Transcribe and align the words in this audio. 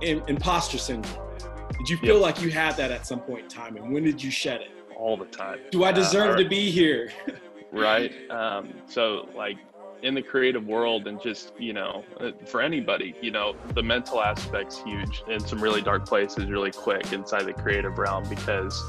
in, 0.00 0.22
imposter 0.28 0.78
syndrome? 0.78 1.14
Did 1.78 1.88
you 1.88 1.96
feel 1.98 2.14
Yep. 2.14 2.22
like 2.22 2.42
you 2.42 2.50
had 2.50 2.76
that 2.76 2.90
at 2.90 3.06
some 3.06 3.20
point 3.20 3.44
in 3.44 3.48
time, 3.48 3.76
and 3.76 3.92
when 3.92 4.04
did 4.04 4.22
you 4.22 4.30
shed 4.30 4.60
it? 4.60 4.70
all 4.98 5.14
the 5.14 5.26
time. 5.26 5.58
Do 5.70 5.84
I 5.84 5.90
Uh, 5.90 5.92
deserve 5.92 6.30
or- 6.36 6.36
to 6.38 6.48
be 6.48 6.70
here? 6.70 7.12
right? 7.70 8.10
Um, 8.30 8.72
so 8.86 9.28
like 9.36 9.58
in 10.02 10.14
the 10.14 10.22
creative 10.22 10.66
world 10.66 11.06
and 11.06 11.20
just 11.20 11.52
you 11.58 11.74
know 11.74 12.02
uh, 12.18 12.30
for 12.46 12.62
anybody, 12.62 13.14
you 13.20 13.30
know 13.30 13.54
the 13.74 13.82
mental 13.82 14.22
aspect's 14.22 14.82
huge 14.82 15.22
in 15.28 15.38
some 15.38 15.60
really 15.60 15.82
dark 15.82 16.06
places 16.06 16.46
really 16.46 16.70
quick 16.70 17.12
inside 17.12 17.42
the 17.42 17.52
creative 17.52 17.98
realm 17.98 18.24
because 18.30 18.82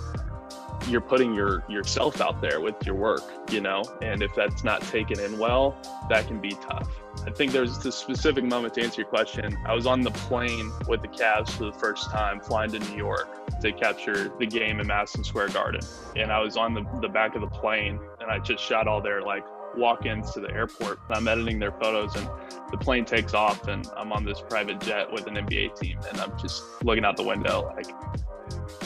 you're 0.88 1.02
putting 1.02 1.34
your 1.34 1.64
yourself 1.68 2.22
out 2.22 2.42
there 2.42 2.62
with 2.62 2.76
your 2.86 2.96
work, 2.96 3.24
you 3.52 3.62
know, 3.62 3.84
and 4.02 4.22
if 4.22 4.34
that's 4.36 4.64
not 4.64 4.82
taken 4.84 5.20
in 5.20 5.38
well, 5.38 5.76
that 6.10 6.28
can 6.28 6.40
be 6.40 6.52
tough. 6.52 6.90
I 7.26 7.32
think 7.32 7.52
there's 7.52 7.80
this 7.80 7.96
specific 7.96 8.44
moment 8.44 8.76
to 8.76 8.84
answer 8.84 9.02
your 9.02 9.10
question. 9.10 9.58
I 9.66 9.74
was 9.74 9.86
on 9.86 10.02
the 10.02 10.12
plane 10.12 10.72
with 10.88 11.02
the 11.02 11.08
Cavs 11.08 11.52
for 11.52 11.66
the 11.66 11.74
first 11.74 12.10
time, 12.10 12.40
flying 12.40 12.72
to 12.72 12.80
New 12.80 12.96
York 12.96 13.60
to 13.62 13.72
capture 13.72 14.32
the 14.40 14.46
game 14.46 14.80
in 14.80 14.88
Madison 14.88 15.24
Square 15.24 15.50
Garden. 15.50 15.82
And 16.16 16.32
I 16.32 16.40
was 16.40 16.58
on 16.58 16.74
the, 16.74 16.86
the 17.02 17.10
back 17.10 17.36
of 17.36 17.42
the 17.42 17.48
plane 17.48 18.00
and 18.22 18.32
I 18.32 18.40
just 18.40 18.64
shot 18.64 18.88
all 18.88 19.02
their 19.02 19.22
like 19.22 19.44
walk-ins 19.76 20.32
to 20.34 20.40
the 20.40 20.52
airport. 20.52 21.00
I'm 21.10 21.28
editing 21.28 21.60
their 21.60 21.72
photos 21.72 22.16
and 22.16 22.30
the 22.72 22.78
plane 22.78 23.06
takes 23.06 23.34
off 23.34 23.68
and 23.68 23.88
I'm 23.96 24.12
on 24.12 24.24
this 24.24 24.42
private 24.42 24.80
jet 24.80 25.12
with 25.12 25.28
an 25.28 25.36
NBA 25.36 25.80
team 25.80 26.00
and 26.10 26.20
I'm 26.22 26.38
just 26.38 26.64
looking 26.84 27.04
out 27.04 27.18
the 27.18 27.24
window 27.24 27.74
like, 27.76 27.88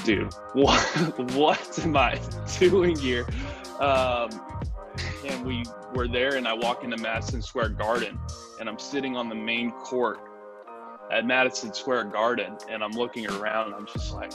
dude, 0.04 0.34
what, 0.54 0.80
what 1.34 1.80
am 1.80 1.98
I 1.98 2.20
doing 2.60 2.98
here? 2.98 3.26
Um, 3.80 4.30
and 5.26 5.46
we 5.46 5.64
were 5.94 6.08
there 6.08 6.36
and 6.36 6.48
I 6.48 6.54
walk 6.54 6.84
into 6.84 6.98
Madison 6.98 7.42
Square 7.42 7.70
Garden 7.70 8.20
and 8.60 8.70
I'm 8.70 8.80
sitting 8.80 9.16
on 9.16 9.30
the 9.30 9.36
main 9.36 9.72
court 9.72 10.20
at 11.12 11.26
Madison 11.26 11.74
Square 11.74 12.06
Garden 12.06 12.58
and 12.70 12.84
I'm 12.84 12.92
looking 12.92 13.28
around 13.30 13.74
I'm 13.74 13.86
just 13.88 14.14
like, 14.14 14.32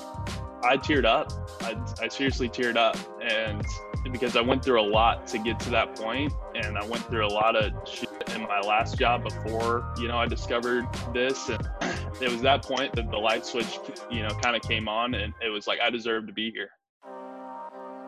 I 0.63 0.77
teared 0.77 1.05
up. 1.05 1.33
I, 1.63 1.77
I 2.03 2.09
seriously 2.09 2.49
teared 2.49 2.77
up. 2.77 2.97
And 3.23 3.63
because 4.11 4.37
I 4.37 4.41
went 4.41 4.65
through 4.65 4.81
a 4.81 4.89
lot 4.89 5.27
to 5.29 5.39
get 5.39 5.61
to 5.61 5.71
that 5.71 5.97
point 5.97 6.33
and 6.65 6.79
I 6.79 6.85
went 6.87 7.05
through 7.07 7.27
a 7.27 7.29
lot 7.29 7.55
of 7.55 7.73
shit 7.87 8.09
in 8.35 8.43
my 8.43 8.61
last 8.61 8.99
job 8.99 9.25
before, 9.25 9.93
you 9.99 10.09
know, 10.09 10.17
I 10.17 10.27
discovered 10.27 10.87
this. 11.13 11.49
And 11.51 11.69
it 12.21 12.31
was 12.31 12.41
that 12.43 12.63
point 12.65 12.95
that 12.95 13.11
the 13.11 13.19
light 13.19 13.45
switch, 13.45 13.79
you 14.11 14.23
know, 14.23 14.31
kind 14.43 14.57
of 14.57 14.63
came 14.63 14.89
on 14.89 15.15
and 15.15 15.35
it 15.45 15.51
was 15.51 15.67
like, 15.67 15.81
I 15.81 15.91
deserve 15.91 16.27
to 16.27 16.33
be 16.33 16.51
here. 16.51 16.71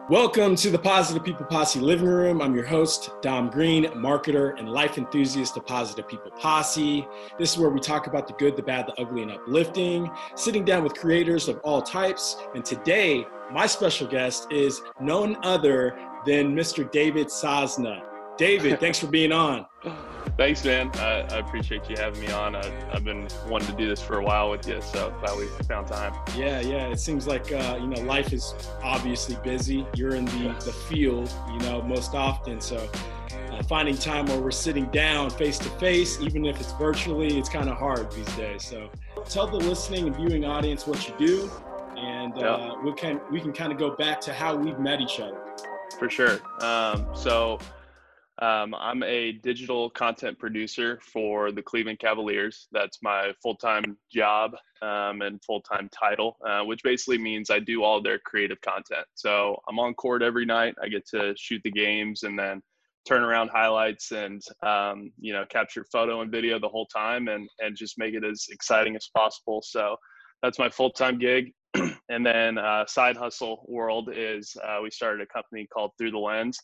Welcome 0.09 0.57
to 0.57 0.71
the 0.71 0.79
Positive 0.79 1.23
People 1.23 1.45
Posse 1.45 1.79
Living 1.79 2.07
Room. 2.07 2.41
I'm 2.41 2.55
your 2.55 2.65
host, 2.65 3.11
Dom 3.21 3.51
Green, 3.51 3.85
marketer 3.89 4.59
and 4.59 4.67
life 4.71 4.97
enthusiast 4.97 5.59
of 5.59 5.67
Positive 5.67 6.09
People 6.09 6.31
Posse. 6.31 7.07
This 7.39 7.53
is 7.53 7.59
where 7.59 7.69
we 7.69 7.79
talk 7.79 8.07
about 8.07 8.27
the 8.27 8.33
good, 8.35 8.57
the 8.57 8.63
bad, 8.63 8.87
the 8.87 8.99
ugly, 8.99 9.21
and 9.21 9.33
uplifting, 9.33 10.11
sitting 10.35 10.65
down 10.65 10.83
with 10.83 10.95
creators 10.95 11.49
of 11.49 11.59
all 11.59 11.83
types. 11.83 12.39
And 12.55 12.65
today, 12.65 13.27
my 13.53 13.67
special 13.67 14.07
guest 14.07 14.51
is 14.51 14.81
none 14.99 15.37
other 15.43 15.99
than 16.25 16.57
Mr. 16.57 16.91
David 16.91 17.27
Sosna. 17.27 18.08
David, 18.39 18.79
thanks 18.81 18.99
for 18.99 19.09
being 19.09 19.33
on. 19.33 19.67
Thanks, 20.37 20.65
man. 20.65 20.91
I, 20.95 21.23
I 21.35 21.39
appreciate 21.39 21.91
you 21.91 21.97
having 21.97 22.21
me 22.21 22.31
on. 22.31 22.55
I, 22.55 22.63
I've 22.93 23.05
been 23.05 23.27
wanting 23.49 23.69
to 23.69 23.75
do 23.77 23.89
this 23.89 24.01
for 24.01 24.19
a 24.19 24.25
while 24.25 24.51
with 24.51 24.69
you, 24.69 24.81
so 24.81 25.13
glad 25.21 25.37
we 25.37 25.47
found 25.65 25.89
time. 25.89 26.15
Yeah, 26.37 26.61
yeah. 26.61 26.87
It 26.87 27.01
seems 27.01 27.27
like 27.27 27.51
uh, 27.51 27.77
you 27.81 27.89
know 27.89 28.01
life 28.03 28.33
is 28.33 28.55
obviously 28.81 29.37
busy. 29.43 29.85
You're 29.97 30.15
in 30.15 30.27
the 30.27 30.55
the 30.65 30.73
field, 30.73 31.33
you 31.53 31.59
know, 31.61 31.83
most 31.83 32.15
often. 32.15 32.61
So 32.61 32.89
uh, 33.51 33.63
finding 33.65 33.97
time 33.97 34.27
where 34.27 34.39
we're 34.39 34.53
sitting 34.53 34.85
down 34.87 35.31
face 35.31 35.59
to 35.59 35.71
face, 35.71 36.21
even 36.21 36.45
if 36.45 36.61
it's 36.61 36.73
virtually, 36.75 37.37
it's 37.37 37.49
kind 37.49 37.69
of 37.69 37.77
hard 37.77 38.13
these 38.13 38.33
days. 38.37 38.65
So 38.65 38.89
tell 39.29 39.49
the 39.49 39.57
listening 39.57 40.07
and 40.07 40.15
viewing 40.15 40.45
audience 40.45 40.87
what 40.87 41.09
you 41.09 41.15
do, 41.19 41.51
and 41.97 42.33
uh, 42.35 42.39
Yeah. 42.77 42.83
we 42.85 42.93
can 42.93 43.21
we 43.33 43.41
can 43.41 43.53
kind 43.53 43.73
of 43.73 43.79
go 43.79 43.97
back 43.97 44.21
to 44.21 44.33
how 44.33 44.55
we've 44.55 44.79
met 44.79 45.01
each 45.01 45.19
other. 45.19 45.41
For 45.99 46.09
sure. 46.09 46.39
Um, 46.61 47.07
so 47.13 47.59
um, 48.41 48.75
I'm 48.75 49.03
a 49.03 49.33
digital 49.33 49.91
content 49.91 50.39
producer 50.39 51.01
for 51.03 51.51
the 51.51 51.63
Cleveland 51.63 51.99
Cavaliers. 51.99 52.69
That's 52.71 53.03
my 53.03 53.33
full 53.43 53.57
time 53.57 53.97
job 54.13 54.53
um, 54.81 55.23
and 55.23 55.43
full 55.45 55.61
time 55.63 55.89
title, 55.93 56.37
uh, 56.47 56.63
which 56.63 56.83
basically 56.85 57.19
means 57.19 57.51
I 57.51 57.59
do 57.59 57.83
all 57.83 58.01
their 58.01 58.19
creative 58.21 58.61
content. 58.61 59.07
So 59.15 59.61
I'm 59.69 59.81
on 59.81 59.95
court 59.95 60.23
every 60.23 60.45
night. 60.45 60.77
I 60.83 60.89
get 60.89 61.07
to 61.09 61.35
shoot 61.37 61.61
the 61.65 61.73
games 61.73 62.23
and 62.23 62.39
then 62.39 62.63
turn 63.09 63.23
around 63.23 63.49
highlights 63.49 64.13
and 64.13 64.41
um, 64.63 65.11
you 65.19 65.33
know 65.33 65.45
capture 65.49 65.85
photo 65.91 66.21
and 66.21 66.31
video 66.31 66.61
the 66.61 66.69
whole 66.69 66.87
time 66.87 67.27
and 67.27 67.49
and 67.59 67.77
just 67.77 67.99
make 67.99 68.15
it 68.15 68.25
as 68.25 68.47
exciting 68.51 68.95
as 68.95 69.09
possible. 69.17 69.63
So 69.67 69.97
that's 70.43 70.61
my 70.61 70.69
full 70.69 70.91
time 70.91 71.19
gig. 71.19 71.53
and 72.09 72.25
then 72.25 72.57
uh, 72.57 72.87
side 72.87 73.17
hustle 73.17 73.67
world 73.69 74.11
is 74.15 74.57
uh, 74.65 74.79
we 74.81 74.91
started 74.91 75.23
a 75.23 75.27
company 75.27 75.67
called 75.67 75.91
Through 75.99 76.13
the 76.13 76.19
Lens 76.19 76.61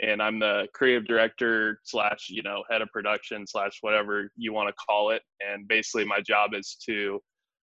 and 0.00 0.22
I'm 0.22 0.38
the 0.38 0.68
creative 0.74 1.06
director 1.06 1.80
slash 1.84 2.28
you 2.28 2.42
know 2.42 2.62
head 2.70 2.82
of 2.82 2.88
production 2.90 3.46
slash 3.46 3.78
whatever 3.80 4.30
you 4.36 4.52
want 4.52 4.68
to 4.68 4.74
call 4.74 5.10
it. 5.10 5.22
And 5.46 5.66
basically, 5.68 6.04
my 6.04 6.20
job 6.20 6.54
is 6.54 6.76
to 6.86 7.20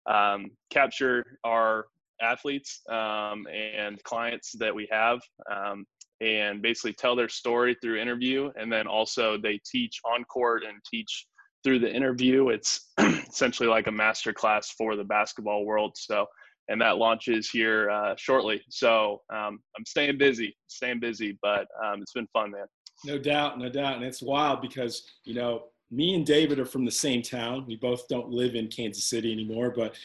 um, 0.07 0.51
capture 0.71 1.39
our 1.45 1.87
athletes 2.21 2.81
um, 2.89 3.47
and 3.53 4.03
clients 4.05 4.53
that 4.59 4.75
we 4.75 4.89
have, 4.91 5.21
um, 5.51 5.85
and 6.21 6.63
basically 6.63 6.93
tell 6.93 7.17
their 7.17 7.29
story 7.29 7.77
through 7.81 8.01
interview. 8.01 8.51
And 8.57 8.73
then 8.73 8.87
also 8.87 9.37
they 9.39 9.61
teach 9.71 10.01
on 10.05 10.25
court 10.25 10.63
and 10.65 10.79
teach 10.89 11.27
through 11.63 11.79
the 11.79 11.93
interview. 11.93 12.49
It's 12.51 12.91
essentially 12.99 13.69
like 13.69 13.87
a 13.87 13.93
master 13.93 14.33
class 14.33 14.71
for 14.71 14.97
the 14.97 15.05
basketball 15.05 15.65
world. 15.65 15.93
So 15.97 16.27
and 16.69 16.81
that 16.81 16.97
launches 16.97 17.51
here 17.51 17.91
uh, 17.91 18.15
shortly. 18.17 18.63
So 18.69 19.23
um, 19.33 19.61
I'm 19.77 19.85
staying 19.87 20.19
busy, 20.19 20.57
staying 20.67 21.01
busy, 21.01 21.39
but 21.43 21.67
um, 21.85 22.01
it's 22.01 22.13
been 22.13 22.29
fun, 22.33 22.53
man. 22.53 22.67
No 23.05 23.19
doubt, 23.19 23.59
no 23.59 23.69
doubt. 23.69 23.97
And 23.97 24.05
it's 24.05 24.23
wild 24.23 24.63
because, 24.63 25.03
you 25.25 25.35
know, 25.35 25.65
me 25.91 26.15
and 26.15 26.25
David 26.25 26.59
are 26.59 26.65
from 26.65 26.85
the 26.85 26.91
same 26.91 27.23
town. 27.23 27.65
We 27.67 27.77
both 27.77 28.09
don't 28.09 28.31
live 28.31 28.55
in 28.55 28.69
Kansas 28.69 29.05
City 29.05 29.33
anymore. 29.33 29.73
But 29.77 29.97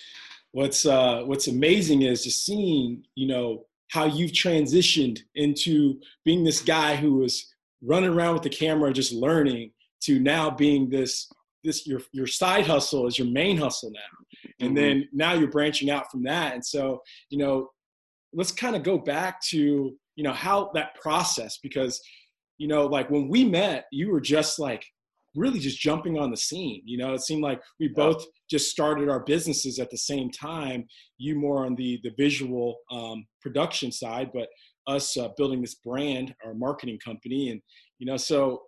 what's 0.51 0.85
uh, 0.85 1.23
what's 1.25 1.47
amazing 1.47 2.01
is 2.01 2.23
just 2.23 2.45
seeing, 2.45 3.03
you 3.15 3.27
know, 3.27 3.65
how 3.89 4.05
you've 4.05 4.31
transitioned 4.31 5.19
into 5.35 5.99
being 6.25 6.43
this 6.43 6.61
guy 6.61 6.95
who 6.95 7.15
was 7.15 7.53
running 7.81 8.09
around 8.09 8.33
with 8.33 8.43
the 8.43 8.49
camera 8.49 8.91
just 8.91 9.13
learning 9.13 9.71
to 10.01 10.19
now 10.19 10.49
being 10.49 10.89
this 10.89 11.31
this 11.63 11.87
your 11.87 12.01
your 12.11 12.27
side 12.27 12.67
hustle 12.67 13.07
is 13.07 13.17
your 13.17 13.27
main 13.27 13.57
hustle 13.57 13.91
now. 13.91 14.18
And 14.59 14.71
Mhm. 14.71 14.75
then 14.75 15.09
now 15.13 15.33
you're 15.33 15.49
branching 15.49 15.89
out 15.89 16.11
from 16.11 16.23
that. 16.23 16.53
And 16.53 16.65
so, 16.65 17.01
you 17.29 17.37
know, 17.37 17.69
let's 18.33 18.51
kind 18.51 18.75
of 18.75 18.83
go 18.83 18.97
back 18.97 19.41
to, 19.49 19.97
you 20.15 20.23
know, 20.23 20.33
how 20.33 20.71
that 20.73 20.95
process 20.95 21.57
because 21.61 22.01
you 22.59 22.67
know, 22.67 22.85
like 22.85 23.09
when 23.09 23.29
we 23.29 23.45
met, 23.45 23.85
you 23.91 24.11
were 24.11 24.19
just 24.21 24.59
like 24.59 24.85
really 25.35 25.59
just 25.59 25.79
jumping 25.79 26.19
on 26.19 26.29
the 26.29 26.37
scene. 26.37 26.81
You 26.85 26.97
know, 26.97 27.13
it 27.13 27.21
seemed 27.21 27.41
like 27.41 27.61
we 27.79 27.87
both 27.87 28.25
just 28.49 28.69
started 28.69 29.09
our 29.09 29.21
businesses 29.21 29.79
at 29.79 29.89
the 29.89 29.97
same 29.97 30.29
time. 30.29 30.85
You 31.17 31.35
more 31.35 31.65
on 31.65 31.75
the 31.75 31.99
the 32.03 32.11
visual 32.17 32.77
um, 32.91 33.25
production 33.41 33.91
side, 33.91 34.31
but 34.33 34.49
us 34.87 35.15
uh, 35.17 35.29
building 35.37 35.61
this 35.61 35.75
brand, 35.75 36.35
our 36.45 36.53
marketing 36.53 36.99
company, 37.03 37.49
and 37.49 37.61
you 37.99 38.05
know, 38.05 38.17
so 38.17 38.63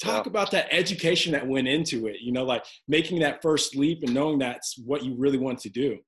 talk 0.00 0.26
Yeah. 0.26 0.30
about 0.30 0.50
that 0.52 0.68
education 0.72 1.32
that 1.32 1.46
went 1.46 1.68
into 1.68 2.06
it. 2.06 2.16
You 2.20 2.32
know, 2.32 2.44
like 2.44 2.64
making 2.86 3.20
that 3.20 3.42
first 3.42 3.76
leap 3.76 4.02
and 4.02 4.14
knowing 4.14 4.38
that's 4.38 4.78
what 4.78 5.04
you 5.04 5.14
really 5.16 5.38
want 5.38 5.58
to 5.60 5.68
do. 5.70 5.98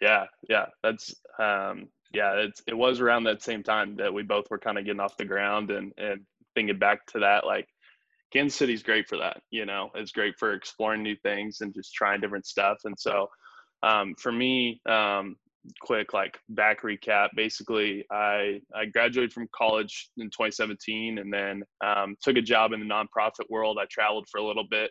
Yeah, 0.00 0.26
yeah, 0.48 0.66
that's 0.82 1.14
um, 1.38 1.88
yeah, 2.12 2.32
it's 2.34 2.62
it 2.66 2.74
was 2.76 3.00
around 3.00 3.24
that 3.24 3.42
same 3.42 3.62
time 3.62 3.96
that 3.96 4.12
we 4.12 4.22
both 4.22 4.50
were 4.50 4.58
kind 4.58 4.78
of 4.78 4.84
getting 4.84 5.00
off 5.00 5.16
the 5.16 5.24
ground 5.24 5.70
and 5.70 5.92
and 5.98 6.22
thinking 6.54 6.78
back 6.78 7.06
to 7.06 7.20
that, 7.20 7.44
like 7.46 7.68
Kansas 8.32 8.56
City's 8.58 8.82
great 8.82 9.08
for 9.08 9.18
that. 9.18 9.40
You 9.50 9.66
know, 9.66 9.90
it's 9.94 10.12
great 10.12 10.38
for 10.38 10.54
exploring 10.54 11.02
new 11.02 11.16
things 11.16 11.60
and 11.60 11.74
just 11.74 11.94
trying 11.94 12.20
different 12.20 12.46
stuff. 12.46 12.78
And 12.84 12.98
so, 12.98 13.28
um, 13.82 14.14
for 14.18 14.32
me, 14.32 14.80
um, 14.88 15.36
quick 15.80 16.12
like 16.12 16.38
back 16.48 16.82
recap. 16.82 17.28
Basically, 17.36 18.04
I 18.10 18.60
I 18.74 18.86
graduated 18.86 19.32
from 19.32 19.48
college 19.54 20.10
in 20.16 20.26
2017, 20.26 21.18
and 21.18 21.32
then 21.32 21.62
um, 21.84 22.16
took 22.22 22.36
a 22.36 22.42
job 22.42 22.72
in 22.72 22.80
the 22.80 22.86
nonprofit 22.86 23.48
world. 23.48 23.78
I 23.80 23.86
traveled 23.90 24.26
for 24.30 24.38
a 24.38 24.46
little 24.46 24.66
bit. 24.70 24.90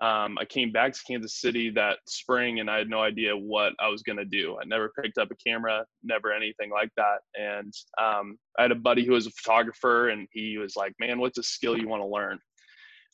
Um, 0.00 0.38
I 0.38 0.44
came 0.46 0.72
back 0.72 0.94
to 0.94 1.00
Kansas 1.06 1.40
City 1.40 1.70
that 1.70 1.98
spring, 2.08 2.60
and 2.60 2.70
I 2.70 2.78
had 2.78 2.88
no 2.88 3.00
idea 3.00 3.36
what 3.36 3.74
I 3.78 3.88
was 3.88 4.02
gonna 4.02 4.24
do. 4.24 4.56
I 4.60 4.64
never 4.64 4.92
picked 5.00 5.18
up 5.18 5.30
a 5.30 5.48
camera, 5.48 5.84
never 6.02 6.32
anything 6.32 6.70
like 6.70 6.90
that. 6.96 7.18
And 7.38 7.72
um, 8.00 8.38
I 8.58 8.62
had 8.62 8.72
a 8.72 8.76
buddy 8.76 9.04
who 9.04 9.12
was 9.12 9.26
a 9.26 9.30
photographer, 9.30 10.08
and 10.08 10.26
he 10.32 10.58
was 10.58 10.76
like, 10.76 10.92
"Man, 10.98 11.20
what's 11.20 11.38
a 11.38 11.42
skill 11.42 11.78
you 11.78 11.88
want 11.88 12.02
to 12.02 12.08
learn?" 12.08 12.38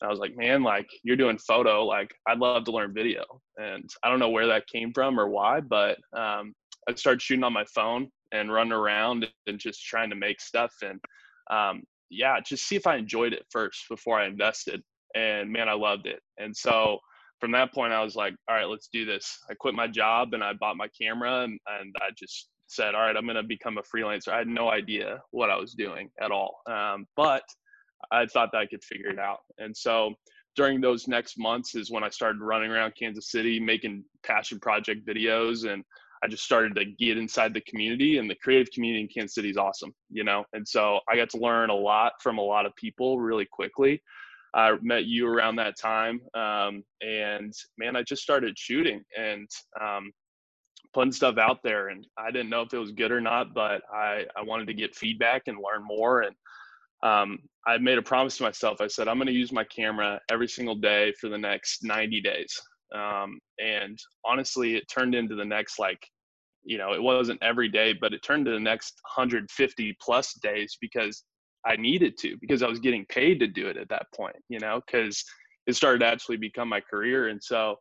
And 0.01 0.07
I 0.07 0.11
was 0.11 0.19
like, 0.19 0.37
man, 0.37 0.63
like 0.63 0.87
you're 1.03 1.17
doing 1.17 1.37
photo, 1.37 1.83
like 1.83 2.13
I'd 2.27 2.39
love 2.39 2.63
to 2.65 2.71
learn 2.71 2.93
video. 2.93 3.25
And 3.57 3.89
I 4.03 4.09
don't 4.09 4.19
know 4.19 4.29
where 4.29 4.47
that 4.47 4.67
came 4.67 4.93
from 4.93 5.19
or 5.19 5.27
why, 5.27 5.59
but 5.59 5.97
um, 6.17 6.53
I 6.89 6.95
started 6.95 7.21
shooting 7.21 7.43
on 7.43 7.53
my 7.53 7.65
phone 7.65 8.09
and 8.31 8.51
running 8.51 8.73
around 8.73 9.27
and 9.47 9.59
just 9.59 9.85
trying 9.85 10.09
to 10.09 10.15
make 10.15 10.41
stuff. 10.41 10.73
And 10.81 10.99
um, 11.51 11.83
yeah, 12.09 12.39
just 12.39 12.67
see 12.67 12.75
if 12.75 12.87
I 12.87 12.95
enjoyed 12.95 13.33
it 13.33 13.45
first 13.51 13.85
before 13.89 14.19
I 14.19 14.27
invested. 14.27 14.81
And 15.15 15.51
man, 15.51 15.69
I 15.69 15.73
loved 15.73 16.07
it. 16.07 16.19
And 16.37 16.55
so 16.55 16.99
from 17.39 17.51
that 17.51 17.73
point, 17.73 17.93
I 17.93 18.03
was 18.03 18.15
like, 18.15 18.35
all 18.47 18.55
right, 18.55 18.67
let's 18.67 18.89
do 18.91 19.05
this. 19.05 19.37
I 19.49 19.53
quit 19.53 19.75
my 19.75 19.87
job 19.87 20.33
and 20.33 20.43
I 20.43 20.53
bought 20.53 20.77
my 20.77 20.87
camera 20.99 21.43
and, 21.43 21.59
and 21.79 21.95
I 22.01 22.09
just 22.17 22.49
said, 22.67 22.95
all 22.95 23.01
right, 23.01 23.15
I'm 23.15 23.25
going 23.25 23.35
to 23.35 23.43
become 23.43 23.77
a 23.77 23.83
freelancer. 23.83 24.29
I 24.29 24.39
had 24.39 24.47
no 24.47 24.69
idea 24.69 25.21
what 25.31 25.49
I 25.49 25.57
was 25.57 25.73
doing 25.73 26.09
at 26.21 26.31
all. 26.31 26.61
Um, 26.69 27.05
but 27.15 27.43
I 28.11 28.25
thought 28.25 28.49
that 28.51 28.59
I 28.59 28.65
could 28.65 28.83
figure 28.83 29.09
it 29.09 29.19
out. 29.19 29.39
And 29.57 29.75
so 29.75 30.13
during 30.55 30.81
those 30.81 31.07
next 31.07 31.37
months 31.37 31.75
is 31.75 31.91
when 31.91 32.03
I 32.03 32.09
started 32.09 32.41
running 32.41 32.71
around 32.71 32.93
Kansas 32.99 33.31
City, 33.31 33.59
making 33.59 34.03
passion 34.23 34.59
project 34.59 35.07
videos. 35.07 35.71
And 35.71 35.83
I 36.23 36.27
just 36.27 36.43
started 36.43 36.75
to 36.75 36.85
get 36.85 37.17
inside 37.17 37.53
the 37.53 37.61
community 37.61 38.17
and 38.17 38.29
the 38.29 38.35
creative 38.35 38.71
community 38.73 39.01
in 39.01 39.07
Kansas 39.07 39.35
City 39.35 39.49
is 39.49 39.57
awesome, 39.57 39.93
you 40.09 40.23
know? 40.23 40.43
And 40.53 40.67
so 40.67 40.99
I 41.09 41.15
got 41.15 41.29
to 41.29 41.37
learn 41.37 41.69
a 41.69 41.75
lot 41.75 42.13
from 42.21 42.37
a 42.37 42.43
lot 42.43 42.65
of 42.65 42.75
people 42.75 43.19
really 43.19 43.45
quickly. 43.45 44.01
I 44.53 44.73
met 44.81 45.05
you 45.05 45.27
around 45.27 45.57
that 45.57 45.77
time. 45.77 46.21
Um, 46.33 46.83
and 47.01 47.53
man, 47.77 47.95
I 47.95 48.03
just 48.03 48.23
started 48.23 48.57
shooting 48.57 49.01
and 49.17 49.47
um, 49.79 50.11
putting 50.93 51.11
stuff 51.11 51.37
out 51.37 51.59
there. 51.63 51.89
And 51.89 52.05
I 52.17 52.31
didn't 52.31 52.49
know 52.49 52.61
if 52.61 52.73
it 52.73 52.79
was 52.79 52.91
good 52.91 53.11
or 53.11 53.21
not, 53.21 53.53
but 53.53 53.81
I, 53.93 54.25
I 54.35 54.43
wanted 54.43 54.67
to 54.67 54.73
get 54.73 54.95
feedback 54.95 55.43
and 55.47 55.57
learn 55.57 55.85
more. 55.85 56.21
And 56.21 56.35
um, 57.03 57.39
I 57.65 57.77
made 57.77 57.97
a 57.97 58.01
promise 58.01 58.37
to 58.37 58.43
myself. 58.43 58.81
I 58.81 58.87
said, 58.87 59.07
I'm 59.07 59.17
going 59.17 59.27
to 59.27 59.33
use 59.33 59.51
my 59.51 59.63
camera 59.63 60.19
every 60.29 60.47
single 60.47 60.75
day 60.75 61.13
for 61.19 61.29
the 61.29 61.37
next 61.37 61.83
90 61.83 62.21
days. 62.21 62.59
Um, 62.95 63.39
and 63.59 63.97
honestly, 64.25 64.75
it 64.75 64.85
turned 64.89 65.15
into 65.15 65.35
the 65.35 65.45
next, 65.45 65.79
like, 65.79 65.99
you 66.63 66.77
know, 66.77 66.93
it 66.93 67.01
wasn't 67.01 67.41
every 67.41 67.69
day, 67.69 67.93
but 67.93 68.13
it 68.13 68.23
turned 68.23 68.45
to 68.45 68.51
the 68.51 68.59
next 68.59 68.99
150 69.15 69.97
plus 70.01 70.33
days 70.41 70.77
because 70.81 71.23
I 71.65 71.75
needed 71.75 72.17
to, 72.19 72.37
because 72.39 72.63
I 72.63 72.67
was 72.67 72.79
getting 72.79 73.05
paid 73.05 73.39
to 73.39 73.47
do 73.47 73.67
it 73.67 73.77
at 73.77 73.89
that 73.89 74.07
point, 74.15 74.35
you 74.49 74.59
know, 74.59 74.81
because 74.85 75.23
it 75.67 75.75
started 75.75 75.99
to 75.99 76.05
actually 76.05 76.37
become 76.37 76.69
my 76.69 76.81
career. 76.81 77.29
And 77.29 77.41
so, 77.41 77.75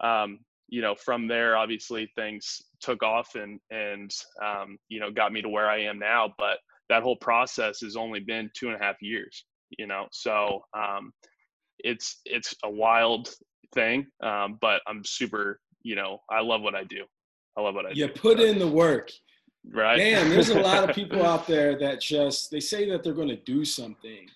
um, 0.00 0.40
you 0.68 0.82
know, 0.82 0.94
from 0.94 1.26
there, 1.28 1.56
obviously 1.56 2.10
things 2.14 2.60
took 2.80 3.02
off 3.02 3.34
and, 3.34 3.58
and, 3.70 4.10
um, 4.44 4.78
you 4.88 5.00
know, 5.00 5.10
got 5.10 5.32
me 5.32 5.42
to 5.42 5.48
where 5.48 5.68
I 5.68 5.80
am 5.80 5.98
now. 5.98 6.34
But 6.38 6.58
that 6.88 7.02
whole 7.02 7.16
process 7.16 7.80
has 7.80 7.96
only 7.96 8.20
been 8.20 8.50
two 8.54 8.68
and 8.68 8.76
a 8.80 8.84
half 8.84 8.96
years, 9.00 9.44
you 9.78 9.86
know, 9.86 10.06
so 10.10 10.62
um, 10.76 11.12
it's, 11.78 12.20
it's 12.24 12.54
a 12.64 12.70
wild 12.70 13.30
thing. 13.74 14.06
Um, 14.22 14.58
but 14.60 14.80
I'm 14.86 15.04
super, 15.04 15.60
you 15.82 15.96
know, 15.96 16.20
I 16.30 16.40
love 16.40 16.62
what 16.62 16.74
I 16.74 16.84
do. 16.84 17.04
I 17.56 17.62
love 17.62 17.74
what 17.74 17.86
I 17.86 17.90
you 17.90 17.94
do. 17.94 18.00
You 18.02 18.08
put 18.08 18.40
in 18.40 18.58
the 18.58 18.68
work. 18.68 19.10
Right. 19.70 19.96
Damn, 19.96 20.30
there's 20.30 20.50
a 20.50 20.60
lot 20.60 20.88
of 20.88 20.94
people 20.94 21.24
out 21.24 21.46
there 21.46 21.78
that 21.78 22.00
just, 22.00 22.50
they 22.50 22.60
say 22.60 22.88
that 22.90 23.02
they're 23.02 23.12
going 23.12 23.28
to 23.28 23.36
do 23.36 23.64
something, 23.64 24.26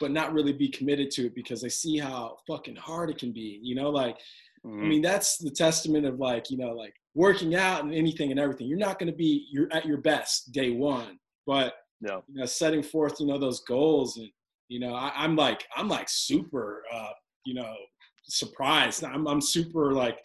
but 0.00 0.10
not 0.10 0.32
really 0.32 0.52
be 0.52 0.68
committed 0.68 1.10
to 1.12 1.26
it 1.26 1.34
because 1.34 1.60
they 1.60 1.68
see 1.68 1.98
how 1.98 2.36
fucking 2.46 2.76
hard 2.76 3.10
it 3.10 3.18
can 3.18 3.32
be, 3.32 3.60
you 3.62 3.74
know, 3.74 3.90
like, 3.90 4.16
Mm-hmm. 4.66 4.84
I 4.84 4.88
mean, 4.88 5.02
that's 5.02 5.38
the 5.38 5.50
testament 5.50 6.06
of 6.06 6.18
like, 6.18 6.50
you 6.50 6.58
know, 6.58 6.72
like 6.72 6.94
working 7.14 7.54
out 7.54 7.84
and 7.84 7.94
anything 7.94 8.30
and 8.30 8.40
everything. 8.40 8.66
You're 8.66 8.78
not 8.78 8.98
going 8.98 9.10
to 9.10 9.16
be 9.16 9.46
you're 9.50 9.68
at 9.72 9.86
your 9.86 9.98
best 9.98 10.52
day 10.52 10.70
one, 10.70 11.18
but 11.46 11.74
yeah. 12.00 12.20
you 12.28 12.40
know, 12.40 12.46
setting 12.46 12.82
forth, 12.82 13.20
you 13.20 13.26
know, 13.26 13.38
those 13.38 13.60
goals 13.60 14.16
and, 14.16 14.28
you 14.68 14.80
know, 14.80 14.94
I, 14.94 15.24
am 15.24 15.36
like, 15.36 15.64
I'm 15.76 15.88
like 15.88 16.08
super, 16.08 16.82
uh, 16.92 17.10
you 17.46 17.54
know, 17.54 17.74
surprised. 18.28 19.04
I'm, 19.04 19.26
I'm 19.26 19.40
super 19.40 19.92
like 19.92 20.18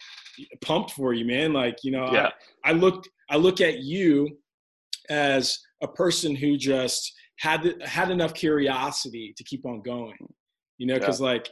pumped 0.60 0.92
for 0.92 1.12
you, 1.12 1.24
man. 1.24 1.52
Like, 1.52 1.78
you 1.82 1.92
know, 1.92 2.10
yeah. 2.12 2.30
I, 2.64 2.70
I 2.70 2.72
look, 2.72 3.04
I 3.30 3.36
look 3.36 3.60
at 3.60 3.80
you 3.80 4.38
as 5.10 5.58
a 5.82 5.88
person 5.88 6.34
who 6.34 6.56
just 6.56 7.12
had, 7.38 7.82
had 7.82 8.10
enough 8.10 8.34
curiosity 8.34 9.34
to 9.36 9.44
keep 9.44 9.66
on 9.66 9.82
going, 9.82 10.16
you 10.78 10.86
know, 10.86 10.98
cause 10.98 11.20
like 11.20 11.50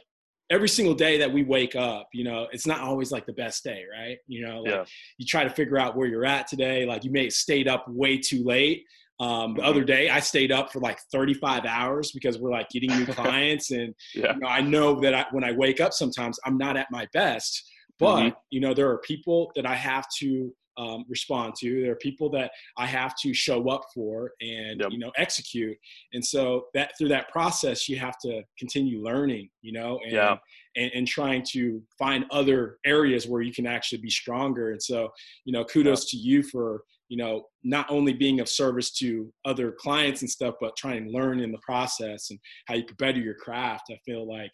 every 0.49 0.69
single 0.69 0.93
day 0.93 1.17
that 1.17 1.31
we 1.31 1.43
wake 1.43 1.75
up, 1.75 2.07
you 2.13 2.23
know, 2.23 2.47
it's 2.51 2.67
not 2.67 2.81
always 2.81 3.11
like 3.11 3.25
the 3.25 3.33
best 3.33 3.63
day, 3.63 3.83
right? 3.91 4.17
You 4.27 4.45
know, 4.45 4.61
like 4.61 4.71
yeah. 4.71 4.85
you 5.17 5.25
try 5.25 5.43
to 5.43 5.49
figure 5.49 5.77
out 5.77 5.95
where 5.95 6.07
you're 6.07 6.25
at 6.25 6.47
today. 6.47 6.85
Like 6.85 7.03
you 7.03 7.11
may 7.11 7.23
have 7.23 7.33
stayed 7.33 7.67
up 7.67 7.85
way 7.87 8.17
too 8.17 8.43
late. 8.43 8.85
Um, 9.19 9.55
the 9.55 9.63
other 9.63 9.83
day, 9.83 10.09
I 10.09 10.19
stayed 10.19 10.51
up 10.51 10.71
for 10.71 10.79
like 10.79 10.99
35 11.11 11.65
hours 11.65 12.11
because 12.11 12.39
we're 12.39 12.51
like 12.51 12.69
getting 12.69 12.89
new 12.97 13.05
clients, 13.13 13.71
and 13.71 13.93
yeah. 14.13 14.33
you 14.33 14.39
know, 14.39 14.47
I 14.47 14.61
know 14.61 14.99
that 15.01 15.13
I, 15.13 15.25
when 15.31 15.43
I 15.43 15.51
wake 15.51 15.79
up, 15.79 15.93
sometimes 15.93 16.39
I'm 16.45 16.57
not 16.57 16.77
at 16.77 16.87
my 16.91 17.07
best. 17.13 17.69
But 17.99 18.17
mm-hmm. 18.17 18.37
you 18.49 18.59
know, 18.59 18.73
there 18.73 18.89
are 18.89 18.97
people 18.99 19.51
that 19.55 19.65
I 19.65 19.75
have 19.75 20.05
to 20.19 20.51
um, 20.77 21.05
respond 21.07 21.53
to. 21.59 21.81
There 21.81 21.91
are 21.91 21.97
people 21.97 22.29
that 22.31 22.51
I 22.77 22.85
have 22.85 23.15
to 23.21 23.33
show 23.33 23.69
up 23.69 23.83
for 23.93 24.31
and 24.41 24.81
yep. 24.81 24.91
you 24.91 24.97
know 24.97 25.11
execute. 25.17 25.77
And 26.13 26.25
so 26.25 26.65
that 26.73 26.93
through 26.97 27.09
that 27.09 27.29
process, 27.29 27.87
you 27.87 27.99
have 27.99 28.17
to 28.19 28.41
continue 28.57 29.03
learning. 29.03 29.49
You 29.61 29.73
know, 29.73 29.99
and, 30.03 30.11
yeah. 30.11 30.37
and 30.75 30.91
and 30.93 31.07
trying 31.07 31.43
to 31.51 31.81
find 31.97 32.25
other 32.31 32.77
areas 32.85 33.27
where 33.27 33.41
you 33.41 33.53
can 33.53 33.67
actually 33.67 34.01
be 34.01 34.09
stronger. 34.09 34.71
And 34.71 34.81
so 34.81 35.09
you 35.45 35.53
know, 35.53 35.63
kudos 35.63 36.09
to 36.11 36.17
you 36.17 36.43
for 36.43 36.83
you 37.09 37.17
know 37.17 37.45
not 37.63 37.89
only 37.89 38.13
being 38.13 38.39
of 38.39 38.49
service 38.49 38.91
to 38.91 39.31
other 39.45 39.71
clients 39.71 40.21
and 40.21 40.29
stuff, 40.29 40.55
but 40.59 40.75
trying 40.75 41.05
to 41.05 41.11
learn 41.11 41.39
in 41.39 41.51
the 41.51 41.59
process 41.59 42.29
and 42.29 42.39
how 42.67 42.75
you 42.75 42.83
can 42.83 42.95
better 42.97 43.19
your 43.19 43.35
craft. 43.35 43.85
I 43.91 43.97
feel 44.05 44.27
like 44.27 44.51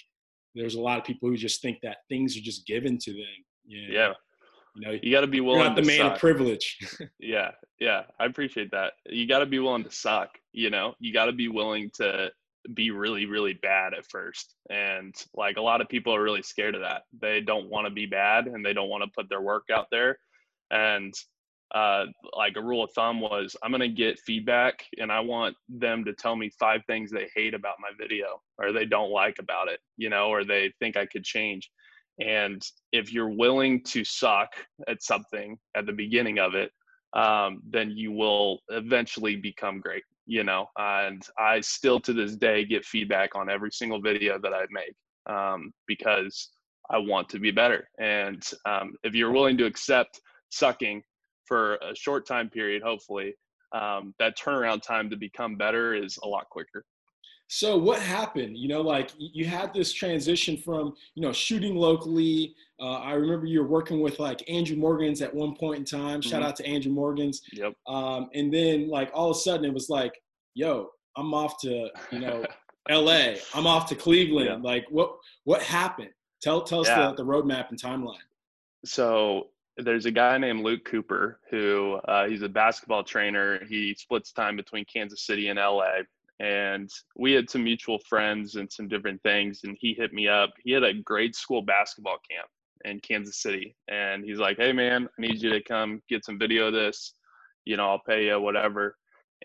there's 0.56 0.76
a 0.76 0.82
lot 0.82 0.98
of 0.98 1.06
people 1.06 1.30
who 1.30 1.38
just 1.38 1.62
think 1.62 1.78
that 1.84 1.98
things 2.10 2.36
are 2.36 2.42
just 2.42 2.66
given 2.66 2.98
to 2.98 3.12
them. 3.12 3.46
Yeah. 3.66 3.88
yeah 3.92 4.14
you 4.76 4.82
know, 4.88 5.00
you 5.02 5.12
got 5.12 5.22
to 5.22 5.28
be 5.28 5.42
willing. 5.42 5.60
You're 5.60 5.70
not 5.70 5.76
the 5.76 5.84
man 5.84 5.98
suck. 5.98 6.14
of 6.14 6.20
privilege. 6.20 6.78
yeah, 7.20 7.52
yeah, 7.80 8.04
I 8.20 8.26
appreciate 8.26 8.72
that. 8.72 8.94
You 9.08 9.28
got 9.28 9.40
to 9.40 9.46
be 9.46 9.60
willing 9.60 9.84
to 9.84 9.92
suck. 9.92 10.30
You 10.54 10.70
know, 10.70 10.94
you 11.00 11.14
got 11.14 11.26
to 11.26 11.34
be 11.34 11.48
willing 11.48 11.90
to 11.96 12.32
be 12.74 12.92
really, 12.92 13.26
really 13.26 13.54
bad 13.54 13.94
at 13.94 14.06
first. 14.10 14.56
And 14.70 15.16
like 15.34 15.58
a 15.58 15.62
lot 15.62 15.82
of 15.82 15.90
people 15.90 16.14
are 16.14 16.22
really 16.22 16.42
scared 16.42 16.76
of 16.76 16.82
that. 16.82 17.04
They 17.20 17.42
don't 17.42 17.70
want 17.70 17.88
to 17.88 17.94
be 17.94 18.06
bad 18.06 18.48
and 18.48 18.66
they 18.66 18.74
don't 18.74 18.90
want 18.90 19.04
to 19.04 19.10
put 19.16 19.30
their 19.30 19.42
work 19.42 19.66
out 19.74 19.88
there. 19.92 20.18
And 20.72 21.14
uh, 21.76 22.06
like 22.36 22.54
a 22.56 22.62
rule 22.62 22.84
of 22.84 22.92
thumb 22.92 23.22
was 23.22 23.56
I'm 23.62 23.72
going 23.72 23.82
to 23.82 23.90
get 23.90 24.20
feedback 24.20 24.84
and 24.98 25.12
I 25.12 25.20
want 25.20 25.56
them 25.68 26.04
to 26.06 26.14
tell 26.14 26.36
me 26.36 26.50
five 26.60 26.82
things 26.88 27.12
they 27.12 27.30
hate 27.36 27.54
about 27.54 27.76
my 27.80 27.90
video 28.00 28.42
or 28.58 28.72
they 28.72 28.86
don't 28.86 29.12
like 29.12 29.38
about 29.40 29.68
it, 29.68 29.80
you 29.98 30.10
know, 30.10 30.30
or 30.30 30.44
they 30.44 30.74
think 30.80 30.98
I 30.98 31.06
could 31.06 31.24
change. 31.24 31.70
And 32.20 32.62
if 32.92 33.14
you're 33.14 33.30
willing 33.30 33.84
to 33.86 34.04
suck 34.04 34.50
at 34.88 35.04
something 35.04 35.58
at 35.76 35.86
the 35.86 35.94
beginning 35.94 36.40
of 36.40 36.56
it, 36.56 36.72
um, 37.14 37.62
then 37.70 37.92
you 37.92 38.12
will 38.12 38.60
eventually 38.70 39.36
become 39.36 39.80
great, 39.80 40.04
you 40.26 40.44
know. 40.44 40.68
And 40.78 41.22
I 41.38 41.62
still 41.62 42.00
to 42.02 42.14
this 42.14 42.36
day 42.36 42.66
get 42.66 42.86
feedback 42.86 43.36
on 43.36 43.50
every 43.50 43.72
single 43.72 44.02
video 44.02 44.40
that 44.40 44.54
I 44.54 44.66
make 44.72 44.96
um, 45.34 45.72
because 45.88 46.50
I 46.90 46.98
want 46.98 47.30
to 47.30 47.40
be 47.40 47.52
better. 47.52 47.88
And 48.00 48.44
um, 48.66 48.96
if 49.04 49.14
you're 49.14 49.32
willing 49.32 49.58
to 49.60 49.66
accept 49.66 50.20
sucking 50.50 51.04
for 51.50 51.76
a 51.78 51.94
short 51.96 52.26
time 52.26 52.50
period, 52.50 52.82
hopefully, 52.82 53.34
um, 53.74 54.14
that 54.20 54.38
turnaround 54.38 54.82
time 54.82 55.10
to 55.10 55.18
become 55.18 55.58
better 55.58 55.94
is 55.94 56.18
a 56.24 56.28
lot 56.28 56.48
quicker. 56.50 56.86
So 57.52 57.78
what 57.78 58.00
happened? 58.00 58.58
You 58.58 58.68
know, 58.70 58.82
like 58.82 59.10
you 59.18 59.46
had 59.46 59.74
this 59.74 59.92
transition 59.92 60.56
from, 60.56 60.94
you 61.16 61.24
know, 61.24 61.34
shooting 61.34 61.76
locally. 61.76 62.56
Uh, 62.80 63.00
I 63.00 63.14
remember 63.14 63.48
you 63.48 63.64
were 63.64 63.68
working 63.68 64.02
with 64.02 64.20
like 64.20 64.48
Andrew 64.48 64.78
Morgans 64.78 65.24
at 65.24 65.34
one 65.34 65.56
point 65.56 65.80
in 65.80 65.86
time. 65.86 66.22
Shout 66.22 66.42
mm-hmm. 66.42 66.50
out 66.50 66.56
to 66.58 66.66
Andrew 66.68 66.92
Morgans. 66.92 67.42
Yep. 67.54 67.74
Um, 67.88 68.30
and 68.36 68.54
then 68.54 68.88
like 68.88 69.10
all 69.16 69.32
of 69.32 69.36
a 69.36 69.40
sudden 69.40 69.66
it 69.66 69.74
was 69.74 69.90
like, 69.90 70.14
yo, 70.54 70.90
I'm 71.18 71.34
off 71.34 71.60
to, 71.62 71.90
you 72.12 72.20
know, 72.20 72.46
LA. 72.90 73.34
I'm 73.56 73.66
off 73.66 73.90
to 73.90 73.96
Cleveland. 73.96 74.64
Yeah. 74.64 74.70
Like 74.72 74.86
what 74.92 75.16
what 75.46 75.64
happened? 75.64 76.12
Tell 76.44 76.62
tell 76.62 76.82
us 76.82 76.88
yeah. 76.88 77.08
the, 77.08 77.24
the 77.24 77.26
roadmap 77.26 77.70
and 77.70 77.82
timeline. 77.82 78.18
So 78.86 79.48
there's 79.84 80.06
a 80.06 80.12
guy 80.12 80.38
named 80.38 80.64
Luke 80.64 80.86
Cooper 80.86 81.40
who 81.50 82.00
uh, 82.08 82.28
he's 82.28 82.42
a 82.42 82.50
basketball 82.50 83.04
trainer. 83.04 83.64
He 83.68 83.96
splits 83.98 84.32
time 84.32 84.56
between 84.56 84.86
Kansas 84.86 85.26
City 85.26 85.50
and 85.50 85.58
LA 85.58 86.02
and 86.40 86.90
we 87.18 87.34
had 87.34 87.50
some 87.50 87.64
mutual 87.64 88.00
friends 88.08 88.56
and 88.56 88.72
some 88.72 88.88
different 88.88 89.22
things 89.24 89.62
and 89.64 89.78
he 89.80 89.94
hit 89.94 90.14
me 90.14 90.28
up. 90.28 90.52
He 90.64 90.72
had 90.72 90.84
a 90.84 90.94
grade 90.94 91.36
school 91.36 91.62
basketball 91.62 92.18
camp 92.30 92.48
in 92.86 93.02
kansas 93.02 93.42
city. 93.42 93.76
And 93.90 94.24
he's 94.24 94.38
like 94.38 94.58
hey 94.58 94.72
man 94.72 95.08
i 95.18 95.22
need 95.22 95.42
you 95.42 95.52
to 95.52 95.62
come 95.62 96.02
get 96.10 96.24
some 96.24 96.40
video 96.40 96.68
of 96.68 96.74
this. 96.74 97.14
You 97.66 97.78
know 97.78 97.90
i'll 97.90 98.00
pay 98.00 98.28
you 98.28 98.40
whatever. 98.40 98.96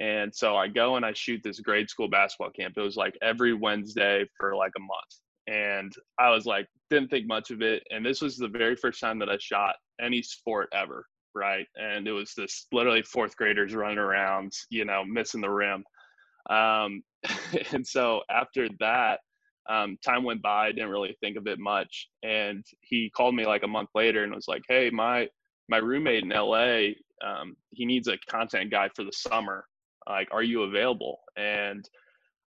And 0.00 0.34
so 0.34 0.56
i 0.56 0.68
go 0.68 0.96
and 0.96 1.04
i 1.04 1.12
shoot 1.12 1.40
this 1.42 1.60
grade 1.60 1.90
school 1.90 2.08
basketball 2.08 2.50
camp. 2.50 2.74
It 2.76 2.80
was 2.80 2.96
like 2.96 3.18
every 3.22 3.54
wednesday 3.54 4.24
for 4.38 4.54
like 4.54 4.72
a 4.76 4.80
month 4.80 5.23
and 5.46 5.92
i 6.18 6.30
was 6.30 6.46
like 6.46 6.66
didn't 6.90 7.08
think 7.08 7.26
much 7.26 7.50
of 7.50 7.62
it 7.62 7.82
and 7.90 8.04
this 8.04 8.20
was 8.20 8.36
the 8.36 8.48
very 8.48 8.76
first 8.76 9.00
time 9.00 9.18
that 9.18 9.28
i 9.28 9.36
shot 9.38 9.74
any 10.00 10.22
sport 10.22 10.68
ever 10.72 11.06
right 11.34 11.66
and 11.76 12.06
it 12.06 12.12
was 12.12 12.32
this 12.36 12.66
literally 12.72 13.02
fourth 13.02 13.36
graders 13.36 13.74
running 13.74 13.98
around 13.98 14.52
you 14.70 14.84
know 14.84 15.04
missing 15.04 15.40
the 15.40 15.50
rim 15.50 15.84
um, 16.50 17.02
and 17.72 17.86
so 17.86 18.22
after 18.30 18.68
that, 18.80 19.20
um, 19.68 19.96
time 20.04 20.24
went 20.24 20.42
by. 20.42 20.66
I 20.66 20.72
didn't 20.72 20.90
really 20.90 21.16
think 21.20 21.36
of 21.36 21.46
it 21.46 21.58
much. 21.58 22.08
And 22.22 22.64
he 22.80 23.10
called 23.16 23.34
me 23.34 23.46
like 23.46 23.62
a 23.62 23.68
month 23.68 23.90
later 23.94 24.24
and 24.24 24.34
was 24.34 24.48
like, 24.48 24.62
"Hey, 24.68 24.90
my 24.90 25.28
my 25.68 25.78
roommate 25.78 26.24
in 26.24 26.28
LA, 26.28 26.92
um, 27.26 27.56
he 27.70 27.86
needs 27.86 28.08
a 28.08 28.18
content 28.28 28.70
guy 28.70 28.90
for 28.94 29.04
the 29.04 29.12
summer. 29.12 29.64
Like, 30.06 30.28
are 30.32 30.42
you 30.42 30.62
available?" 30.64 31.20
And 31.36 31.88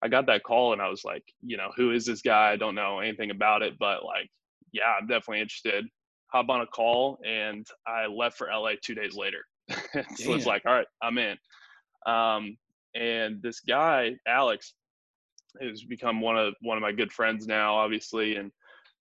I 0.03 0.09
got 0.09 0.27
that 0.27 0.45
call 0.45 0.73
and 0.73 0.83
I 0.83 0.89
was 0.89 1.05
like, 1.05 1.25
you 1.43 1.57
know, 1.57 1.71
who 1.77 1.93
is 1.93 2.05
this 2.05 2.23
guy? 2.23 2.51
I 2.53 2.57
don't 2.57 2.75
know 2.75 3.01
anything 3.01 3.31
about 3.31 3.63
it, 3.63 3.79
but 3.79 4.05
like, 4.05 4.29
yeah, 4.73 4.95
I'm 5.01 5.07
definitely 5.07 5.41
interested. 5.41 5.87
Hop 6.33 6.49
on 6.49 6.61
a 6.61 6.67
call, 6.67 7.19
and 7.25 7.67
I 7.87 8.07
left 8.07 8.37
for 8.37 8.49
LA 8.49 8.73
two 8.83 8.95
days 8.95 9.15
later. 9.15 9.39
so 9.71 10.35
it's 10.35 10.45
like, 10.45 10.63
all 10.67 10.75
right, 10.75 10.87
I'm 11.01 11.19
in. 11.19 11.37
Um, 12.05 12.57
and 12.95 13.41
this 13.43 13.61
guy, 13.61 14.17
Alex, 14.27 14.75
has 15.61 15.85
become 15.85 16.21
one 16.21 16.37
of 16.37 16.55
one 16.61 16.77
of 16.77 16.83
my 16.83 16.93
good 16.93 17.13
friends 17.13 17.47
now, 17.47 17.75
obviously. 17.75 18.37
And 18.37 18.51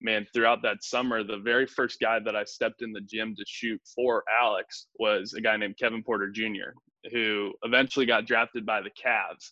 man, 0.01 0.25
throughout 0.33 0.61
that 0.63 0.83
summer, 0.83 1.23
the 1.23 1.37
very 1.37 1.65
first 1.65 1.99
guy 1.99 2.19
that 2.19 2.35
I 2.35 2.43
stepped 2.43 2.81
in 2.81 2.91
the 2.91 3.01
gym 3.01 3.35
to 3.35 3.43
shoot 3.47 3.81
for 3.95 4.23
Alex 4.41 4.87
was 4.99 5.33
a 5.33 5.41
guy 5.41 5.57
named 5.57 5.77
Kevin 5.77 6.03
Porter 6.03 6.29
Jr., 6.29 6.73
who 7.11 7.53
eventually 7.63 8.05
got 8.05 8.25
drafted 8.25 8.65
by 8.65 8.81
the 8.81 8.91
Cavs. 8.91 9.51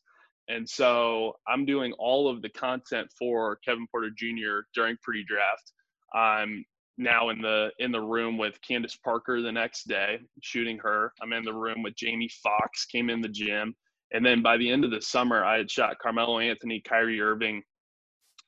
And 0.50 0.68
so 0.68 1.34
I'm 1.48 1.66
doing 1.66 1.94
all 1.94 2.30
of 2.30 2.42
the 2.42 2.50
content 2.50 3.08
for 3.18 3.58
Kevin 3.66 3.88
Porter 3.92 4.10
Jr. 4.16 4.66
during 4.76 4.98
pre-draft. 5.02 5.72
I'm 6.14 6.66
now 6.98 7.30
in 7.30 7.42
the 7.42 7.72
in 7.80 7.92
the 7.92 8.02
room 8.02 8.38
with 8.38 8.62
Candace 8.62 8.98
Parker 9.04 9.42
the 9.42 9.52
next 9.52 9.88
day, 9.88 10.20
shooting 10.42 10.78
her. 10.80 11.12
I'm 11.22 11.34
in 11.34 11.44
the 11.44 11.54
room 11.54 11.82
with 11.82 11.96
Jamie 11.96 12.30
Foxx, 12.44 12.86
came 12.86 13.10
in 13.10 13.22
the 13.22 13.30
gym. 13.30 13.76
And 14.14 14.24
then 14.24 14.44
by 14.44 14.58
the 14.58 14.70
end 14.70 14.86
of 14.86 14.92
the 14.92 15.02
summer, 15.02 15.44
I 15.44 15.58
had 15.58 15.72
shot 15.72 15.98
Carmelo 16.00 16.38
Anthony, 16.40 16.82
Kyrie 16.88 17.20
Irving, 17.20 17.64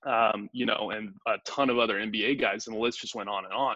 um, 0.06 0.48
you 0.54 0.68
know, 0.68 0.92
and 0.92 1.10
a 1.28 1.38
ton 1.46 1.72
of 1.72 1.80
other 1.80 1.96
NBA 1.96 2.40
guys, 2.40 2.68
and 2.68 2.76
the 2.76 2.80
list 2.80 3.02
just 3.02 3.16
went 3.16 3.30
on 3.30 3.46
and 3.46 3.54
on. 3.54 3.76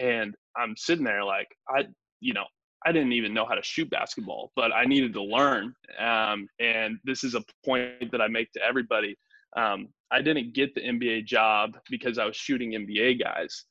And 0.00 0.34
I'm 0.56 0.74
sitting 0.76 1.04
there 1.04 1.22
like, 1.22 1.46
I, 1.68 1.84
you 2.20 2.32
know, 2.32 2.46
I 2.86 2.92
didn't 2.92 3.12
even 3.12 3.32
know 3.32 3.46
how 3.46 3.54
to 3.54 3.62
shoot 3.62 3.88
basketball, 3.90 4.52
but 4.56 4.72
I 4.72 4.84
needed 4.84 5.14
to 5.14 5.22
learn. 5.22 5.74
Um, 5.98 6.48
and 6.60 6.98
this 7.04 7.24
is 7.24 7.34
a 7.34 7.42
point 7.64 8.10
that 8.12 8.20
I 8.20 8.28
make 8.28 8.52
to 8.52 8.60
everybody. 8.62 9.16
Um, 9.56 9.88
I 10.10 10.20
didn't 10.20 10.52
get 10.54 10.74
the 10.74 10.82
NBA 10.82 11.24
job 11.24 11.78
because 11.90 12.18
I 12.18 12.26
was 12.26 12.36
shooting 12.36 12.72
NBA 12.72 13.20
guys. 13.20 13.64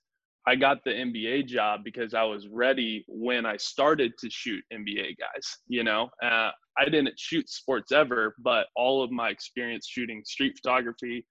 I 0.46 0.56
got 0.56 0.84
the 0.84 0.92
NBA 0.92 1.48
job 1.48 1.82
because 1.86 2.14
I 2.14 2.24
was 2.24 2.48
ready 2.48 3.06
when 3.08 3.46
I 3.46 3.56
started 3.58 4.14
to 4.20 4.30
shoot 4.30 4.62
NBA 4.74 5.16
guys. 5.18 5.58
You 5.68 5.84
know, 5.84 6.10
uh, 6.22 6.52
I 6.78 6.86
didn't 6.86 7.18
shoot 7.18 7.50
sports 7.50 7.92
ever, 7.92 8.36
but 8.40 8.68
all 8.76 9.04
of 9.04 9.12
my 9.12 9.30
experience 9.30 9.88
shooting 9.88 10.22
street 10.26 10.58
photography, 10.58 11.26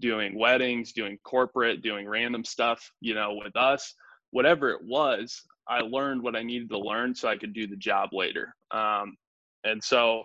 doing 0.00 0.38
weddings, 0.38 0.92
doing 0.92 1.18
corporate, 1.24 1.82
doing 1.82 2.06
random 2.06 2.44
stuff, 2.44 2.90
you 3.00 3.14
know, 3.14 3.40
with 3.42 3.56
us, 3.56 3.94
whatever 4.30 4.70
it 4.70 4.82
was, 4.82 5.42
I 5.68 5.80
learned 5.80 6.22
what 6.22 6.36
I 6.36 6.42
needed 6.42 6.70
to 6.70 6.78
learn 6.78 7.14
so 7.14 7.28
I 7.28 7.36
could 7.36 7.52
do 7.52 7.66
the 7.66 7.76
job 7.76 8.10
later. 8.12 8.54
Um, 8.70 9.16
and 9.64 9.82
so, 9.82 10.24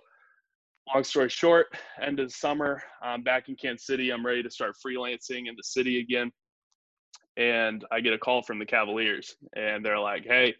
long 0.93 1.03
story 1.03 1.29
short, 1.29 1.67
end 2.01 2.19
of 2.19 2.27
the 2.27 2.33
summer, 2.33 2.81
I'm 3.01 3.23
back 3.23 3.49
in 3.49 3.55
Kansas 3.55 3.85
City. 3.85 4.11
I'm 4.11 4.25
ready 4.25 4.43
to 4.43 4.49
start 4.49 4.75
freelancing 4.85 5.47
in 5.47 5.55
the 5.55 5.63
city 5.63 5.99
again. 5.99 6.31
And 7.35 7.83
I 7.91 7.99
get 7.99 8.13
a 8.13 8.17
call 8.17 8.43
from 8.43 8.59
the 8.59 8.65
Cavaliers, 8.65 9.35
and 9.55 9.83
they're 9.83 9.99
like, 9.99 10.23
"Hey, 10.23 10.53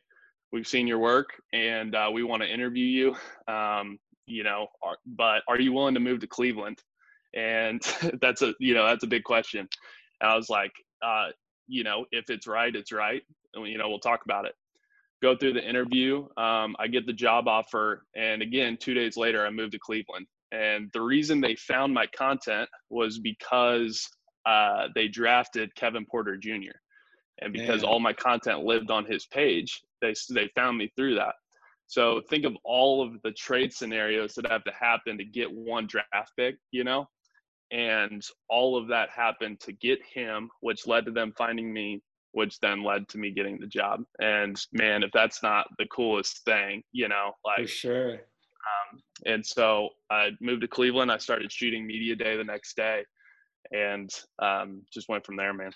we've 0.52 0.68
seen 0.68 0.88
your 0.88 0.98
work, 0.98 1.30
and 1.54 1.96
uh, 1.96 2.10
we 2.12 2.24
want 2.24 2.42
to 2.42 2.52
interview 2.52 2.86
you. 2.86 3.54
Um, 3.54 4.00
you 4.26 4.44
know, 4.44 4.68
are, 4.82 4.98
but 5.06 5.44
are 5.48 5.60
you 5.60 5.72
willing 5.72 5.94
to 5.94 6.00
move 6.00 6.20
to 6.22 6.28
Cleveland?" 6.28 6.82
And 7.36 7.80
that's 8.22 8.42
a 8.42 8.56
you 8.60 8.74
know 8.74 8.88
that's 8.88 9.04
a 9.04 9.08
big 9.08 9.24
question. 9.24 9.70
And 10.20 10.32
I 10.32 10.36
was 10.36 10.50
like, 10.50 10.72
uh, 11.06 11.28
you 11.68 11.84
know, 11.84 12.06
if 12.12 12.30
it's 12.30 12.48
right, 12.48 12.76
it's 12.76 12.92
right. 12.92 13.22
And, 13.54 13.68
you 13.68 13.78
know, 13.78 13.90
we'll 13.90 14.00
talk 14.00 14.22
about 14.26 14.46
it 14.46 14.56
go 15.24 15.36
through 15.36 15.54
the 15.54 15.68
interview. 15.68 16.28
Um, 16.36 16.76
I 16.78 16.88
get 16.88 17.08
the 17.08 17.14
job 17.14 17.48
offer, 17.48 18.06
and 18.14 18.42
again, 18.42 18.78
two 18.80 18.94
days 18.94 19.16
later, 19.16 19.48
I 19.48 19.50
moved 19.50 19.72
to 19.72 19.80
Cleveland. 19.80 20.28
And 20.52 20.92
the 20.94 21.02
reason 21.02 21.42
they 21.42 21.56
found 21.56 21.94
my 21.94 22.06
content 22.16 22.70
was 22.90 23.18
because 23.18 24.08
uh, 24.46 24.90
they 24.94 25.08
drafted 25.08 25.74
Kevin 25.76 26.06
Porter 26.06 26.38
Jr. 26.38 26.78
And 27.42 27.52
because 27.52 27.82
Man. 27.82 27.90
all 27.90 28.00
my 28.00 28.14
content 28.14 28.60
lived 28.60 28.92
on 28.92 29.06
his 29.06 29.26
page, 29.26 29.82
they 30.02 30.14
they 30.30 30.50
found 30.56 30.78
me 30.78 30.92
through 30.96 31.16
that. 31.16 31.34
So 31.88 32.22
think 32.30 32.46
of 32.46 32.56
all 32.64 33.02
of 33.02 33.20
the 33.24 33.32
trade 33.32 33.74
scenarios 33.74 34.36
that 34.36 34.52
have 34.52 34.64
to 34.66 34.72
happen 34.80 35.18
to 35.18 35.26
get 35.26 35.52
one 35.52 35.88
draft 35.88 36.34
pick, 36.38 36.58
you 36.72 36.84
know, 36.84 37.08
and 37.74 38.24
all 38.50 38.78
of 38.78 38.88
that 38.88 39.10
happened 39.10 39.60
to 39.62 39.74
get 39.74 40.00
him, 40.06 40.50
which 40.62 40.88
led 40.88 41.06
to 41.06 41.12
them 41.12 41.34
finding 41.38 41.74
me 41.74 42.02
which 42.34 42.60
then 42.60 42.84
led 42.84 43.08
to 43.08 43.18
me 43.18 43.32
getting 43.32 43.60
the 43.60 43.68
job. 43.68 44.04
And 44.20 44.60
man, 44.74 45.04
if 45.04 45.12
that's 45.14 45.42
not 45.42 45.68
the 45.78 45.86
coolest 45.86 46.44
thing, 46.46 46.84
you 46.92 47.08
know, 47.08 47.32
like 47.46 47.62
for 47.62 47.68
sure. 47.68 48.12
Um, 48.14 49.00
and 49.26 49.46
so 49.46 49.90
I 50.10 50.30
moved 50.42 50.62
to 50.62 50.68
Cleveland. 50.68 51.12
I 51.12 51.18
started 51.18 51.52
shooting 51.52 51.86
media 51.86 52.16
day 52.16 52.36
the 52.36 52.44
next 52.44 52.76
day, 52.76 53.04
and 53.72 54.10
um, 54.40 54.82
just 54.92 55.10
went 55.10 55.26
from 55.26 55.36
there, 55.36 55.54
man. 55.54 55.72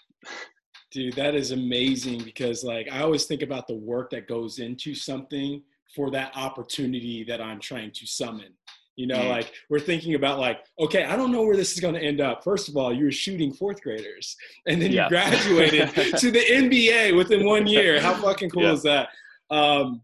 Dude, 0.92 1.14
that 1.16 1.36
is 1.36 1.52
amazing 1.52 2.24
because 2.24 2.64
like 2.64 2.88
I 2.92 3.02
always 3.02 3.26
think 3.26 3.44
about 3.44 3.68
the 3.68 3.76
work 3.76 4.10
that 4.12 4.28
goes 4.28 4.60
into 4.60 4.96
something 4.96 5.62
for 5.96 6.10
that 6.12 6.36
opportunity 6.36 7.24
that 7.26 7.42
I'm 7.42 7.60
trying 7.60 7.92
to 7.92 8.08
summon. 8.08 8.54
You 8.98 9.06
know, 9.06 9.20
mm. 9.20 9.30
like 9.30 9.54
we're 9.70 9.80
thinking 9.80 10.16
about 10.16 10.40
like, 10.40 10.60
okay, 10.80 11.06
I 11.06 11.16
don't 11.16 11.32
know 11.32 11.44
where 11.44 11.56
this 11.56 11.74
is 11.74 11.80
going 11.80 11.94
to 11.94 12.02
end 12.02 12.20
up. 12.20 12.44
First 12.44 12.68
of 12.68 12.76
all, 12.76 12.92
you 12.92 13.06
were 13.06 13.12
shooting 13.12 13.54
fourth 13.54 13.80
graders, 13.82 14.36
and 14.68 14.82
then 14.82 14.92
yeah. 14.92 15.04
you 15.04 15.10
graduated 15.10 15.94
to 16.18 16.32
the 16.32 16.40
NBA 16.40 17.16
within 17.16 17.46
one 17.46 17.68
year. 17.68 18.02
How 18.02 18.16
fucking 18.22 18.50
cool 18.50 18.64
yeah. 18.64 18.74
is 18.74 18.84
that? 18.84 19.10
Um, 19.52 20.02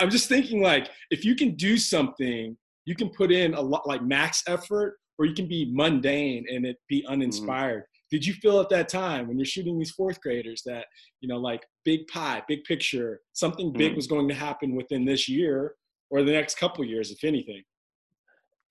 I'm 0.00 0.10
just 0.10 0.28
thinking 0.28 0.60
like, 0.60 0.90
if 1.10 1.24
you 1.24 1.34
can 1.34 1.54
do 1.56 1.78
something, 1.78 2.56
you 2.84 2.94
can 2.94 3.08
put 3.08 3.32
in 3.32 3.54
a 3.54 3.60
lot 3.60 3.88
like 3.88 4.02
max 4.02 4.42
effort, 4.46 4.98
or 5.18 5.24
you 5.24 5.34
can 5.34 5.48
be 5.48 5.70
mundane 5.72 6.44
and 6.52 6.66
it 6.66 6.76
be 6.90 7.02
mm. 7.02 7.08
uninspired. 7.12 7.82
Mm. 7.82 7.86
Did 8.10 8.26
you 8.26 8.34
feel 8.34 8.60
at 8.60 8.68
that 8.68 8.90
time 8.90 9.28
when 9.28 9.38
you're 9.38 9.46
shooting 9.46 9.78
these 9.78 9.92
fourth 9.92 10.20
graders 10.20 10.62
that 10.66 10.84
you 11.22 11.28
know, 11.28 11.38
like 11.38 11.64
big 11.86 12.06
pie, 12.08 12.42
big 12.48 12.64
picture, 12.64 13.20
something 13.32 13.72
big 13.72 13.92
mm. 13.92 13.96
was 13.96 14.06
going 14.06 14.28
to 14.28 14.34
happen 14.34 14.74
within 14.76 15.06
this 15.06 15.26
year 15.26 15.74
or 16.10 16.22
the 16.22 16.32
next 16.32 16.58
couple 16.58 16.84
years, 16.84 17.10
if 17.10 17.24
anything? 17.24 17.62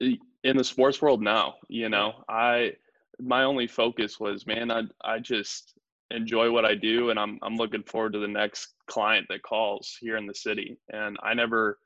In 0.02 0.58
the 0.58 0.64
sports 0.64 1.02
world 1.02 1.22
now 1.22 1.56
you 1.68 1.90
know 1.90 2.14
i 2.30 2.72
my 3.20 3.44
only 3.44 3.68
focus 3.68 4.20
was 4.20 4.48
man 4.48 4.72
i 4.72 4.82
i 5.04 5.20
just 5.20 5.74
enjoy 6.12 6.50
what 6.52 6.66
i 6.66 6.74
do 6.74 7.10
and 7.10 7.20
i'm 7.20 7.38
i'm 7.42 7.56
looking 7.56 7.84
forward 7.84 8.14
to 8.14 8.20
the 8.20 8.28
next 8.28 8.76
client 8.90 9.26
that 9.30 9.44
calls 9.44 9.98
here 10.02 10.18
in 10.18 10.26
the 10.26 10.34
city. 10.36 10.78
And 10.92 11.18
i 11.24 11.34
never 11.34 11.78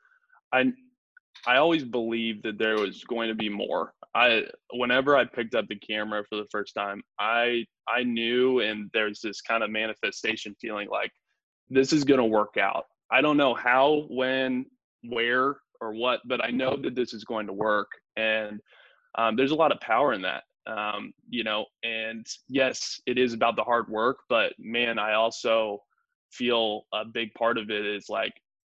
i 0.52 0.72
i 1.46 1.58
always 1.58 1.84
believed 1.84 2.44
that 2.44 2.58
there 2.58 2.78
was 2.78 3.04
going 3.04 3.28
to 3.30 3.36
be 3.36 3.50
more. 3.50 3.94
I 4.16 4.44
whenever 4.72 5.18
i 5.18 5.26
picked 5.26 5.56
up 5.56 5.68
the 5.68 5.76
camera 5.76 6.24
for 6.30 6.38
the 6.38 6.48
first 6.52 6.74
time 6.74 7.02
i 7.20 7.66
i 7.88 8.04
knew 8.04 8.60
and 8.62 8.90
there's 8.94 9.20
this 9.22 9.42
kind 9.42 9.64
of 9.64 9.70
manifestation 9.70 10.56
feeling 10.62 10.88
like 10.90 11.12
this 11.70 11.94
is 11.94 12.04
going 12.04 12.20
to 12.20 12.26
work 12.26 12.58
out. 12.58 12.86
I 13.12 13.22
don't 13.22 13.38
know 13.38 13.54
how 13.54 14.06
when 14.10 14.66
where 15.04 15.58
or 15.82 15.94
what 15.94 16.20
but 16.26 16.44
i 16.44 16.50
know 16.50 16.76
that 16.76 16.96
this 16.96 17.14
is 17.14 17.24
going 17.24 17.48
to 17.48 17.54
work 17.54 17.90
and 18.18 18.60
um, 19.16 19.36
there's 19.36 19.52
a 19.52 19.56
lot 19.56 19.72
of 19.72 19.80
power 19.80 20.14
in 20.14 20.22
that 20.22 20.44
um, 20.68 21.14
you 21.30 21.44
know 21.44 21.66
and 21.84 22.26
yes 22.48 23.02
it 23.06 23.18
is 23.18 23.34
about 23.34 23.56
the 23.56 23.64
hard 23.64 23.90
work 23.90 24.20
but 24.30 24.54
man 24.58 24.98
i 24.98 25.14
also 25.14 25.82
feel 26.32 26.84
a 26.94 27.06
big 27.06 27.34
part 27.34 27.58
of 27.58 27.70
it 27.70 27.86
is 27.86 28.06
like 28.10 28.34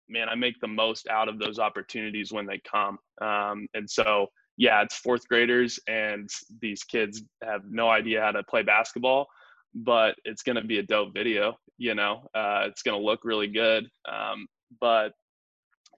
man 0.08 0.28
i 0.28 0.34
make 0.34 0.58
the 0.60 0.68
most 0.68 1.08
out 1.08 1.28
of 1.28 1.38
those 1.38 1.58
opportunities 1.58 2.32
when 2.32 2.46
they 2.46 2.60
come 2.70 2.98
um, 3.20 3.66
and 3.74 3.88
so 3.88 4.26
yeah 4.56 4.82
it's 4.82 4.96
fourth 4.98 5.26
graders 5.28 5.78
and 5.88 6.28
these 6.60 6.84
kids 6.84 7.22
have 7.42 7.62
no 7.70 7.88
idea 7.88 8.20
how 8.20 8.30
to 8.30 8.42
play 8.44 8.62
basketball 8.62 9.26
but 9.74 10.14
it's 10.24 10.42
going 10.42 10.56
to 10.56 10.64
be 10.64 10.78
a 10.78 10.82
dope 10.82 11.12
video 11.14 11.56
you 11.78 11.94
know 11.94 12.28
uh, 12.34 12.64
it's 12.66 12.82
going 12.82 12.98
to 12.98 13.04
look 13.04 13.20
really 13.24 13.48
good 13.48 13.88
um, 14.10 14.46
but 14.80 15.12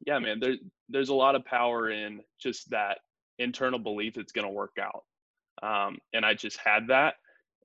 yeah 0.07 0.19
man 0.19 0.41
there, 0.41 0.57
there's 0.89 1.09
a 1.09 1.15
lot 1.15 1.35
of 1.35 1.45
power 1.45 1.91
in 1.91 2.21
just 2.41 2.69
that 2.71 2.99
internal 3.41 3.79
belief 3.79 4.17
it's 4.17 4.33
going 4.33 4.47
to 4.47 4.53
work 4.53 4.77
out. 4.81 5.05
Um, 5.63 5.99
and 6.13 6.25
I 6.25 6.35
just 6.35 6.59
had 6.59 6.87
that. 6.89 7.15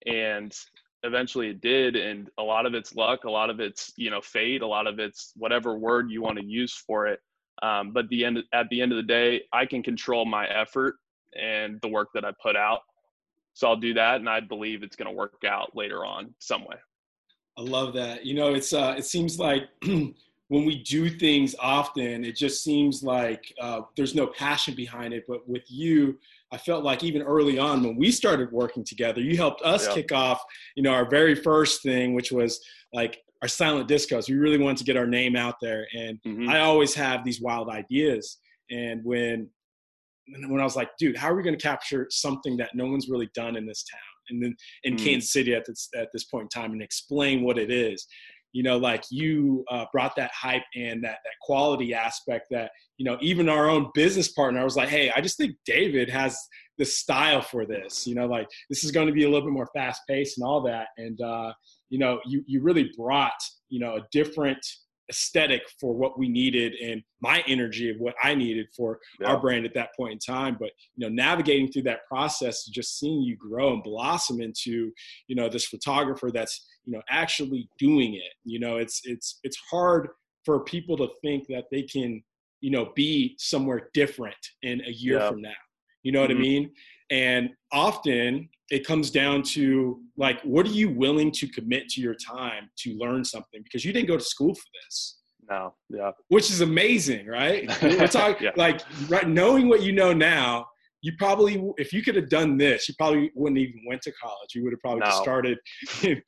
And 0.07 0.55
eventually 1.03 1.49
it 1.49 1.61
did. 1.61 1.95
And 1.95 2.29
a 2.39 2.43
lot 2.43 2.65
of 2.65 2.73
it's 2.73 2.95
luck, 2.95 3.25
a 3.25 3.31
lot 3.31 3.49
of 3.49 3.59
it's, 3.59 3.93
you 3.97 4.09
know, 4.09 4.21
fate, 4.21 4.61
a 4.61 4.67
lot 4.67 4.87
of 4.87 4.99
it's 4.99 5.33
whatever 5.35 5.77
word 5.77 6.09
you 6.09 6.21
want 6.21 6.39
to 6.39 6.45
use 6.45 6.73
for 6.73 7.07
it. 7.07 7.19
Um, 7.61 7.91
but 7.91 8.09
the 8.09 8.25
end, 8.25 8.39
at 8.53 8.67
the 8.69 8.81
end 8.81 8.91
of 8.91 8.97
the 8.97 9.03
day, 9.03 9.43
I 9.53 9.65
can 9.65 9.83
control 9.83 10.25
my 10.25 10.47
effort 10.47 10.95
and 11.39 11.79
the 11.81 11.87
work 11.87 12.09
that 12.13 12.25
I 12.25 12.31
put 12.41 12.55
out. 12.55 12.79
So 13.53 13.67
I'll 13.67 13.77
do 13.77 13.93
that. 13.93 14.15
And 14.15 14.29
I 14.29 14.39
believe 14.39 14.83
it's 14.83 14.95
going 14.95 15.09
to 15.09 15.15
work 15.15 15.43
out 15.47 15.75
later 15.75 16.05
on 16.05 16.33
some 16.39 16.61
way. 16.61 16.75
I 17.57 17.61
love 17.61 17.93
that. 17.93 18.25
You 18.25 18.33
know, 18.33 18.53
it's, 18.53 18.73
uh, 18.73 18.95
it 18.97 19.05
seems 19.05 19.39
like 19.39 19.63
when 20.47 20.65
we 20.65 20.83
do 20.83 21.09
things 21.09 21.55
often, 21.59 22.23
it 22.23 22.35
just 22.35 22.63
seems 22.63 23.01
like 23.01 23.51
uh, 23.59 23.81
there's 23.97 24.13
no 24.13 24.27
passion 24.27 24.75
behind 24.75 25.13
it. 25.13 25.23
But 25.27 25.47
with 25.47 25.63
you, 25.67 26.19
I 26.51 26.57
felt 26.57 26.83
like 26.83 27.03
even 27.03 27.23
early 27.23 27.57
on 27.57 27.83
when 27.83 27.95
we 27.95 28.11
started 28.11 28.51
working 28.51 28.83
together, 28.83 29.21
you 29.21 29.37
helped 29.37 29.63
us 29.63 29.87
kick 29.87 30.11
off, 30.11 30.43
you 30.75 30.83
know, 30.83 30.91
our 30.91 31.09
very 31.09 31.33
first 31.33 31.81
thing, 31.81 32.13
which 32.13 32.31
was 32.31 32.59
like 32.93 33.23
our 33.41 33.47
silent 33.47 33.89
discos. 33.89 34.29
We 34.29 34.35
really 34.35 34.59
wanted 34.59 34.77
to 34.77 34.83
get 34.83 34.97
our 34.97 35.07
name 35.07 35.35
out 35.35 35.55
there, 35.61 35.87
and 35.97 36.19
mm-hmm. 36.25 36.49
I 36.49 36.59
always 36.59 36.93
have 36.93 37.25
these 37.25 37.41
wild 37.41 37.69
ideas. 37.69 38.37
And 38.69 39.03
when 39.03 39.49
when 40.49 40.59
I 40.59 40.63
was 40.63 40.75
like, 40.75 40.89
dude, 40.97 41.17
how 41.17 41.29
are 41.29 41.35
we 41.35 41.43
going 41.43 41.57
to 41.57 41.61
capture 41.61 42.07
something 42.09 42.57
that 42.57 42.71
no 42.73 42.85
one's 42.87 43.09
really 43.09 43.29
done 43.35 43.55
in 43.55 43.65
this 43.65 43.83
town? 43.83 43.99
and 44.29 44.41
then 44.41 44.55
in 44.83 44.95
mm. 44.95 45.03
Kansas 45.03 45.31
City 45.31 45.53
at 45.53 45.65
this 45.65 45.89
at 45.95 46.09
this 46.13 46.25
point 46.25 46.43
in 46.43 46.61
time 46.61 46.71
and 46.71 46.81
explain 46.81 47.43
what 47.43 47.57
it 47.57 47.71
is. 47.71 48.07
You 48.55 48.63
know, 48.63 48.77
like 48.77 49.03
you 49.11 49.65
uh, 49.69 49.83
brought 49.91 50.15
that 50.15 50.31
hype 50.33 50.63
and 50.75 51.03
that 51.03 51.17
that 51.25 51.33
quality 51.41 51.93
aspect 51.93 52.47
that 52.51 52.71
you 52.97 53.03
know 53.03 53.17
even 53.19 53.49
our 53.49 53.69
own 53.69 53.91
business 53.93 54.31
partner. 54.31 54.61
I 54.61 54.63
was 54.63 54.77
like, 54.77 54.87
hey, 54.87 55.11
I 55.13 55.19
just 55.19 55.35
think 55.35 55.57
David 55.65 56.09
has 56.09 56.39
the 56.77 56.85
style 56.85 57.41
for 57.41 57.65
this. 57.65 58.07
You 58.07 58.15
know, 58.15 58.27
like 58.27 58.47
this 58.69 58.85
is 58.85 58.91
going 58.91 59.07
to 59.07 59.13
be 59.13 59.25
a 59.25 59.29
little 59.29 59.45
bit 59.45 59.53
more 59.53 59.67
fast 59.75 60.03
paced 60.07 60.37
and 60.37 60.47
all 60.47 60.61
that. 60.61 60.87
And 60.97 61.19
uh, 61.19 61.51
you 61.89 61.99
know, 61.99 62.21
you 62.25 62.45
you 62.47 62.61
really 62.61 62.89
brought 62.97 63.33
you 63.67 63.81
know 63.81 63.97
a 63.97 64.07
different 64.13 64.65
aesthetic 65.09 65.61
for 65.79 65.93
what 65.93 66.17
we 66.17 66.27
needed 66.29 66.73
and 66.81 67.03
my 67.21 67.43
energy 67.47 67.89
of 67.89 67.97
what 67.99 68.15
I 68.23 68.35
needed 68.35 68.67
for 68.75 68.99
yeah. 69.19 69.27
our 69.27 69.39
brand 69.39 69.65
at 69.65 69.73
that 69.73 69.89
point 69.97 70.13
in 70.13 70.19
time. 70.19 70.57
But 70.59 70.71
you 70.95 71.05
know, 71.05 71.09
navigating 71.09 71.71
through 71.71 71.83
that 71.83 72.05
process, 72.07 72.65
just 72.65 72.99
seeing 72.99 73.21
you 73.21 73.35
grow 73.35 73.73
and 73.73 73.83
blossom 73.83 74.41
into, 74.41 74.91
you 75.27 75.35
know, 75.35 75.49
this 75.49 75.65
photographer 75.65 76.31
that's, 76.31 76.65
you 76.85 76.93
know, 76.93 77.01
actually 77.09 77.69
doing 77.77 78.15
it. 78.15 78.33
You 78.43 78.59
know, 78.59 78.77
it's 78.77 79.01
it's 79.03 79.39
it's 79.43 79.57
hard 79.69 80.09
for 80.43 80.63
people 80.63 80.95
to 80.97 81.07
think 81.21 81.47
that 81.47 81.65
they 81.71 81.83
can, 81.83 82.23
you 82.61 82.71
know, 82.71 82.91
be 82.95 83.35
somewhere 83.39 83.89
different 83.93 84.35
in 84.61 84.81
a 84.81 84.91
year 84.91 85.19
yeah. 85.19 85.29
from 85.29 85.41
now. 85.41 85.49
You 86.03 86.11
know 86.11 86.21
what 86.21 86.29
mm-hmm. 86.29 86.39
I 86.39 86.43
mean? 86.43 86.71
And 87.09 87.49
often 87.71 88.49
it 88.71 88.85
comes 88.85 89.11
down 89.11 89.43
to 89.43 89.99
like 90.17 90.41
what 90.41 90.65
are 90.65 90.71
you 90.71 90.89
willing 90.89 91.31
to 91.31 91.47
commit 91.47 91.87
to 91.89 92.01
your 92.01 92.15
time 92.15 92.69
to 92.77 92.97
learn 92.97 93.23
something 93.23 93.61
because 93.63 93.85
you 93.85 93.93
didn't 93.93 94.07
go 94.07 94.17
to 94.17 94.23
school 94.23 94.53
for 94.53 94.63
this 94.83 95.19
no 95.49 95.73
yeah 95.89 96.11
which 96.29 96.49
is 96.49 96.61
amazing 96.61 97.27
right 97.27 97.69
we're 97.83 98.07
talking 98.07 98.45
yeah. 98.45 98.51
like 98.55 98.81
right 99.07 99.29
knowing 99.29 99.69
what 99.69 99.81
you 99.83 99.91
know 99.91 100.13
now 100.13 100.65
you 101.01 101.11
probably 101.19 101.63
if 101.77 101.93
you 101.93 102.01
could 102.01 102.15
have 102.15 102.29
done 102.29 102.57
this 102.57 102.89
you 102.89 102.95
probably 102.97 103.31
wouldn't 103.35 103.59
even 103.59 103.79
went 103.87 104.01
to 104.01 104.11
college 104.13 104.55
you 104.55 104.63
would 104.63 104.73
have 104.73 104.81
probably 104.81 105.01
no. 105.01 105.21
started 105.21 105.57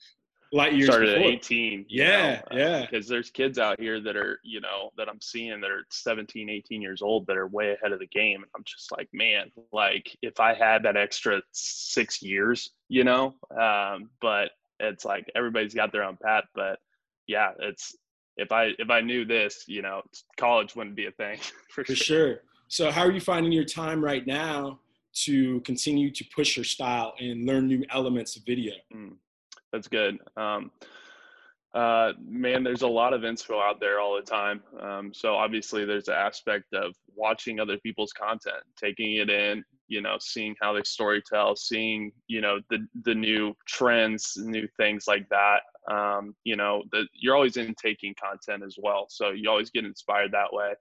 light 0.54 0.74
years 0.74 0.88
started 0.88 1.16
before. 1.16 1.30
at 1.30 1.36
18 1.36 1.86
yeah 1.90 2.42
know, 2.52 2.58
yeah 2.58 2.66
uh, 2.66 2.82
because 2.82 3.08
there's 3.08 3.30
kids 3.30 3.60
out 3.60 3.80
here 3.80 4.00
that 4.00 4.16
are 4.16 4.40
you 4.44 4.62
know 4.62 4.92
that 4.98 5.10
i'm 5.10 5.20
seeing 5.22 5.60
that 5.60 5.72
are 5.72 5.86
17 5.90 6.50
18 6.50 6.82
years 6.82 7.02
old 7.02 7.28
that 7.28 7.38
are 7.38 7.48
way 7.48 7.74
ahead 7.74 7.92
of 7.92 8.00
the 8.00 8.08
game 8.08 8.44
i'm 8.56 8.64
just 8.66 8.92
like 8.92 9.10
man 9.14 9.52
like 9.72 10.16
if 10.22 10.40
i 10.40 10.54
had 10.54 10.84
that 10.84 10.96
extra 10.98 11.42
six 11.52 12.22
years 12.22 12.72
you 12.90 13.04
know 13.04 13.36
um, 13.60 14.10
but 14.22 14.52
it's 14.80 15.06
like 15.06 15.30
everybody's 15.36 15.74
got 15.74 15.92
their 15.92 16.04
own 16.04 16.18
path 16.22 16.46
but 16.56 16.80
yeah 17.28 17.52
it's 17.60 17.96
if 18.38 18.52
i 18.52 18.72
if 18.80 18.90
i 18.90 19.02
knew 19.02 19.26
this 19.26 19.66
you 19.68 19.82
know 19.82 20.02
college 20.38 20.76
wouldn't 20.76 20.96
be 20.96 21.08
a 21.08 21.12
thing 21.12 21.38
for, 21.70 21.84
for 21.84 21.96
sure. 21.96 22.28
sure 22.28 22.42
so 22.70 22.92
how 22.92 23.02
are 23.02 23.12
you 23.12 23.22
finding 23.22 23.52
your 23.52 23.66
time 23.66 24.04
right 24.04 24.28
now 24.28 24.80
to 25.14 25.60
continue 25.62 26.12
to 26.12 26.24
push 26.36 26.56
your 26.56 26.64
style 26.64 27.14
and 27.20 27.46
learn 27.46 27.68
new 27.68 27.84
elements 27.92 28.36
of 28.36 28.44
video 28.46 28.74
mm 28.94 29.14
that's 29.78 29.88
good. 29.88 30.18
Um, 30.36 30.72
uh, 31.76 32.14
man, 32.20 32.64
there's 32.64 32.82
a 32.82 32.88
lot 32.88 33.14
of 33.14 33.24
info 33.24 33.60
out 33.60 33.80
there 33.80 34.00
all 34.00 34.16
the 34.16 34.22
time. 34.24 34.64
Um, 34.82 35.14
so 35.14 35.36
obviously, 35.36 35.86
there's 35.86 36.08
an 36.08 36.16
aspect 36.16 36.74
of 36.74 36.96
watching 37.16 37.60
other 37.60 37.78
people's 37.78 38.12
content, 38.14 38.64
taking 38.82 39.18
it 39.18 39.30
in, 39.30 39.64
you 39.88 40.02
know, 40.02 40.18
seeing 40.20 40.56
how 40.60 40.74
they 40.74 40.82
story 40.84 41.22
tell, 41.32 41.56
seeing, 41.56 42.12
you 42.28 42.42
know, 42.42 42.60
the 42.72 42.88
the 43.04 43.14
new 43.14 43.54
trends, 43.68 44.34
new 44.38 44.68
things 44.78 45.06
like 45.08 45.28
that. 45.30 45.60
Um, 45.92 46.36
you 46.44 46.56
know, 46.56 46.84
that 46.92 47.06
you're 47.14 47.36
always 47.36 47.58
intaking 47.58 48.16
content 48.20 48.64
as 48.66 48.76
well, 48.82 49.06
so 49.10 49.30
you 49.30 49.48
always 49.50 49.70
get 49.70 49.86
inspired 49.86 50.32
that 50.32 50.52
way. 50.52 50.74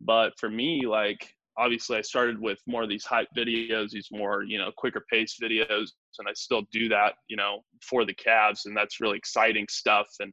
But 0.00 0.32
for 0.38 0.50
me, 0.50 0.86
like 0.86 1.32
obviously 1.56 1.98
I 1.98 2.02
started 2.02 2.40
with 2.40 2.58
more 2.66 2.82
of 2.82 2.88
these 2.88 3.04
hype 3.04 3.28
videos, 3.36 3.90
these 3.90 4.08
more, 4.10 4.42
you 4.42 4.58
know, 4.58 4.72
quicker 4.76 5.04
pace 5.10 5.36
videos, 5.40 5.90
and 6.18 6.28
I 6.28 6.32
still 6.34 6.62
do 6.72 6.88
that, 6.88 7.14
you 7.28 7.36
know, 7.36 7.60
for 7.82 8.04
the 8.04 8.14
Cavs, 8.14 8.66
and 8.66 8.76
that's 8.76 9.00
really 9.00 9.18
exciting 9.18 9.66
stuff. 9.68 10.08
And 10.20 10.32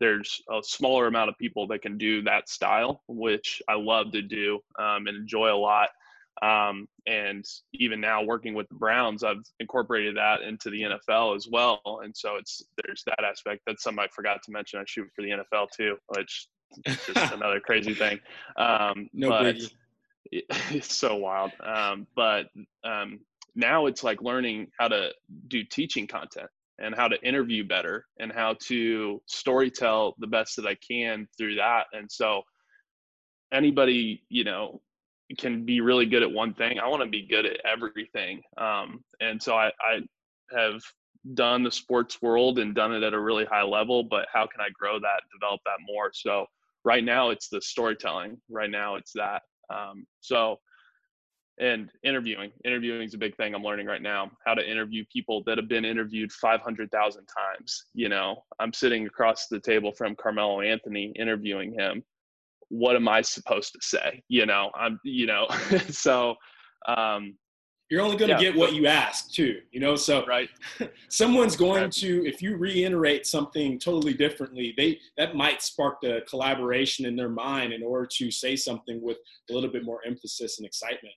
there's 0.00 0.40
a 0.50 0.60
smaller 0.62 1.06
amount 1.06 1.30
of 1.30 1.38
people 1.38 1.66
that 1.68 1.82
can 1.82 1.96
do 1.96 2.22
that 2.22 2.48
style, 2.48 3.02
which 3.08 3.62
I 3.68 3.74
love 3.74 4.12
to 4.12 4.22
do 4.22 4.60
um, 4.78 5.06
and 5.06 5.16
enjoy 5.16 5.52
a 5.52 5.56
lot. 5.56 5.88
Um, 6.42 6.88
and 7.06 7.44
even 7.74 8.00
now 8.00 8.22
working 8.22 8.54
with 8.54 8.68
the 8.68 8.74
Browns, 8.74 9.22
I've 9.22 9.44
incorporated 9.60 10.16
that 10.16 10.42
into 10.42 10.68
the 10.68 10.82
NFL 10.82 11.36
as 11.36 11.48
well. 11.50 11.80
And 12.02 12.14
so 12.16 12.36
it's 12.36 12.62
there's 12.82 13.04
that 13.06 13.24
aspect. 13.24 13.62
That's 13.66 13.82
something 13.82 14.02
I 14.02 14.08
forgot 14.14 14.42
to 14.44 14.52
mention. 14.52 14.80
I 14.80 14.84
shoot 14.86 15.08
for 15.14 15.22
the 15.22 15.30
NFL 15.30 15.68
too, 15.76 15.96
which 16.08 16.48
is 16.86 16.98
just 17.06 17.32
another 17.32 17.60
crazy 17.60 17.94
thing. 17.94 18.18
Um, 18.56 19.08
no 19.12 19.28
but, 19.28 19.56
it's 20.32 20.94
so 20.94 21.16
wild. 21.16 21.52
Um, 21.62 22.06
but 22.16 22.46
um, 22.84 23.20
now 23.54 23.86
it's 23.86 24.02
like 24.02 24.22
learning 24.22 24.68
how 24.78 24.88
to 24.88 25.10
do 25.48 25.62
teaching 25.64 26.06
content 26.06 26.48
and 26.78 26.94
how 26.94 27.08
to 27.08 27.20
interview 27.22 27.64
better 27.66 28.06
and 28.18 28.32
how 28.32 28.56
to 28.62 29.22
story 29.26 29.70
tell 29.70 30.14
the 30.18 30.26
best 30.26 30.56
that 30.56 30.66
I 30.66 30.76
can 30.76 31.28
through 31.38 31.54
that. 31.56 31.86
And 31.92 32.10
so 32.10 32.42
anybody, 33.52 34.22
you 34.28 34.44
know, 34.44 34.80
can 35.38 35.64
be 35.64 35.80
really 35.80 36.06
good 36.06 36.22
at 36.22 36.30
one 36.30 36.52
thing. 36.54 36.78
I 36.78 36.88
want 36.88 37.02
to 37.02 37.08
be 37.08 37.26
good 37.26 37.46
at 37.46 37.58
everything. 37.64 38.42
Um, 38.58 39.04
and 39.20 39.42
so 39.42 39.54
I, 39.54 39.68
I 39.80 40.00
have 40.56 40.80
done 41.34 41.62
the 41.62 41.70
sports 41.70 42.20
world 42.20 42.58
and 42.58 42.74
done 42.74 42.92
it 42.92 43.02
at 43.02 43.14
a 43.14 43.20
really 43.20 43.44
high 43.44 43.62
level, 43.62 44.02
but 44.02 44.26
how 44.32 44.46
can 44.46 44.60
I 44.60 44.68
grow 44.78 44.98
that, 44.98 45.22
develop 45.32 45.60
that 45.64 45.78
more? 45.86 46.10
So 46.12 46.46
right 46.84 47.04
now 47.04 47.30
it's 47.30 47.48
the 47.48 47.62
storytelling. 47.62 48.40
Right 48.50 48.70
now 48.70 48.96
it's 48.96 49.12
that. 49.14 49.42
Um, 49.70 50.04
so, 50.20 50.58
and 51.58 51.90
interviewing, 52.02 52.50
interviewing 52.64 53.02
is 53.02 53.14
a 53.14 53.18
big 53.18 53.36
thing 53.36 53.54
I'm 53.54 53.62
learning 53.62 53.86
right 53.86 54.02
now. 54.02 54.30
How 54.44 54.54
to 54.54 54.68
interview 54.70 55.04
people 55.12 55.42
that 55.46 55.58
have 55.58 55.68
been 55.68 55.84
interviewed 55.84 56.32
500,000 56.32 57.26
times. 57.26 57.84
You 57.94 58.08
know, 58.08 58.42
I'm 58.58 58.72
sitting 58.72 59.06
across 59.06 59.46
the 59.46 59.60
table 59.60 59.92
from 59.92 60.16
Carmelo 60.16 60.60
Anthony 60.60 61.12
interviewing 61.16 61.72
him. 61.72 62.02
What 62.68 62.96
am 62.96 63.08
I 63.08 63.22
supposed 63.22 63.72
to 63.74 63.78
say? 63.82 64.22
You 64.28 64.46
know, 64.46 64.70
I'm, 64.74 64.98
you 65.04 65.26
know, 65.26 65.46
so 65.90 66.34
um, 66.88 67.34
you're 67.90 68.02
only 68.02 68.16
going 68.16 68.30
to 68.30 68.42
yeah, 68.42 68.50
get 68.50 68.58
what 68.58 68.72
you 68.72 68.86
ask 68.86 69.30
too 69.30 69.60
you 69.70 69.78
know 69.78 69.94
so 69.94 70.24
right 70.26 70.48
someone's 71.08 71.54
going 71.54 71.82
right. 71.82 71.92
to 71.92 72.26
if 72.26 72.42
you 72.42 72.56
reiterate 72.56 73.26
something 73.26 73.78
totally 73.78 74.14
differently 74.14 74.74
they 74.76 74.98
that 75.16 75.36
might 75.36 75.62
spark 75.62 76.00
the 76.00 76.22
collaboration 76.28 77.04
in 77.04 77.14
their 77.14 77.28
mind 77.28 77.72
in 77.72 77.82
order 77.82 78.06
to 78.06 78.30
say 78.30 78.56
something 78.56 79.00
with 79.02 79.18
a 79.50 79.52
little 79.52 79.70
bit 79.70 79.84
more 79.84 80.00
emphasis 80.06 80.58
and 80.58 80.66
excitement 80.66 81.14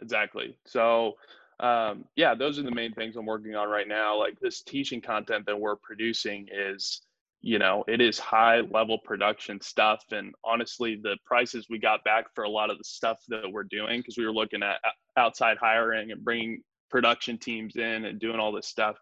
exactly. 0.00 0.56
So 0.66 1.14
um, 1.60 2.04
yeah 2.16 2.34
those 2.34 2.58
are 2.58 2.64
the 2.64 2.70
main 2.70 2.92
things 2.92 3.14
i'm 3.16 3.26
working 3.26 3.54
on 3.54 3.68
right 3.68 3.88
now. 3.88 4.18
Like 4.18 4.38
this 4.40 4.62
teaching 4.62 5.00
content 5.00 5.46
that 5.46 5.58
we're 5.58 5.76
producing 5.76 6.48
is 6.52 7.02
you 7.42 7.58
know 7.58 7.84
it 7.86 8.00
is 8.00 8.18
high 8.18 8.60
level 8.60 8.98
production 8.98 9.60
stuff. 9.60 10.02
And 10.10 10.34
honestly 10.44 10.98
the 11.00 11.16
prices 11.24 11.66
we 11.70 11.78
got 11.78 12.02
back 12.04 12.26
for 12.34 12.44
a 12.44 12.50
lot 12.50 12.70
of 12.70 12.78
the 12.78 12.84
stuff 12.84 13.20
that 13.28 13.50
we're 13.50 13.64
doing 13.64 14.00
because 14.00 14.18
we 14.18 14.26
were 14.26 14.32
looking 14.32 14.62
at 14.62 14.78
outside 15.16 15.56
hiring 15.58 16.10
and 16.10 16.24
bringing 16.24 16.62
production 16.90 17.38
teams 17.38 17.76
in 17.76 18.04
and 18.04 18.20
doing 18.20 18.40
all 18.40 18.52
this 18.52 18.68
stuff 18.68 18.96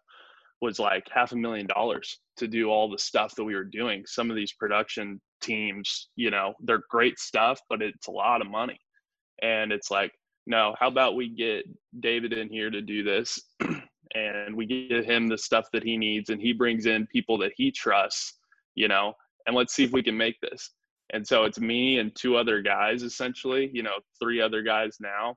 was 0.61 0.79
like 0.79 1.05
half 1.11 1.31
a 1.33 1.35
million 1.35 1.67
dollars 1.67 2.19
to 2.37 2.47
do 2.47 2.69
all 2.69 2.89
the 2.89 2.97
stuff 2.97 3.35
that 3.35 3.43
we 3.43 3.53
were 3.53 3.65
doing. 3.65 4.03
Some 4.05 4.29
of 4.29 4.35
these 4.35 4.53
production 4.53 5.19
teams 5.41 6.09
you 6.15 6.29
know 6.31 6.53
they're 6.61 6.83
great 6.89 7.19
stuff 7.19 7.59
but 7.69 7.81
it's 7.81 8.07
a 8.07 8.11
lot 8.11 8.41
of 8.41 8.49
money. 8.49 8.79
And 9.41 9.71
it's 9.71 9.89
like 9.89 10.11
no 10.45 10.75
how 10.79 10.87
about 10.87 11.15
we 11.15 11.29
get 11.29 11.65
david 11.99 12.33
in 12.33 12.49
here 12.49 12.69
to 12.69 12.81
do 12.81 13.03
this? 13.03 13.39
And 14.15 14.55
we 14.55 14.67
give 14.67 15.05
him 15.05 15.27
the 15.27 15.39
stuff 15.39 15.69
that 15.73 15.81
he 15.81 15.97
needs 15.97 16.29
and 16.29 16.39
he 16.39 16.53
brings 16.53 16.85
in 16.85 17.07
people 17.07 17.35
that 17.39 17.53
he 17.57 17.71
trusts 17.71 18.37
you 18.75 18.87
know 18.87 19.15
and 19.47 19.55
let's 19.55 19.73
see 19.73 19.83
if 19.83 19.91
we 19.91 20.03
can 20.03 20.15
make 20.15 20.39
this. 20.41 20.71
And 21.11 21.25
so 21.27 21.43
it's 21.43 21.59
me 21.59 21.99
and 21.99 22.15
two 22.15 22.35
other 22.37 22.61
guys 22.61 23.03
essentially 23.03 23.69
you 23.73 23.83
know 23.83 23.95
three 24.21 24.41
other 24.41 24.61
guys 24.61 24.97
now. 24.99 25.35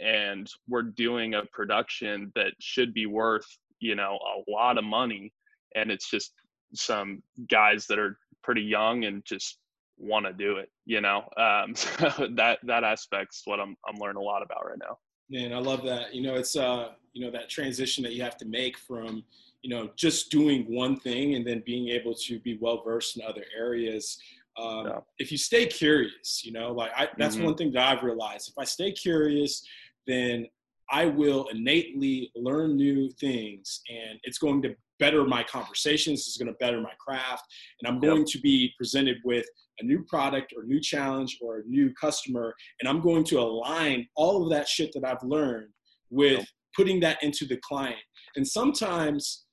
And 0.00 0.48
we're 0.68 0.82
doing 0.82 1.34
a 1.34 1.44
production 1.52 2.32
that 2.34 2.52
should 2.60 2.94
be 2.94 3.06
worth 3.06 3.46
you 3.80 3.94
know 3.94 4.18
a 4.36 4.50
lot 4.50 4.78
of 4.78 4.84
money. 4.84 5.32
And 5.74 5.90
it's 5.90 6.10
just 6.10 6.32
some 6.74 7.22
guys 7.50 7.86
that 7.86 7.98
are 7.98 8.18
pretty 8.42 8.62
young 8.62 9.04
and 9.04 9.24
just 9.24 9.58
want 10.02 10.26
to 10.26 10.32
do 10.32 10.56
it 10.56 10.70
you 10.84 11.00
know 11.00 11.22
um, 11.36 11.74
so 11.74 12.10
that 12.34 12.58
that 12.62 12.84
aspect's 12.84 13.42
what 13.44 13.60
i'm 13.60 13.76
i'm 13.88 13.98
learning 14.00 14.20
a 14.20 14.24
lot 14.24 14.42
about 14.42 14.66
right 14.66 14.78
now 14.78 14.96
Man, 15.32 15.54
I 15.54 15.58
love 15.58 15.82
that. 15.84 16.14
You 16.14 16.20
know, 16.20 16.34
it's 16.34 16.56
uh, 16.56 16.90
you 17.14 17.24
know, 17.24 17.30
that 17.30 17.48
transition 17.48 18.04
that 18.04 18.12
you 18.12 18.22
have 18.22 18.36
to 18.36 18.44
make 18.44 18.76
from, 18.76 19.24
you 19.62 19.70
know, 19.70 19.88
just 19.96 20.30
doing 20.30 20.64
one 20.64 21.00
thing 21.00 21.34
and 21.34 21.46
then 21.46 21.62
being 21.64 21.88
able 21.88 22.14
to 22.14 22.38
be 22.40 22.58
well 22.60 22.82
versed 22.84 23.16
in 23.16 23.24
other 23.24 23.44
areas. 23.56 24.18
Um, 24.58 24.86
yeah. 24.86 24.98
If 25.18 25.32
you 25.32 25.38
stay 25.38 25.64
curious, 25.64 26.44
you 26.44 26.52
know, 26.52 26.72
like 26.72 26.90
I, 26.94 27.08
that's 27.16 27.36
mm-hmm. 27.36 27.46
one 27.46 27.54
thing 27.54 27.72
that 27.72 27.88
I've 27.88 28.02
realized. 28.02 28.50
If 28.50 28.58
I 28.58 28.64
stay 28.64 28.92
curious, 28.92 29.66
then 30.06 30.46
I 30.90 31.06
will 31.06 31.48
innately 31.48 32.30
learn 32.36 32.76
new 32.76 33.10
things, 33.12 33.80
and 33.88 34.18
it's 34.24 34.36
going 34.36 34.60
to 34.62 34.74
better 35.02 35.24
my 35.24 35.42
conversations. 35.42 36.28
is 36.28 36.36
going 36.36 36.52
to 36.52 36.58
better 36.60 36.80
my 36.80 36.92
craft, 37.04 37.42
and 37.80 37.88
I'm 37.88 38.00
going 38.00 38.18
yep. 38.18 38.26
to 38.28 38.40
be 38.40 38.72
presented 38.78 39.16
with 39.24 39.46
a 39.80 39.84
new 39.84 40.04
product 40.04 40.52
or 40.56 40.62
new 40.62 40.80
challenge 40.80 41.38
or 41.42 41.58
a 41.58 41.64
new 41.66 41.92
customer, 42.00 42.54
and 42.80 42.88
I'm 42.88 43.00
going 43.00 43.24
to 43.24 43.40
align 43.40 44.06
all 44.14 44.44
of 44.44 44.50
that 44.50 44.68
shit 44.68 44.92
that 44.94 45.04
I've 45.04 45.22
learned 45.24 45.70
with 46.10 46.46
putting 46.76 47.00
that 47.00 47.20
into 47.22 47.44
the 47.46 47.58
client. 47.68 48.04
And 48.36 48.46
sometimes 48.46 49.44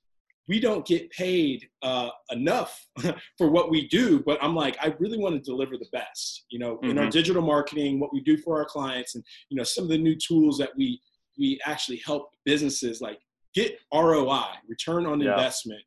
we 0.48 0.58
don't 0.58 0.86
get 0.86 1.10
paid 1.10 1.68
uh, 1.82 2.10
enough 2.30 2.86
for 3.38 3.50
what 3.50 3.70
we 3.70 3.86
do 3.86 4.20
but 4.26 4.36
i'm 4.42 4.54
like 4.54 4.76
i 4.80 4.92
really 4.98 5.16
want 5.16 5.32
to 5.32 5.50
deliver 5.50 5.76
the 5.76 5.86
best 5.92 6.44
you 6.50 6.58
know 6.58 6.74
mm-hmm. 6.76 6.90
in 6.90 6.98
our 6.98 7.04
mm-hmm. 7.04 7.10
digital 7.10 7.42
marketing 7.42 8.00
what 8.00 8.12
we 8.12 8.20
do 8.22 8.36
for 8.36 8.58
our 8.58 8.64
clients 8.64 9.14
and 9.14 9.22
you 9.48 9.56
know 9.56 9.62
some 9.62 9.84
of 9.84 9.90
the 9.90 9.98
new 9.98 10.16
tools 10.16 10.58
that 10.58 10.70
we 10.76 11.00
we 11.38 11.58
actually 11.64 12.00
help 12.04 12.30
businesses 12.44 13.00
like 13.00 13.18
get 13.54 13.78
roi 13.92 14.44
return 14.68 15.06
on 15.06 15.20
yeah. 15.20 15.32
investment 15.32 15.82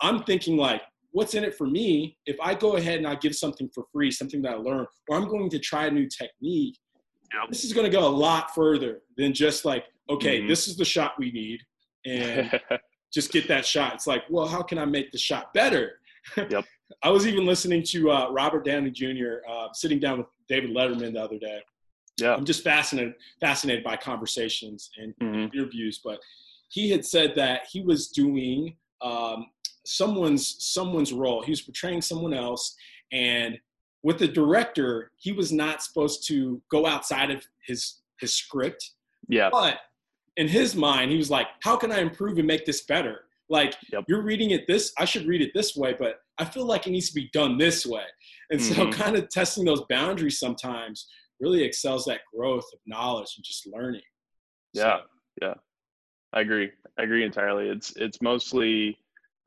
i'm 0.00 0.22
thinking 0.24 0.56
like 0.56 0.82
what's 1.12 1.34
in 1.34 1.44
it 1.44 1.54
for 1.54 1.66
me 1.66 2.16
if 2.26 2.36
i 2.40 2.54
go 2.54 2.76
ahead 2.76 2.98
and 2.98 3.06
i 3.06 3.14
give 3.14 3.34
something 3.34 3.68
for 3.74 3.84
free 3.92 4.10
something 4.10 4.42
that 4.42 4.52
i 4.52 4.56
learned 4.56 4.86
or 5.08 5.16
i'm 5.16 5.28
going 5.28 5.48
to 5.48 5.58
try 5.58 5.86
a 5.86 5.90
new 5.90 6.08
technique 6.08 6.78
yep. 7.32 7.48
this 7.48 7.64
is 7.64 7.72
going 7.72 7.90
to 7.90 7.96
go 7.96 8.06
a 8.06 8.08
lot 8.08 8.54
further 8.54 9.00
than 9.16 9.32
just 9.32 9.64
like 9.64 9.84
okay 10.10 10.40
mm-hmm. 10.40 10.48
this 10.48 10.68
is 10.68 10.76
the 10.76 10.84
shot 10.84 11.12
we 11.18 11.30
need 11.32 11.60
and 12.04 12.60
just 13.12 13.32
get 13.32 13.48
that 13.48 13.64
shot. 13.64 13.94
It's 13.94 14.06
like, 14.06 14.24
well, 14.28 14.46
how 14.46 14.62
can 14.62 14.78
I 14.78 14.84
make 14.84 15.10
the 15.10 15.18
shot 15.18 15.52
better? 15.52 16.00
Yep. 16.36 16.64
I 17.04 17.10
was 17.10 17.24
even 17.24 17.46
listening 17.46 17.84
to 17.84 18.10
uh, 18.10 18.30
Robert 18.32 18.64
Downey 18.64 18.90
Jr. 18.90 19.48
Uh, 19.48 19.68
sitting 19.72 20.00
down 20.00 20.18
with 20.18 20.26
David 20.48 20.70
Letterman 20.70 21.12
the 21.12 21.22
other 21.22 21.38
day. 21.38 21.60
Yeah. 22.20 22.34
I'm 22.34 22.44
just 22.44 22.64
fascinated 22.64 23.14
fascinated 23.40 23.84
by 23.84 23.96
conversations 23.96 24.90
and 24.96 25.14
mm-hmm. 25.22 25.56
interviews, 25.56 26.00
but 26.02 26.18
he 26.68 26.90
had 26.90 27.04
said 27.04 27.34
that 27.36 27.62
he 27.70 27.80
was 27.80 28.08
doing 28.08 28.76
um, 29.02 29.46
someone's 29.84 30.56
someone's 30.58 31.12
role. 31.12 31.42
He 31.42 31.52
was 31.52 31.60
portraying 31.60 32.02
someone 32.02 32.34
else, 32.34 32.76
and 33.12 33.58
with 34.02 34.18
the 34.18 34.28
director, 34.28 35.10
he 35.16 35.32
was 35.32 35.52
not 35.52 35.82
supposed 35.82 36.26
to 36.28 36.60
go 36.70 36.86
outside 36.86 37.30
of 37.30 37.44
his 37.66 38.00
his 38.20 38.34
script. 38.34 38.92
Yeah. 39.28 39.50
But 39.50 39.78
in 40.36 40.48
his 40.48 40.74
mind, 40.74 41.10
he 41.10 41.16
was 41.16 41.30
like, 41.30 41.48
how 41.62 41.76
can 41.76 41.92
I 41.92 41.98
improve 41.98 42.38
and 42.38 42.46
make 42.46 42.66
this 42.66 42.82
better? 42.82 43.22
Like, 43.48 43.74
yep. 43.92 44.04
you're 44.08 44.22
reading 44.22 44.50
it 44.50 44.66
this, 44.66 44.92
I 44.98 45.04
should 45.04 45.26
read 45.26 45.40
it 45.40 45.52
this 45.54 45.76
way, 45.76 45.94
but 45.98 46.20
I 46.38 46.44
feel 46.44 46.66
like 46.66 46.86
it 46.86 46.90
needs 46.90 47.08
to 47.08 47.14
be 47.14 47.30
done 47.32 47.58
this 47.58 47.86
way. 47.86 48.02
And 48.50 48.60
mm-hmm. 48.60 48.74
so, 48.74 48.92
kind 48.92 49.16
of 49.16 49.28
testing 49.28 49.64
those 49.64 49.82
boundaries 49.88 50.38
sometimes 50.38 51.08
really 51.40 51.62
excels 51.62 52.04
that 52.06 52.20
growth 52.34 52.64
of 52.72 52.80
knowledge 52.86 53.34
and 53.36 53.44
just 53.44 53.66
learning. 53.66 54.02
Yeah, 54.72 54.98
so. 54.98 55.02
yeah, 55.42 55.54
I 56.36 56.40
agree. 56.40 56.70
I 56.98 57.02
agree 57.02 57.24
entirely. 57.24 57.70
It's 57.70 57.96
it's 57.96 58.20
mostly 58.20 58.98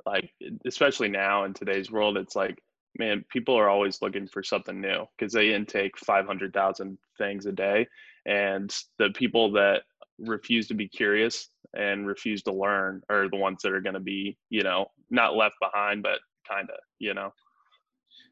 like, 0.08 0.32
especially 0.66 1.08
now 1.08 1.44
in 1.44 1.54
today's 1.54 1.92
world, 1.92 2.18
it's 2.18 2.36
like, 2.36 2.60
man, 2.98 3.24
people 3.30 3.56
are 3.56 3.70
always 3.70 4.02
looking 4.02 4.28
for 4.28 4.42
something 4.42 4.82
new 4.82 5.06
because 5.16 5.32
they 5.32 5.54
intake 5.54 5.96
five 6.00 6.26
hundred 6.26 6.52
thousand 6.52 6.98
things 7.20 7.46
a 7.46 7.52
day, 7.52 7.88
and 8.26 8.76
the 8.98 9.12
people 9.12 9.52
that 9.52 9.84
refuse 10.18 10.68
to 10.70 10.74
be 10.74 10.88
curious 10.88 11.50
and 11.78 12.08
refuse 12.08 12.42
to 12.42 12.52
learn 12.52 13.04
are 13.08 13.30
the 13.30 13.38
ones 13.38 13.62
that 13.62 13.72
are 13.72 13.82
going 13.82 13.94
to 13.94 14.00
be 14.00 14.36
you 14.50 14.64
know 14.64 14.88
not 15.12 15.36
left 15.36 15.56
behind 15.62 16.02
but 16.04 16.20
kind 16.50 16.70
of 16.70 16.80
you 16.98 17.14
know 17.14 17.32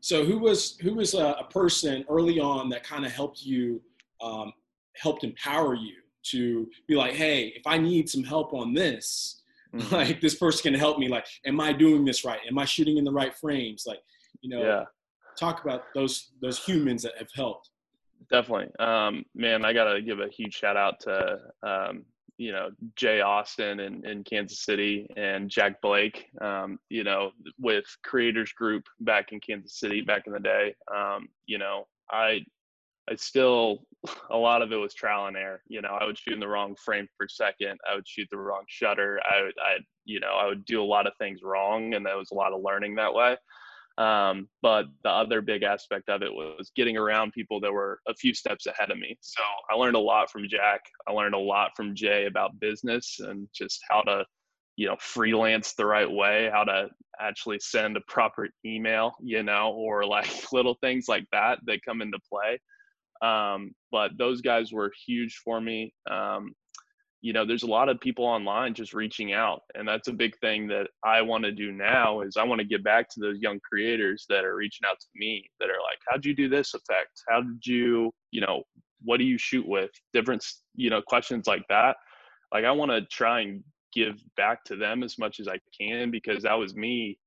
so 0.02 0.26
who 0.26 0.38
was 0.40 0.78
who 0.82 0.96
was 0.96 1.14
a, 1.14 1.36
a 1.40 1.46
person 1.46 2.04
early 2.10 2.40
on 2.40 2.68
that 2.68 2.84
kind 2.84 3.06
of 3.06 3.12
helped 3.12 3.46
you 3.46 3.80
um, 4.22 4.52
helped 4.96 5.24
empower 5.24 5.76
you 5.76 5.94
to 6.32 6.68
be 6.88 6.96
like 6.96 7.14
hey 7.14 7.54
if 7.56 7.66
i 7.66 7.78
need 7.78 8.10
some 8.10 8.24
help 8.24 8.54
on 8.54 8.74
this 8.74 9.42
mm-hmm. 9.76 9.94
like 9.94 10.22
this 10.22 10.36
person 10.36 10.72
can 10.72 10.80
help 10.80 10.98
me 10.98 11.08
like 11.08 11.26
am 11.46 11.60
i 11.60 11.74
doing 11.74 12.06
this 12.06 12.24
right 12.24 12.40
am 12.50 12.58
i 12.58 12.66
shooting 12.66 12.98
in 12.98 13.04
the 13.04 13.12
right 13.12 13.36
frames 13.36 13.84
like 13.86 14.00
you 14.42 14.50
know 14.50 14.64
yeah. 14.64 14.84
talk 15.38 15.64
about 15.64 15.84
those 15.94 16.32
those 16.42 16.64
humans 16.64 17.04
that 17.04 17.18
have 17.18 17.30
helped 17.36 17.70
definitely. 18.30 18.70
Um, 18.80 19.26
man, 19.36 19.66
I 19.66 19.74
gotta 19.74 20.02
give 20.02 20.20
a 20.20 20.30
huge 20.30 20.54
shout 20.54 20.78
out 20.78 21.00
to 21.02 21.40
um, 21.64 22.06
you 22.38 22.52
know 22.52 22.70
Jay 22.96 23.22
Austin 23.22 23.80
in, 23.80 24.06
in 24.06 24.24
Kansas 24.24 24.64
City 24.64 25.08
and 25.18 25.50
Jack 25.50 25.82
Blake. 25.82 26.26
Um, 26.42 26.80
you 26.90 27.04
know, 27.04 27.32
with 27.60 27.86
Creators 28.04 28.52
Group 28.52 28.84
back 29.00 29.32
in 29.32 29.40
Kansas 29.40 29.80
City 29.80 30.02
back 30.02 30.28
in 30.28 30.34
the 30.34 30.40
day. 30.40 30.76
Um, 30.94 31.28
you 31.46 31.58
know, 31.58 31.88
I 32.12 32.42
I 33.10 33.16
still 33.16 33.84
a 34.32 34.38
lot 34.38 34.62
of 34.62 34.72
it 34.72 34.78
was 34.78 34.94
trial 34.94 35.28
and 35.28 35.38
error. 35.38 35.62
You 35.68 35.82
know, 35.82 35.90
I 35.90 36.06
would 36.06 36.18
shoot 36.18 36.34
in 36.34 36.40
the 36.40 36.48
wrong 36.48 36.76
frame 36.84 37.08
per 37.20 37.28
second. 37.28 37.80
I 37.90 37.96
would 37.96 38.08
shoot 38.08 38.28
the 38.32 38.38
wrong 38.38 38.64
shutter. 38.68 39.20
I 39.30 39.44
would 39.44 39.54
I 39.60 39.78
you 40.06 40.20
know 40.20 40.36
I 40.40 40.48
would 40.48 40.66
do 40.66 40.82
a 40.82 40.86
lot 40.86 41.08
of 41.08 41.14
things 41.20 41.42
wrong, 41.44 41.94
and 41.94 42.06
there 42.06 42.18
was 42.18 42.32
a 42.32 42.36
lot 42.36 42.54
of 42.54 42.62
learning 42.64 42.96
that 42.96 43.14
way. 43.14 43.38
Um, 43.98 44.48
but 44.62 44.86
the 45.04 45.10
other 45.10 45.42
big 45.42 45.64
aspect 45.64 46.08
of 46.08 46.22
it 46.22 46.32
was 46.32 46.72
getting 46.76 46.98
around 46.98 47.34
people 47.34 47.60
that 47.62 47.74
were 47.74 48.00
a 48.08 48.14
few 48.14 48.34
steps 48.34 48.68
ahead 48.68 48.92
of 48.92 49.00
me. 49.00 49.18
So 49.22 49.42
I 49.72 49.76
learned 49.76 49.96
a 49.96 50.00
lot 50.00 50.30
from 50.30 50.48
Jack. 50.48 50.82
I 51.08 51.12
learned 51.12 51.34
a 51.34 51.40
lot 51.40 51.72
from 51.76 51.96
Jay 51.96 52.28
about 52.28 52.60
business 52.60 53.20
and 53.20 53.48
just 53.56 53.82
how 53.90 54.02
to, 54.02 54.24
you 54.76 54.88
know, 54.88 54.98
freelance 55.00 55.74
the 55.74 55.86
right 55.86 56.10
way, 56.10 56.48
how 56.54 56.64
to 56.66 56.90
actually 57.20 57.58
send 57.60 57.98
a 57.98 58.02
proper 58.02 58.48
email, 58.64 59.16
you 59.20 59.42
know, 59.42 59.72
or 59.72 60.06
like 60.06 60.30
little 60.54 60.76
things 60.76 61.08
like 61.08 61.26
that 61.32 61.58
that 61.66 61.84
come 61.84 62.04
into 62.04 62.20
play. 62.32 62.60
Um, 63.22 63.74
but 63.92 64.12
those 64.18 64.42
guys 64.42 64.72
were 64.72 64.92
huge 65.06 65.42
for 65.44 65.60
me. 65.62 65.94
Um, 66.10 66.54
you 67.22 67.34
know 67.34 67.46
there's 67.46 67.64
a 67.64 67.68
lot 67.68 67.90
of 67.90 68.00
people 68.00 68.26
online 68.26 68.74
just 68.74 68.94
reaching 68.94 69.34
out 69.34 69.62
and 69.76 69.88
that's 69.88 70.08
a 70.08 70.14
big 70.14 70.38
thing 70.40 70.68
that 70.68 70.88
i 71.04 71.22
want 71.22 71.44
to 71.44 71.52
do 71.52 71.72
now 71.72 72.22
is 72.22 72.38
i 72.38 72.44
want 72.44 72.60
to 72.60 72.66
get 72.66 72.84
back 72.84 73.10
to 73.10 73.20
those 73.20 73.40
young 73.40 73.60
creators 73.68 74.26
that 74.30 74.46
are 74.46 74.56
reaching 74.56 74.88
out 74.88 75.00
to 75.00 75.08
me 75.16 75.44
that 75.60 75.70
are 75.70 75.82
like 75.82 75.98
how'd 76.08 76.26
you 76.26 76.36
do 76.36 76.48
this 76.48 76.74
effect? 76.74 77.24
How 77.28 77.42
did 77.42 77.66
you 77.66 78.14
you 78.32 78.42
know 78.42 78.64
what 79.04 79.18
do 79.18 79.24
you 79.24 79.38
shoot 79.38 79.68
with? 79.68 79.92
Different 80.14 80.46
you 80.76 80.90
know 80.90 81.02
questions 81.02 81.48
like 81.48 81.64
that. 81.70 81.98
Like 82.54 82.66
i 82.66 82.72
want 82.72 82.92
to 82.92 83.02
try 83.02 83.42
and 83.42 83.64
give 83.94 84.22
back 84.36 84.64
to 84.66 84.76
them 84.76 85.02
as 85.04 85.18
much 85.18 85.40
as 85.40 85.48
i 85.48 85.60
can 85.80 86.12
because 86.12 86.44
that 86.44 86.54
was 86.54 86.76
me 86.76 87.18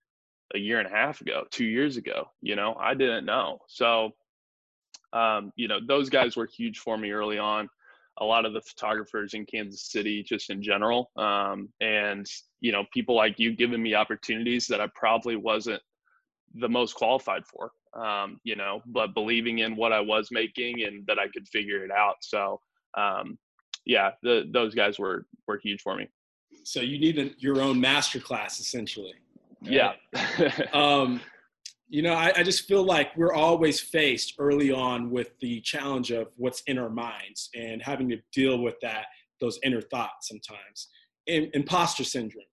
a 0.55 0.59
year 0.59 0.79
and 0.79 0.89
a 0.89 0.91
half 0.91 1.21
ago 1.21 1.45
two 1.51 1.65
years 1.65 1.97
ago 1.97 2.27
you 2.43 2.57
know? 2.57 2.75
I 2.79 2.95
didn't 2.95 3.25
know. 3.25 3.59
So 3.69 4.11
um, 5.13 5.53
you 5.57 5.69
know 5.69 5.79
those 5.87 6.09
guys 6.09 6.37
were 6.37 6.47
huge 6.47 6.79
for 6.79 6.97
me 6.97 7.11
early 7.11 7.39
on 7.39 7.69
a 8.21 8.25
lot 8.25 8.45
of 8.45 8.53
the 8.53 8.61
photographers 8.61 9.35
in 9.35 9.47
Kansas 9.47 9.91
City, 9.91 10.23
just 10.23 10.51
in 10.51 10.63
general. 10.63 11.11
Um, 11.17 11.71
and, 11.81 12.27
you 12.61 12.71
know, 12.71 12.85
people 12.93 13.17
like 13.17 13.39
you 13.39 13.57
giving 13.57 13.83
me 13.83 13.95
opportunities 13.95 14.67
that 14.67 14.81
I 14.81 14.89
probably 14.95 15.37
wasn't 15.37 15.83
the 16.55 16.69
most 16.69 16.95
qualified 16.95 17.45
for, 17.47 17.73
um, 17.95 18.39
you 18.45 18.57
know, 18.57 18.83
but 18.87 19.15
believing 19.15 19.61
in 19.61 19.75
what 19.75 19.93
I 19.93 20.01
was 20.01 20.29
making 20.31 20.83
and 20.83 21.07
that 21.07 21.19
I 21.19 21.29
could 21.29 21.49
figure 21.49 21.83
it 21.85 21.91
out. 21.91 22.17
So, 22.21 22.61
um, 22.97 23.39
yeah, 23.87 24.11
the, 24.23 24.45
those 24.53 24.75
guys 24.75 24.99
were, 24.99 25.27
were 25.49 25.59
huge 25.63 25.81
for 25.81 25.97
me. 25.97 26.09
So 26.65 26.81
you 26.81 26.99
need 26.99 27.37
your 27.39 27.63
own 27.63 27.81
master 27.81 28.21
class 28.21 28.61
essentially. 28.61 29.15
Right? 29.63 29.97
Yeah. 30.19 30.67
um, 30.75 31.23
you 31.91 32.03
know, 32.03 32.15
I, 32.15 32.33
I, 32.37 32.43
just 32.45 32.69
feel 32.69 32.85
like 32.85 33.17
we're 33.17 33.33
always 33.33 33.81
faced 33.81 34.35
early 34.39 34.71
on 34.71 35.11
with 35.11 35.37
the 35.41 35.61
challenge 35.63 36.13
of 36.13 36.29
what's 36.37 36.63
in 36.69 36.79
our 36.79 36.89
minds 36.89 37.51
and 37.55 37.83
having 37.83 38.09
to 38.11 38.19
deal 38.33 38.61
with 38.61 38.77
that, 38.81 39.07
those 39.41 39.59
inner 39.65 39.81
thoughts 39.81 40.29
sometimes. 40.29 40.89
In, 41.27 41.51
imposter 41.53 42.05
syndrome. 42.05 42.45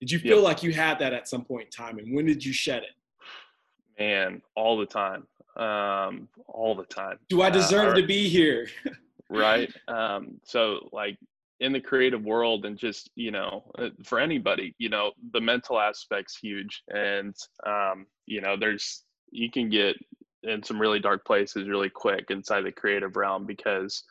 Did 0.00 0.12
you 0.12 0.20
feel 0.20 0.36
yep. 0.36 0.44
like 0.44 0.62
you 0.62 0.72
had 0.72 1.00
that 1.00 1.12
at 1.12 1.28
some 1.28 1.44
point 1.44 1.64
in 1.64 1.70
time, 1.70 1.98
and 1.98 2.14
when 2.14 2.26
did 2.26 2.44
you 2.44 2.52
shed 2.52 2.82
it? 2.82 3.98
Man, 3.98 4.40
all 4.54 4.78
the 4.78 4.86
time, 4.86 5.26
um, 5.56 6.28
all 6.46 6.74
the 6.74 6.84
time. 6.84 7.18
Do 7.28 7.42
I 7.42 7.50
deserve 7.50 7.92
uh, 7.92 7.96
to 7.96 8.06
be 8.06 8.28
here? 8.28 8.68
right. 9.30 9.72
Um, 9.88 10.38
so, 10.44 10.88
like, 10.92 11.16
in 11.60 11.72
the 11.72 11.80
creative 11.80 12.22
world 12.22 12.66
and 12.66 12.76
just 12.76 13.10
you 13.14 13.30
know 13.30 13.64
uh, 13.78 13.88
for 14.04 14.20
anybody 14.20 14.74
you 14.76 14.90
know 14.90 15.12
the 15.32 15.40
mental 15.40 15.80
aspect's 15.80 16.36
huge 16.36 16.82
and 16.90 17.34
um, 17.66 18.04
you 18.26 18.40
know 18.40 18.56
there's 18.56 19.02
you 19.30 19.50
can 19.50 19.68
get 19.68 19.96
in 20.42 20.62
some 20.62 20.80
really 20.80 21.00
dark 21.00 21.24
places 21.24 21.68
really 21.68 21.90
quick 21.90 22.26
inside 22.30 22.62
the 22.62 22.72
creative 22.72 23.16
realm 23.16 23.46
because 23.46 24.04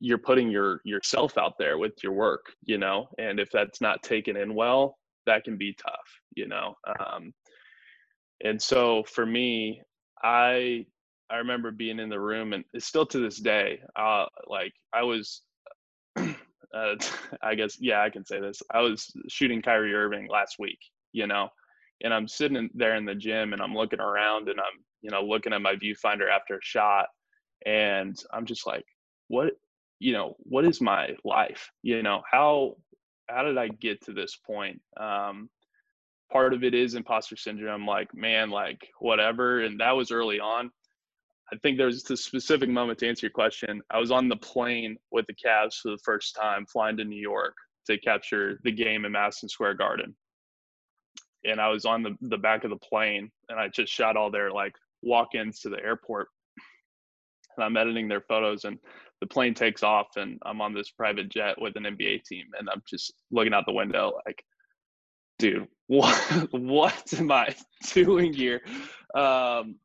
you're 0.00 0.18
putting 0.18 0.50
your 0.50 0.80
yourself 0.84 1.38
out 1.38 1.54
there 1.58 1.78
with 1.78 1.92
your 2.02 2.12
work 2.12 2.52
you 2.64 2.78
know? 2.78 3.08
And 3.18 3.40
if 3.40 3.50
that's 3.50 3.80
not 3.80 4.02
taken 4.02 4.36
in 4.36 4.54
well 4.54 4.98
that 5.26 5.44
can 5.44 5.56
be 5.56 5.74
tough 5.74 6.20
you 6.34 6.48
know? 6.48 6.74
Um, 7.00 7.32
and 8.44 8.60
so 8.60 9.02
for 9.04 9.24
me 9.24 9.80
i 10.22 10.84
i 11.30 11.36
remember 11.36 11.70
being 11.70 11.98
in 11.98 12.10
the 12.10 12.20
room 12.20 12.52
and 12.52 12.64
it's 12.74 12.86
still 12.86 13.06
to 13.06 13.18
this 13.18 13.38
day 13.38 13.80
uh 13.96 14.26
like 14.48 14.72
i 14.92 15.02
was 15.02 15.42
uh, 16.74 16.94
I 17.42 17.54
guess 17.54 17.76
yeah, 17.80 18.02
I 18.02 18.10
can 18.10 18.24
say 18.24 18.40
this. 18.40 18.62
I 18.70 18.80
was 18.80 19.10
shooting 19.28 19.62
Kyrie 19.62 19.94
Irving 19.94 20.28
last 20.30 20.56
week, 20.58 20.78
you 21.12 21.26
know, 21.26 21.48
and 22.02 22.12
I'm 22.12 22.28
sitting 22.28 22.70
there 22.74 22.96
in 22.96 23.04
the 23.04 23.14
gym 23.14 23.52
and 23.52 23.62
I'm 23.62 23.74
looking 23.74 24.00
around 24.00 24.48
and 24.48 24.60
I'm 24.60 24.84
you 25.02 25.10
know 25.10 25.22
looking 25.22 25.52
at 25.52 25.62
my 25.62 25.74
viewfinder 25.74 26.30
after 26.30 26.56
a 26.56 26.62
shot, 26.62 27.06
and 27.64 28.16
I'm 28.32 28.46
just 28.46 28.66
like, 28.66 28.84
what, 29.28 29.52
you 29.98 30.12
know, 30.12 30.36
what 30.40 30.64
is 30.64 30.80
my 30.80 31.10
life? 31.24 31.70
You 31.82 32.02
know, 32.02 32.22
how 32.30 32.76
how 33.28 33.42
did 33.42 33.58
I 33.58 33.68
get 33.68 34.04
to 34.04 34.12
this 34.12 34.36
point? 34.36 34.80
Um, 34.98 35.48
part 36.30 36.54
of 36.54 36.64
it 36.64 36.74
is 36.74 36.94
imposter 36.94 37.36
syndrome. 37.36 37.86
Like, 37.86 38.14
man, 38.14 38.50
like 38.50 38.88
whatever, 38.98 39.60
and 39.60 39.80
that 39.80 39.96
was 39.96 40.10
early 40.10 40.40
on. 40.40 40.70
I 41.52 41.56
think 41.58 41.78
there's 41.78 42.10
a 42.10 42.16
specific 42.16 42.68
moment 42.68 42.98
to 42.98 43.08
answer 43.08 43.26
your 43.26 43.32
question. 43.32 43.80
I 43.90 44.00
was 44.00 44.10
on 44.10 44.28
the 44.28 44.36
plane 44.36 44.96
with 45.12 45.26
the 45.26 45.34
Cavs 45.34 45.76
for 45.80 45.92
the 45.92 46.00
first 46.04 46.34
time, 46.34 46.66
flying 46.66 46.96
to 46.96 47.04
New 47.04 47.20
York 47.20 47.54
to 47.86 47.98
capture 47.98 48.58
the 48.64 48.72
game 48.72 49.04
in 49.04 49.12
Madison 49.12 49.48
Square 49.48 49.74
Garden. 49.74 50.16
And 51.46 51.60
I 51.60 51.68
was 51.68 51.84
on 51.84 52.02
the, 52.02 52.16
the 52.20 52.38
back 52.38 52.64
of 52.64 52.70
the 52.70 52.76
plane 52.76 53.30
and 53.48 53.58
I 53.58 53.68
just 53.68 53.92
shot 53.92 54.16
all 54.16 54.30
their 54.30 54.50
like 54.50 54.74
walk 55.02 55.34
ins 55.34 55.60
to 55.60 55.68
the 55.68 55.82
airport. 55.82 56.28
And 57.56 57.64
I'm 57.64 57.76
editing 57.76 58.08
their 58.08 58.20
photos 58.20 58.64
and 58.64 58.78
the 59.20 59.26
plane 59.26 59.54
takes 59.54 59.82
off 59.82 60.08
and 60.16 60.38
I'm 60.44 60.60
on 60.60 60.74
this 60.74 60.90
private 60.90 61.28
jet 61.30 61.60
with 61.60 61.76
an 61.76 61.84
NBA 61.84 62.24
team 62.24 62.46
and 62.58 62.68
I'm 62.68 62.82
just 62.88 63.14
looking 63.30 63.54
out 63.54 63.64
the 63.66 63.72
window 63.72 64.12
like, 64.26 64.42
dude, 65.38 65.68
what 65.86 66.48
what 66.52 67.14
am 67.18 67.32
I 67.32 67.54
doing 67.92 68.32
here? 68.32 68.60
Um, 69.14 69.76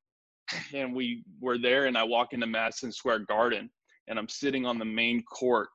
and 0.73 0.93
we 0.93 1.23
were 1.39 1.57
there 1.57 1.85
and 1.85 1.97
I 1.97 2.03
walk 2.03 2.33
into 2.33 2.47
Madison 2.47 2.91
Square 2.91 3.19
Garden 3.19 3.69
and 4.07 4.19
I'm 4.19 4.27
sitting 4.27 4.65
on 4.65 4.79
the 4.79 4.85
main 4.85 5.23
court 5.23 5.69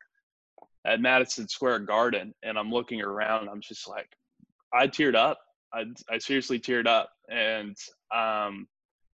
at 0.87 1.01
Madison 1.01 1.49
Square 1.49 1.81
Garden 1.81 2.35
and 2.43 2.59
I'm 2.59 2.71
looking 2.71 3.01
around. 3.01 3.49
I'm 3.49 3.61
just 3.61 3.89
like, 3.89 4.09
I 4.73 4.87
teared 4.87 5.15
up. 5.15 5.39
I, 5.73 5.85
I 6.11 6.19
seriously 6.19 6.59
teared 6.59 6.87
up. 6.87 7.11
And, 7.31 7.77
um, 8.15 8.67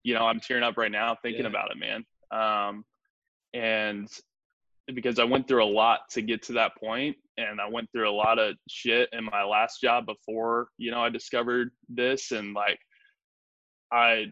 you 0.04 0.14
know, 0.14 0.26
I'm 0.26 0.40
tearing 0.40 0.64
up 0.64 0.78
right 0.78 0.92
now 0.92 1.18
thinking 1.22 1.44
yeah. 1.44 1.50
about 1.50 1.72
it, 1.72 1.78
man. 1.78 2.06
Um, 2.32 2.86
and 3.54 4.08
because 4.94 5.20
I 5.20 5.24
went 5.24 5.48
through 5.48 5.64
a 5.64 5.66
lot 5.66 6.02
to 6.12 6.22
get 6.22 6.44
to 6.44 6.54
that 6.54 6.76
point 6.78 7.16
and 7.38 7.62
I 7.62 7.70
went 7.70 7.90
through 7.92 8.10
a 8.10 8.12
lot 8.12 8.40
of 8.40 8.56
shit 8.70 9.10
in 9.14 9.26
my 9.26 9.44
last 9.44 9.80
job 9.80 10.06
before, 10.06 10.68
you 10.78 10.92
know, 10.92 11.02
I 11.02 11.10
discovered 11.10 11.72
this 11.90 12.32
and 12.32 12.54
like 12.54 12.80
I 13.92 14.28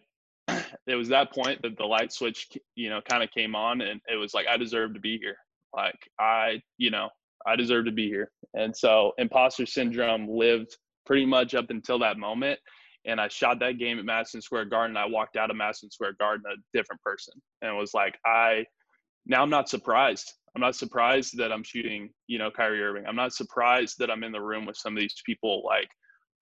it 0.88 0.96
was 0.96 1.10
that 1.10 1.34
point 1.34 1.62
that 1.62 1.78
the 1.78 1.86
light 1.86 2.12
switch, 2.12 2.48
you 2.76 2.90
know, 2.90 3.02
kind 3.10 3.24
of 3.24 3.32
came 3.32 3.56
on 3.56 3.82
and 3.82 4.02
it 4.12 4.16
was 4.16 4.34
like, 4.34 4.48
I 4.48 4.58
deserve 4.58 4.94
to 4.94 5.00
be 5.00 5.18
here. 5.18 5.38
Like 5.76 6.00
I, 6.20 6.62
you 6.78 6.92
know, 6.92 7.10
I 7.46 7.56
deserve 7.56 7.86
to 7.86 7.92
be 7.92 8.08
here. 8.08 8.32
And 8.54 8.76
so 8.76 9.14
imposter 9.18 9.66
syndrome 9.66 10.28
lived 10.28 10.76
pretty 11.06 11.26
much 11.26 11.56
up 11.56 11.70
until 11.70 12.00
that 12.00 12.18
moment. 12.18 12.60
And 13.06 13.20
I 13.20 13.28
shot 13.30 13.60
that 13.60 13.78
game 13.78 13.98
at 13.98 14.06
Madison 14.06 14.42
Square 14.42 14.66
Garden. 14.66 14.98
I 14.98 15.06
walked 15.06 15.38
out 15.38 15.50
of 15.50 15.56
Madison 15.56 15.90
Square 15.90 16.16
Garden 16.20 16.46
a 16.52 16.78
different 16.78 17.02
person 17.02 17.34
and 17.62 17.78
was 17.78 17.94
like, 17.94 18.18
I, 18.26 18.66
now 19.26 19.42
I'm 19.42 19.50
not 19.50 19.70
surprised. 19.70 20.34
I'm 20.56 20.62
not 20.62 20.76
surprised 20.76 21.38
that 21.38 21.52
I'm 21.52 21.64
shooting, 21.64 22.10
you 22.28 22.38
know, 22.40 22.52
Kyrie 22.52 22.84
Irving. 22.84 23.06
I'm 23.08 23.16
not 23.16 23.34
surprised 23.34 23.96
that 24.00 24.12
I'm 24.12 24.24
in 24.24 24.32
the 24.32 24.42
room 24.42 24.66
with 24.66 24.78
some 24.78 24.96
of 24.96 25.00
these 25.00 25.16
people. 25.26 25.64
Like, 25.66 25.90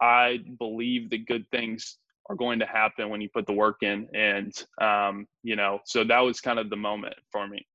I 0.01 0.39
believe 0.57 1.09
that 1.11 1.27
good 1.27 1.45
things 1.51 1.97
are 2.29 2.35
going 2.35 2.59
to 2.59 2.65
happen 2.65 3.09
when 3.09 3.21
you 3.21 3.29
put 3.29 3.45
the 3.45 3.53
work 3.53 3.83
in 3.83 4.07
and 4.13 4.53
um, 4.81 5.27
you 5.43 5.55
know 5.55 5.79
so 5.85 6.03
that 6.03 6.19
was 6.19 6.41
kind 6.41 6.59
of 6.59 6.69
the 6.69 6.75
moment 6.75 7.15
for 7.31 7.47
me 7.47 7.65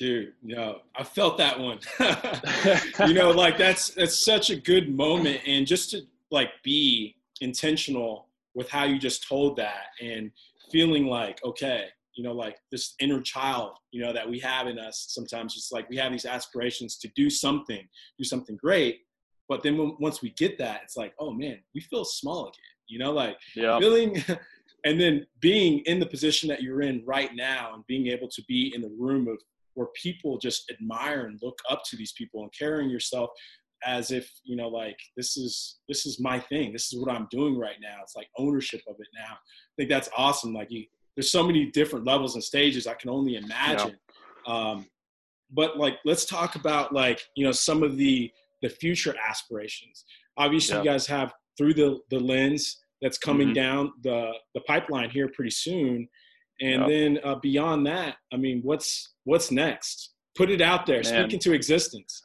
dude 0.00 0.32
no 0.42 0.78
i 0.96 1.04
felt 1.04 1.36
that 1.36 1.60
one 1.60 1.78
you 3.06 3.12
know 3.12 3.30
like 3.30 3.58
that's 3.58 3.90
that's 3.90 4.18
such 4.18 4.48
a 4.48 4.56
good 4.56 4.94
moment 4.94 5.40
and 5.46 5.66
just 5.66 5.90
to 5.90 6.00
like 6.30 6.50
be 6.64 7.14
intentional 7.42 8.26
with 8.54 8.68
how 8.70 8.84
you 8.84 8.98
just 8.98 9.28
told 9.28 9.56
that 9.56 9.88
and 10.00 10.30
feeling 10.72 11.06
like 11.06 11.38
okay 11.44 11.84
you 12.14 12.24
know 12.24 12.32
like 12.32 12.56
this 12.72 12.94
inner 12.98 13.20
child 13.20 13.72
you 13.92 14.02
know 14.02 14.12
that 14.12 14.28
we 14.28 14.38
have 14.38 14.66
in 14.66 14.78
us 14.78 15.06
sometimes 15.10 15.54
it's 15.54 15.70
like 15.70 15.88
we 15.90 15.96
have 15.96 16.10
these 16.10 16.24
aspirations 16.24 16.96
to 16.96 17.08
do 17.14 17.28
something 17.28 17.86
do 18.18 18.24
something 18.24 18.56
great 18.56 19.00
but 19.50 19.62
then 19.62 19.76
when, 19.76 19.94
once 20.00 20.22
we 20.22 20.30
get 20.30 20.56
that 20.56 20.80
it's 20.82 20.96
like 20.96 21.12
oh 21.20 21.30
man 21.30 21.58
we 21.74 21.80
feel 21.82 22.06
small 22.06 22.44
again 22.44 22.70
you 22.90 22.98
know, 22.98 23.12
like 23.12 23.38
yeah. 23.54 23.78
feeling 23.78 24.22
and 24.84 25.00
then 25.00 25.26
being 25.40 25.78
in 25.80 26.00
the 26.00 26.06
position 26.06 26.48
that 26.48 26.62
you're 26.62 26.82
in 26.82 27.02
right 27.06 27.34
now 27.34 27.72
and 27.74 27.86
being 27.86 28.08
able 28.08 28.28
to 28.28 28.42
be 28.48 28.72
in 28.74 28.82
the 28.82 28.94
room 28.98 29.28
of 29.28 29.38
where 29.74 29.88
people 30.00 30.38
just 30.38 30.70
admire 30.70 31.26
and 31.26 31.38
look 31.42 31.58
up 31.68 31.82
to 31.88 31.96
these 31.96 32.12
people 32.12 32.42
and 32.42 32.52
carrying 32.58 32.90
yourself 32.90 33.30
as 33.84 34.10
if 34.10 34.30
you 34.44 34.56
know 34.56 34.68
like 34.68 34.98
this 35.16 35.36
is 35.36 35.78
this 35.88 36.04
is 36.04 36.20
my 36.20 36.38
thing 36.38 36.72
this 36.72 36.92
is 36.92 37.00
what 37.00 37.10
i'm 37.10 37.26
doing 37.30 37.58
right 37.58 37.76
now 37.80 37.96
it's 38.02 38.16
like 38.16 38.28
ownership 38.38 38.80
of 38.88 38.96
it 38.98 39.06
now 39.14 39.32
i 39.32 39.72
think 39.76 39.88
that's 39.88 40.08
awesome 40.16 40.52
like 40.52 40.70
you, 40.70 40.84
there's 41.16 41.30
so 41.30 41.42
many 41.42 41.66
different 41.70 42.04
levels 42.04 42.34
and 42.34 42.44
stages 42.44 42.86
i 42.86 42.94
can 42.94 43.10
only 43.10 43.36
imagine 43.36 43.96
yeah. 44.46 44.54
um, 44.54 44.86
but 45.50 45.78
like 45.78 45.98
let's 46.04 46.24
talk 46.24 46.56
about 46.56 46.92
like 46.92 47.22
you 47.36 47.44
know 47.44 47.52
some 47.52 47.82
of 47.82 47.96
the 47.96 48.30
the 48.62 48.68
future 48.68 49.14
aspirations 49.28 50.04
obviously 50.36 50.76
yeah. 50.76 50.82
you 50.82 50.90
guys 50.90 51.06
have 51.06 51.32
through 51.56 51.72
the 51.74 51.98
the 52.10 52.18
lens 52.18 52.82
that's 53.00 53.18
coming 53.18 53.48
mm-hmm. 53.48 53.54
down 53.54 53.92
the 54.02 54.32
the 54.54 54.60
pipeline 54.62 55.08
here 55.08 55.28
pretty 55.34 55.50
soon 55.50 56.06
and 56.60 56.90
then 56.90 57.18
uh, 57.24 57.36
beyond 57.36 57.86
that 57.86 58.16
i 58.32 58.36
mean 58.36 58.60
what's 58.62 59.10
what's 59.24 59.50
next? 59.50 60.10
Put 60.36 60.50
it 60.50 60.60
out 60.60 60.86
there. 60.86 61.02
Man. 61.02 61.04
speak 61.04 61.34
into 61.34 61.52
existence. 61.52 62.22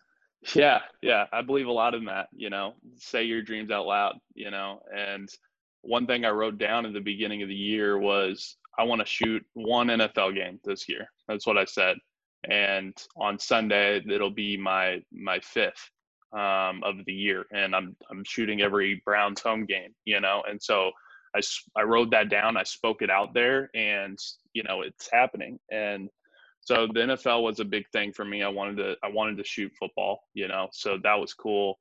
Yeah 0.53 0.79
yeah. 1.01 1.25
I 1.33 1.41
believe 1.41 1.67
a 1.67 1.71
lot 1.71 1.95
in 1.95 2.05
that 2.05 2.27
you 2.35 2.49
know. 2.49 2.73
Say 2.97 3.23
your 3.23 3.41
dreams 3.41 3.71
out 3.71 3.85
loud 3.85 4.15
you 4.33 4.51
know. 4.51 4.79
And 4.95 5.29
one 5.81 6.07
thing 6.07 6.25
i 6.25 6.29
wrote 6.29 6.57
down 6.57 6.85
at 6.85 6.93
the 6.93 6.99
beginning 6.99 7.43
of 7.43 7.49
the 7.49 7.55
year 7.55 7.99
was 7.99 8.57
i 8.77 8.83
want 8.83 9.01
to 9.01 9.07
shoot 9.07 9.45
one 9.53 9.87
nfl 9.87 10.33
game 10.33 10.59
this 10.63 10.87
year. 10.87 11.07
That's 11.27 11.45
what 11.45 11.57
i 11.57 11.65
said. 11.65 11.97
And 12.49 12.95
on 13.17 13.39
sunday 13.39 14.03
it'll 14.09 14.31
be 14.31 14.57
my 14.57 15.01
my 15.11 15.39
fifth 15.39 15.89
um, 16.33 16.83
of 16.83 16.95
the 17.05 17.13
year, 17.13 17.45
and 17.53 17.75
I'm 17.75 17.95
I'm 18.11 18.23
shooting 18.25 18.61
every 18.61 19.01
Browns 19.05 19.41
home 19.41 19.65
game, 19.65 19.93
you 20.03 20.19
know, 20.19 20.43
and 20.47 20.61
so 20.61 20.91
I 21.35 21.41
I 21.75 21.83
wrote 21.83 22.11
that 22.11 22.29
down, 22.29 22.57
I 22.57 22.63
spoke 22.63 23.01
it 23.01 23.09
out 23.09 23.33
there, 23.33 23.69
and 23.75 24.17
you 24.53 24.63
know 24.63 24.81
it's 24.81 25.09
happening, 25.11 25.59
and 25.71 26.09
so 26.65 26.87
the 26.87 27.01
NFL 27.01 27.43
was 27.43 27.59
a 27.59 27.65
big 27.65 27.87
thing 27.93 28.11
for 28.11 28.25
me. 28.25 28.41
I 28.41 28.49
wanted 28.49 28.77
to 28.77 28.95
I 29.03 29.09
wanted 29.09 29.37
to 29.37 29.43
shoot 29.43 29.71
football, 29.79 30.23
you 30.33 30.47
know, 30.47 30.67
so 30.71 30.97
that 31.03 31.13
was 31.13 31.33
cool. 31.33 31.77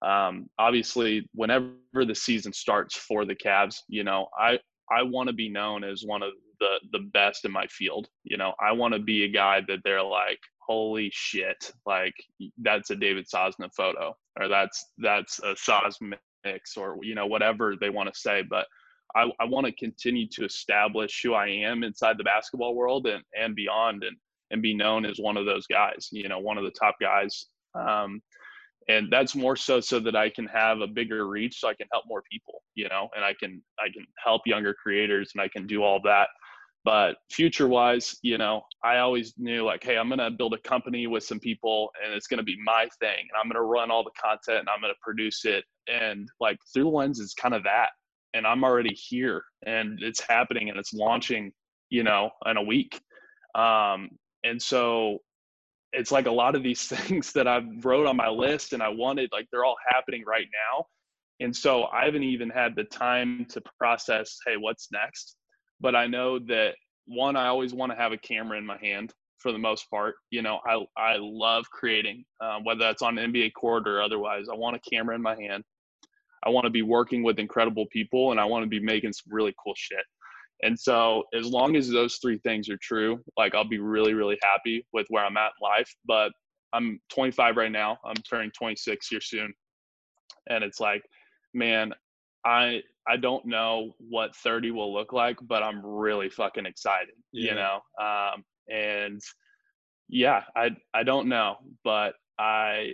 Um, 0.00 0.48
obviously, 0.58 1.28
whenever 1.34 1.74
the 1.94 2.14
season 2.14 2.52
starts 2.52 2.96
for 2.96 3.24
the 3.24 3.34
Cavs, 3.34 3.80
you 3.88 4.04
know, 4.04 4.28
I 4.38 4.60
I 4.90 5.02
want 5.02 5.28
to 5.28 5.32
be 5.32 5.48
known 5.48 5.82
as 5.82 6.04
one 6.04 6.22
of 6.22 6.32
the 6.60 6.76
the 6.92 7.00
best 7.12 7.44
in 7.44 7.50
my 7.50 7.66
field. 7.66 8.08
You 8.22 8.36
know, 8.36 8.54
I 8.60 8.72
want 8.72 8.94
to 8.94 9.00
be 9.00 9.24
a 9.24 9.28
guy 9.28 9.60
that 9.66 9.80
they're 9.84 10.02
like, 10.02 10.40
holy 10.60 11.10
shit, 11.12 11.72
like 11.84 12.14
that's 12.58 12.90
a 12.90 12.96
David 12.96 13.26
Sosna 13.26 13.70
photo, 13.76 14.16
or 14.38 14.46
that's 14.46 14.86
that's 14.98 15.40
a 15.40 15.54
Saz 15.54 15.96
mix, 16.44 16.76
or 16.76 16.98
you 17.02 17.16
know 17.16 17.26
whatever 17.26 17.74
they 17.80 17.90
want 17.90 18.12
to 18.12 18.18
say. 18.18 18.42
But 18.42 18.66
I, 19.14 19.30
I 19.40 19.44
want 19.44 19.66
to 19.66 19.72
continue 19.72 20.26
to 20.32 20.44
establish 20.44 21.20
who 21.22 21.34
I 21.34 21.48
am 21.48 21.82
inside 21.82 22.18
the 22.18 22.24
basketball 22.24 22.74
world 22.74 23.06
and 23.06 23.22
and 23.38 23.54
beyond, 23.54 24.04
and 24.04 24.16
and 24.50 24.62
be 24.62 24.74
known 24.74 25.04
as 25.04 25.18
one 25.18 25.36
of 25.36 25.46
those 25.46 25.66
guys. 25.66 26.08
You 26.10 26.28
know, 26.28 26.38
one 26.38 26.58
of 26.58 26.64
the 26.64 26.72
top 26.78 26.96
guys. 27.00 27.46
Um, 27.74 28.20
and 28.88 29.06
that's 29.12 29.36
more 29.36 29.54
so 29.54 29.80
so 29.80 30.00
that 30.00 30.16
I 30.16 30.28
can 30.28 30.46
have 30.46 30.80
a 30.80 30.86
bigger 30.86 31.26
reach, 31.28 31.60
so 31.60 31.68
I 31.68 31.74
can 31.74 31.86
help 31.92 32.04
more 32.08 32.22
people. 32.30 32.62
You 32.74 32.88
know, 32.88 33.08
and 33.14 33.24
I 33.24 33.34
can 33.38 33.62
I 33.78 33.88
can 33.92 34.06
help 34.22 34.42
younger 34.46 34.74
creators, 34.74 35.32
and 35.34 35.42
I 35.42 35.48
can 35.48 35.66
do 35.66 35.82
all 35.82 36.00
that 36.04 36.28
but 36.84 37.16
future 37.30 37.68
wise 37.68 38.16
you 38.22 38.38
know 38.38 38.62
i 38.82 38.98
always 38.98 39.34
knew 39.38 39.64
like 39.64 39.82
hey 39.82 39.96
i'm 39.96 40.10
to 40.10 40.30
build 40.30 40.54
a 40.54 40.68
company 40.68 41.06
with 41.06 41.22
some 41.22 41.38
people 41.38 41.90
and 42.04 42.12
it's 42.12 42.26
to 42.26 42.42
be 42.42 42.56
my 42.64 42.86
thing 43.00 43.18
and 43.20 43.30
i'm 43.42 43.50
to 43.50 43.60
run 43.60 43.90
all 43.90 44.04
the 44.04 44.10
content 44.20 44.60
and 44.60 44.68
i'm 44.68 44.80
to 44.80 44.94
produce 45.02 45.44
it 45.44 45.64
and 45.88 46.28
like 46.40 46.56
through 46.72 46.84
the 46.84 46.88
lens 46.88 47.18
is 47.18 47.34
kind 47.34 47.54
of 47.54 47.62
that 47.62 47.90
and 48.34 48.46
i'm 48.46 48.64
already 48.64 48.94
here 48.94 49.42
and 49.66 50.02
it's 50.02 50.20
happening 50.20 50.70
and 50.70 50.78
it's 50.78 50.92
launching 50.92 51.52
you 51.90 52.02
know 52.02 52.30
in 52.46 52.56
a 52.56 52.62
week 52.62 53.00
um 53.54 54.10
and 54.44 54.60
so 54.60 55.18
it's 55.92 56.10
like 56.10 56.26
a 56.26 56.30
lot 56.30 56.54
of 56.54 56.62
these 56.62 56.86
things 56.86 57.32
that 57.32 57.46
i've 57.46 57.84
wrote 57.84 58.06
on 58.06 58.16
my 58.16 58.28
list 58.28 58.72
and 58.72 58.82
i 58.82 58.88
wanted 58.88 59.28
like 59.32 59.46
they're 59.50 59.64
all 59.64 59.76
happening 59.88 60.22
right 60.26 60.46
now 60.52 60.84
and 61.40 61.54
so 61.54 61.84
i 61.86 62.04
haven't 62.04 62.22
even 62.22 62.50
had 62.50 62.74
the 62.76 62.84
time 62.84 63.44
to 63.48 63.62
process 63.78 64.38
hey 64.46 64.56
what's 64.56 64.88
next 64.92 65.36
but 65.82 65.96
I 65.96 66.06
know 66.06 66.38
that 66.38 66.76
one, 67.06 67.36
I 67.36 67.48
always 67.48 67.74
want 67.74 67.92
to 67.92 67.98
have 67.98 68.12
a 68.12 68.16
camera 68.16 68.56
in 68.56 68.64
my 68.64 68.78
hand 68.78 69.12
for 69.38 69.52
the 69.52 69.58
most 69.58 69.90
part. 69.90 70.14
You 70.30 70.40
know, 70.40 70.60
I 70.64 70.86
I 70.96 71.16
love 71.18 71.68
creating, 71.70 72.24
uh, 72.40 72.60
whether 72.62 72.78
that's 72.78 73.02
on 73.02 73.16
NBA 73.16 73.52
court 73.54 73.86
or 73.88 74.00
otherwise. 74.00 74.46
I 74.50 74.54
want 74.54 74.76
a 74.76 74.90
camera 74.90 75.16
in 75.16 75.20
my 75.20 75.34
hand. 75.34 75.64
I 76.44 76.50
want 76.50 76.64
to 76.64 76.70
be 76.70 76.82
working 76.82 77.22
with 77.22 77.38
incredible 77.38 77.86
people, 77.90 78.30
and 78.30 78.40
I 78.40 78.44
want 78.44 78.64
to 78.64 78.68
be 78.68 78.80
making 78.80 79.12
some 79.12 79.32
really 79.32 79.54
cool 79.62 79.74
shit. 79.76 80.04
And 80.62 80.78
so, 80.78 81.24
as 81.34 81.46
long 81.46 81.76
as 81.76 81.88
those 81.88 82.16
three 82.16 82.38
things 82.38 82.68
are 82.68 82.78
true, 82.80 83.20
like 83.36 83.54
I'll 83.54 83.68
be 83.68 83.80
really, 83.80 84.14
really 84.14 84.38
happy 84.42 84.86
with 84.92 85.06
where 85.08 85.24
I'm 85.24 85.36
at 85.36 85.52
in 85.60 85.68
life. 85.68 85.92
But 86.06 86.32
I'm 86.72 87.00
25 87.12 87.56
right 87.56 87.72
now. 87.72 87.98
I'm 88.04 88.20
turning 88.28 88.50
26 88.56 89.08
here 89.08 89.20
soon, 89.20 89.52
and 90.48 90.62
it's 90.62 90.80
like, 90.80 91.02
man, 91.54 91.92
I 92.44 92.82
I 93.08 93.16
don't 93.16 93.46
know 93.46 93.92
what 93.98 94.34
30 94.36 94.70
will 94.70 94.92
look 94.92 95.12
like, 95.12 95.36
but 95.42 95.62
I'm 95.62 95.84
really 95.84 96.28
fucking 96.28 96.66
excited, 96.66 97.14
yeah. 97.32 97.50
you 97.50 97.56
know? 97.56 97.80
Um, 98.00 98.44
and 98.68 99.20
yeah, 100.08 100.42
I, 100.56 100.70
I 100.94 101.02
don't 101.02 101.28
know, 101.28 101.56
but 101.84 102.14
I, 102.38 102.92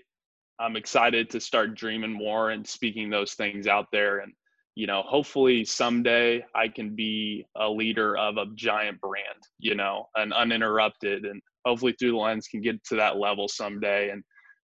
I'm 0.60 0.76
excited 0.76 1.30
to 1.30 1.40
start 1.40 1.76
dreaming 1.76 2.12
more 2.12 2.50
and 2.50 2.66
speaking 2.66 3.10
those 3.10 3.34
things 3.34 3.66
out 3.66 3.86
there. 3.92 4.18
And, 4.18 4.32
you 4.74 4.86
know, 4.86 5.02
hopefully 5.06 5.64
someday 5.64 6.44
I 6.54 6.68
can 6.68 6.94
be 6.94 7.44
a 7.56 7.68
leader 7.68 8.16
of 8.16 8.36
a 8.36 8.46
giant 8.54 9.00
brand, 9.00 9.42
you 9.58 9.74
know, 9.74 10.08
and 10.16 10.32
uninterrupted 10.32 11.24
and 11.24 11.40
hopefully 11.64 11.94
through 11.98 12.12
the 12.12 12.16
lens 12.16 12.48
can 12.48 12.60
get 12.60 12.82
to 12.84 12.96
that 12.96 13.18
level 13.18 13.48
someday. 13.48 14.10
And, 14.10 14.22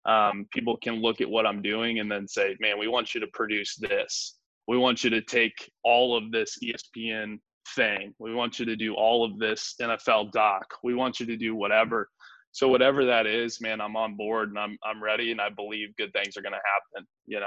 um, 0.06 0.48
people 0.52 0.78
can 0.78 1.02
look 1.02 1.20
at 1.22 1.30
what 1.30 1.46
I'm 1.46 1.62
doing 1.62 2.00
and 2.00 2.10
then 2.10 2.28
say, 2.28 2.56
man, 2.60 2.80
we 2.80 2.88
want 2.88 3.14
you 3.14 3.22
to 3.22 3.28
produce 3.34 3.76
this. 3.76 4.38
We 4.68 4.78
want 4.78 5.04
you 5.04 5.10
to 5.10 5.22
take 5.22 5.72
all 5.84 6.18
of 6.18 6.32
this 6.32 6.58
ESPN 6.64 7.40
thing. 7.76 8.14
We 8.20 8.34
want 8.34 8.60
you 8.60 8.66
to 8.66 8.76
do 8.76 8.94
all 8.96 9.24
of 9.26 9.38
this 9.40 9.76
NFL 9.82 10.32
doc. 10.32 10.66
We 10.84 10.96
want 10.96 11.20
you 11.20 11.26
to 11.26 11.38
do 11.38 11.56
whatever. 11.56 12.10
So 12.58 12.68
whatever 12.68 13.06
that 13.06 13.28
is, 13.28 13.62
man, 13.62 13.80
I'm 13.80 13.96
on 13.96 14.16
board 14.16 14.50
and 14.50 14.58
I'm 14.58 14.80
I'm 14.84 15.02
ready 15.02 15.32
and 15.32 15.40
I 15.40 15.50
believe 15.50 15.96
good 15.96 16.12
things 16.12 16.36
are 16.38 16.42
going 16.42 16.56
to 16.56 16.60
happen, 16.74 17.08
you 17.28 17.40
know. 17.40 17.46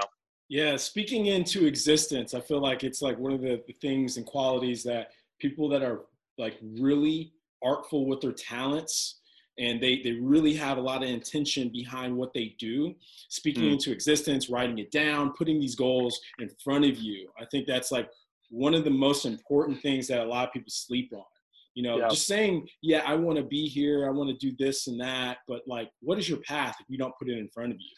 Yeah, 0.49 0.77
speaking 0.77 1.27
into 1.27 1.67
existence, 1.67 2.33
I 2.33 2.41
feel 2.41 2.61
like 2.61 2.85
it's 2.85 3.03
like 3.03 3.19
one 3.19 3.33
of 3.33 3.41
the, 3.41 3.61
things 3.81 4.19
and 4.19 4.25
qualities 4.25 4.85
that 4.85 5.09
people 5.41 5.69
that 5.71 5.83
are 5.83 6.03
like 6.39 6.59
really 6.63 7.33
artful 7.61 8.07
with 8.07 8.21
their 8.21 8.31
talents 8.31 9.17
and 9.59 9.81
they 9.81 10.01
they 10.01 10.13
really 10.13 10.55
have 10.55 10.79
a 10.79 10.81
lot 10.81 11.03
of 11.03 11.09
intention 11.09 11.71
behind 11.71 12.17
what 12.17 12.33
they 12.33 12.55
do 12.61 12.95
speaking 13.29 13.65
mm. 13.65 13.73
into 13.73 13.91
existence 13.91 14.49
writing 14.49 14.79
it 14.79 14.93
down 14.93 15.33
putting 15.33 15.61
these 15.61 15.75
goals 15.75 16.21
in 16.39 16.49
front 16.65 16.85
of 16.85 16.97
you 16.97 17.29
i 17.39 17.45
think 17.51 17.67
that's 17.67 17.93
like 17.93 18.09
one 18.49 18.75
of 18.75 18.85
the 18.85 18.91
most 18.91 19.27
important 19.27 19.83
things 19.83 20.07
that 20.07 20.21
a 20.21 20.25
lot 20.25 20.47
of 20.47 20.53
people 20.55 20.71
sleep 20.71 21.13
on 21.13 21.25
you 21.75 21.83
know 21.83 21.99
yeah. 21.99 22.09
just 22.09 22.27
saying 22.27 22.67
yeah 22.83 23.03
i 23.07 23.15
want 23.15 23.37
to 23.37 23.45
be 23.45 23.67
here 23.67 24.07
i 24.07 24.11
want 24.11 24.29
to 24.29 24.37
do 24.37 24.55
this 24.59 24.87
and 24.87 25.01
that 25.01 25.39
but 25.47 25.63
like 25.67 25.91
what 26.01 26.19
is 26.19 26.29
your 26.29 26.39
path 26.39 26.77
if 26.81 26.87
you 26.89 26.99
don't 26.99 27.15
put 27.19 27.29
it 27.29 27.39
in 27.39 27.49
front 27.49 27.73
of 27.73 27.79
you 27.81 27.97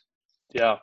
yeah 0.54 0.76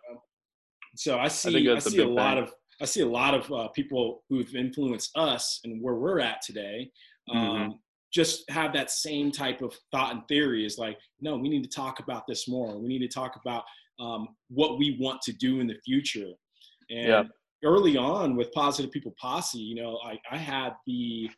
so 0.95 1.19
i 1.19 1.27
see 1.27 1.69
i, 1.69 1.75
I 1.75 1.79
see 1.79 1.99
a, 1.99 2.05
a 2.05 2.07
lot 2.07 2.37
of 2.37 2.51
i 2.81 2.85
see 2.85 3.01
a 3.01 3.07
lot 3.07 3.33
of 3.33 3.51
uh, 3.51 3.67
people 3.69 4.23
who've 4.29 4.55
influenced 4.55 5.15
us 5.15 5.59
and 5.63 5.81
where 5.81 5.95
we're 5.95 6.19
at 6.19 6.41
today 6.41 6.91
mm-hmm. 7.29 7.37
um, 7.37 7.79
just 8.11 8.49
have 8.49 8.73
that 8.73 8.89
same 8.89 9.31
type 9.31 9.61
of 9.61 9.73
thought 9.91 10.13
and 10.13 10.27
theory 10.27 10.65
is 10.65 10.77
like 10.77 10.97
no 11.21 11.37
we 11.37 11.49
need 11.49 11.63
to 11.63 11.69
talk 11.69 11.99
about 11.99 12.25
this 12.27 12.47
more 12.47 12.79
we 12.79 12.87
need 12.87 12.99
to 12.99 13.07
talk 13.07 13.39
about 13.45 13.63
um, 13.99 14.29
what 14.49 14.79
we 14.79 14.97
want 14.99 15.21
to 15.21 15.33
do 15.33 15.59
in 15.59 15.67
the 15.67 15.77
future 15.85 16.31
and 16.89 17.07
yeah. 17.07 17.23
early 17.63 17.97
on 17.97 18.35
with 18.35 18.51
positive 18.53 18.91
people 18.91 19.13
posse 19.21 19.59
you 19.59 19.75
know 19.75 19.99
I, 20.03 20.17
I 20.31 20.37
had 20.37 20.73
the 20.87 21.29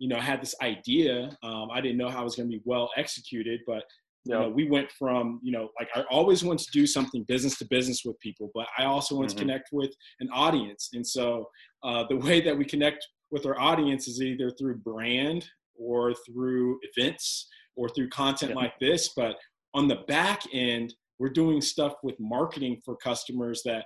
you 0.00 0.08
know 0.08 0.16
I 0.16 0.22
had 0.22 0.42
this 0.42 0.54
idea 0.60 1.30
um, 1.42 1.68
i 1.72 1.80
didn't 1.80 1.98
know 1.98 2.08
how 2.08 2.22
it 2.22 2.24
was 2.24 2.36
going 2.36 2.50
to 2.50 2.56
be 2.56 2.62
well 2.64 2.90
executed 2.96 3.60
but 3.66 3.84
you 4.26 4.34
know, 4.34 4.50
we 4.50 4.68
went 4.68 4.90
from 4.98 5.40
you 5.42 5.52
know 5.52 5.70
like 5.78 5.88
i 5.94 6.02
always 6.10 6.44
want 6.44 6.58
to 6.58 6.70
do 6.72 6.86
something 6.86 7.24
business 7.24 7.56
to 7.58 7.64
business 7.70 8.02
with 8.04 8.18
people 8.20 8.50
but 8.54 8.66
i 8.76 8.84
also 8.84 9.14
want 9.14 9.28
mm-hmm. 9.28 9.38
to 9.38 9.42
connect 9.42 9.68
with 9.72 9.90
an 10.20 10.28
audience 10.32 10.90
and 10.92 11.06
so 11.06 11.48
uh, 11.84 12.04
the 12.10 12.16
way 12.16 12.40
that 12.40 12.56
we 12.56 12.64
connect 12.64 13.06
with 13.30 13.46
our 13.46 13.58
audience 13.58 14.08
is 14.08 14.20
either 14.20 14.50
through 14.50 14.76
brand 14.76 15.46
or 15.78 16.14
through 16.26 16.78
events 16.94 17.48
or 17.76 17.88
through 17.88 18.08
content 18.10 18.52
yeah. 18.52 18.56
like 18.56 18.78
this. 18.80 19.10
But 19.16 19.36
on 19.74 19.88
the 19.88 20.02
back 20.08 20.42
end, 20.52 20.94
we're 21.18 21.30
doing 21.30 21.60
stuff 21.60 21.94
with 22.02 22.18
marketing 22.18 22.80
for 22.84 22.96
customers 22.96 23.62
that 23.64 23.84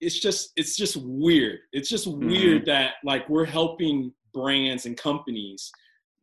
it's 0.00 0.18
just 0.20 0.52
it's 0.56 0.76
just 0.76 0.96
weird. 0.96 1.60
It's 1.72 1.88
just 1.88 2.08
mm-hmm. 2.08 2.28
weird 2.28 2.66
that 2.66 2.94
like 3.04 3.28
we're 3.28 3.44
helping 3.44 4.12
brands 4.32 4.86
and 4.86 4.96
companies 4.96 5.70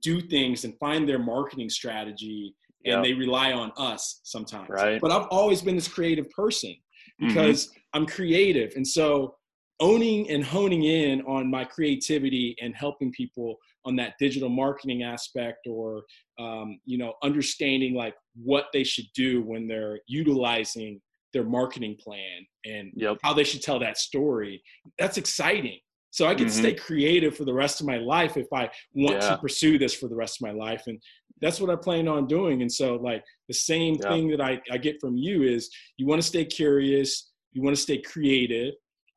do 0.01 0.21
things 0.21 0.63
and 0.63 0.77
find 0.79 1.07
their 1.09 1.19
marketing 1.19 1.69
strategy 1.69 2.55
and 2.85 3.03
they 3.03 3.13
rely 3.13 3.51
on 3.51 3.71
us 3.77 4.19
sometimes. 4.23 4.69
Right. 4.69 5.01
But 5.01 5.11
I've 5.11 5.27
always 5.31 5.61
been 5.61 5.75
this 5.75 5.87
creative 5.87 6.29
person 6.29 6.69
mm-hmm. 6.71 7.27
because 7.27 7.67
mm-hmm. 7.67 7.79
I'm 7.95 8.05
creative. 8.05 8.73
And 8.75 8.87
so 8.87 9.35
owning 9.79 10.29
and 10.29 10.43
honing 10.43 10.83
in 10.83 11.21
on 11.23 11.49
my 11.49 11.65
creativity 11.65 12.55
and 12.61 12.75
helping 12.75 13.11
people 13.11 13.57
on 13.83 13.95
that 13.97 14.13
digital 14.19 14.49
marketing 14.49 15.03
aspect 15.03 15.67
or 15.67 16.03
um, 16.39 16.79
you 16.85 16.97
know 16.97 17.13
understanding 17.23 17.93
like 17.93 18.15
what 18.35 18.67
they 18.71 18.83
should 18.83 19.05
do 19.13 19.41
when 19.43 19.67
they're 19.67 19.99
utilizing 20.07 21.01
their 21.35 21.43
marketing 21.43 21.97
plan 21.99 22.47
and 22.63 22.93
yep. 22.95 23.17
how 23.21 23.33
they 23.33 23.43
should 23.43 23.61
tell 23.61 23.77
that 23.77 23.97
story 23.97 24.63
that's 24.97 25.17
exciting 25.17 25.77
so 26.09 26.25
i 26.25 26.33
can 26.33 26.47
mm-hmm. 26.47 26.59
stay 26.59 26.73
creative 26.73 27.35
for 27.35 27.43
the 27.43 27.53
rest 27.53 27.81
of 27.81 27.85
my 27.85 27.97
life 27.97 28.37
if 28.37 28.47
i 28.53 28.69
want 28.93 29.21
yeah. 29.21 29.31
to 29.31 29.37
pursue 29.37 29.77
this 29.77 29.93
for 29.93 30.07
the 30.07 30.15
rest 30.15 30.41
of 30.41 30.47
my 30.47 30.53
life 30.53 30.83
and 30.87 30.97
that's 31.41 31.59
what 31.59 31.69
i 31.69 31.75
plan 31.75 32.07
on 32.07 32.25
doing 32.25 32.61
and 32.61 32.71
so 32.71 32.95
like 32.95 33.21
the 33.49 33.53
same 33.53 33.97
thing 33.97 34.29
that 34.29 34.39
I, 34.39 34.61
I 34.71 34.77
get 34.77 34.95
from 35.01 35.17
you 35.17 35.43
is 35.43 35.69
you 35.97 36.07
want 36.07 36.21
to 36.21 36.27
stay 36.27 36.45
curious 36.45 37.31
you 37.51 37.61
want 37.61 37.75
to 37.75 37.81
stay 37.81 37.97
creative 37.97 38.73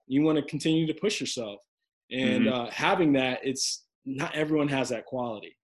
you 0.09 0.23
want 0.23 0.37
to 0.37 0.43
continue 0.43 0.89
to 0.89 0.95
push 0.95 1.21
yourself 1.21 1.61
and 2.11 2.47
mm-hmm. 2.47 2.53
uh, 2.53 2.71
having 2.71 3.13
that 3.13 3.39
it's 3.45 3.85
not 4.05 4.35
everyone 4.35 4.67
has 4.67 4.89
that 4.89 5.07
quality 5.07 5.57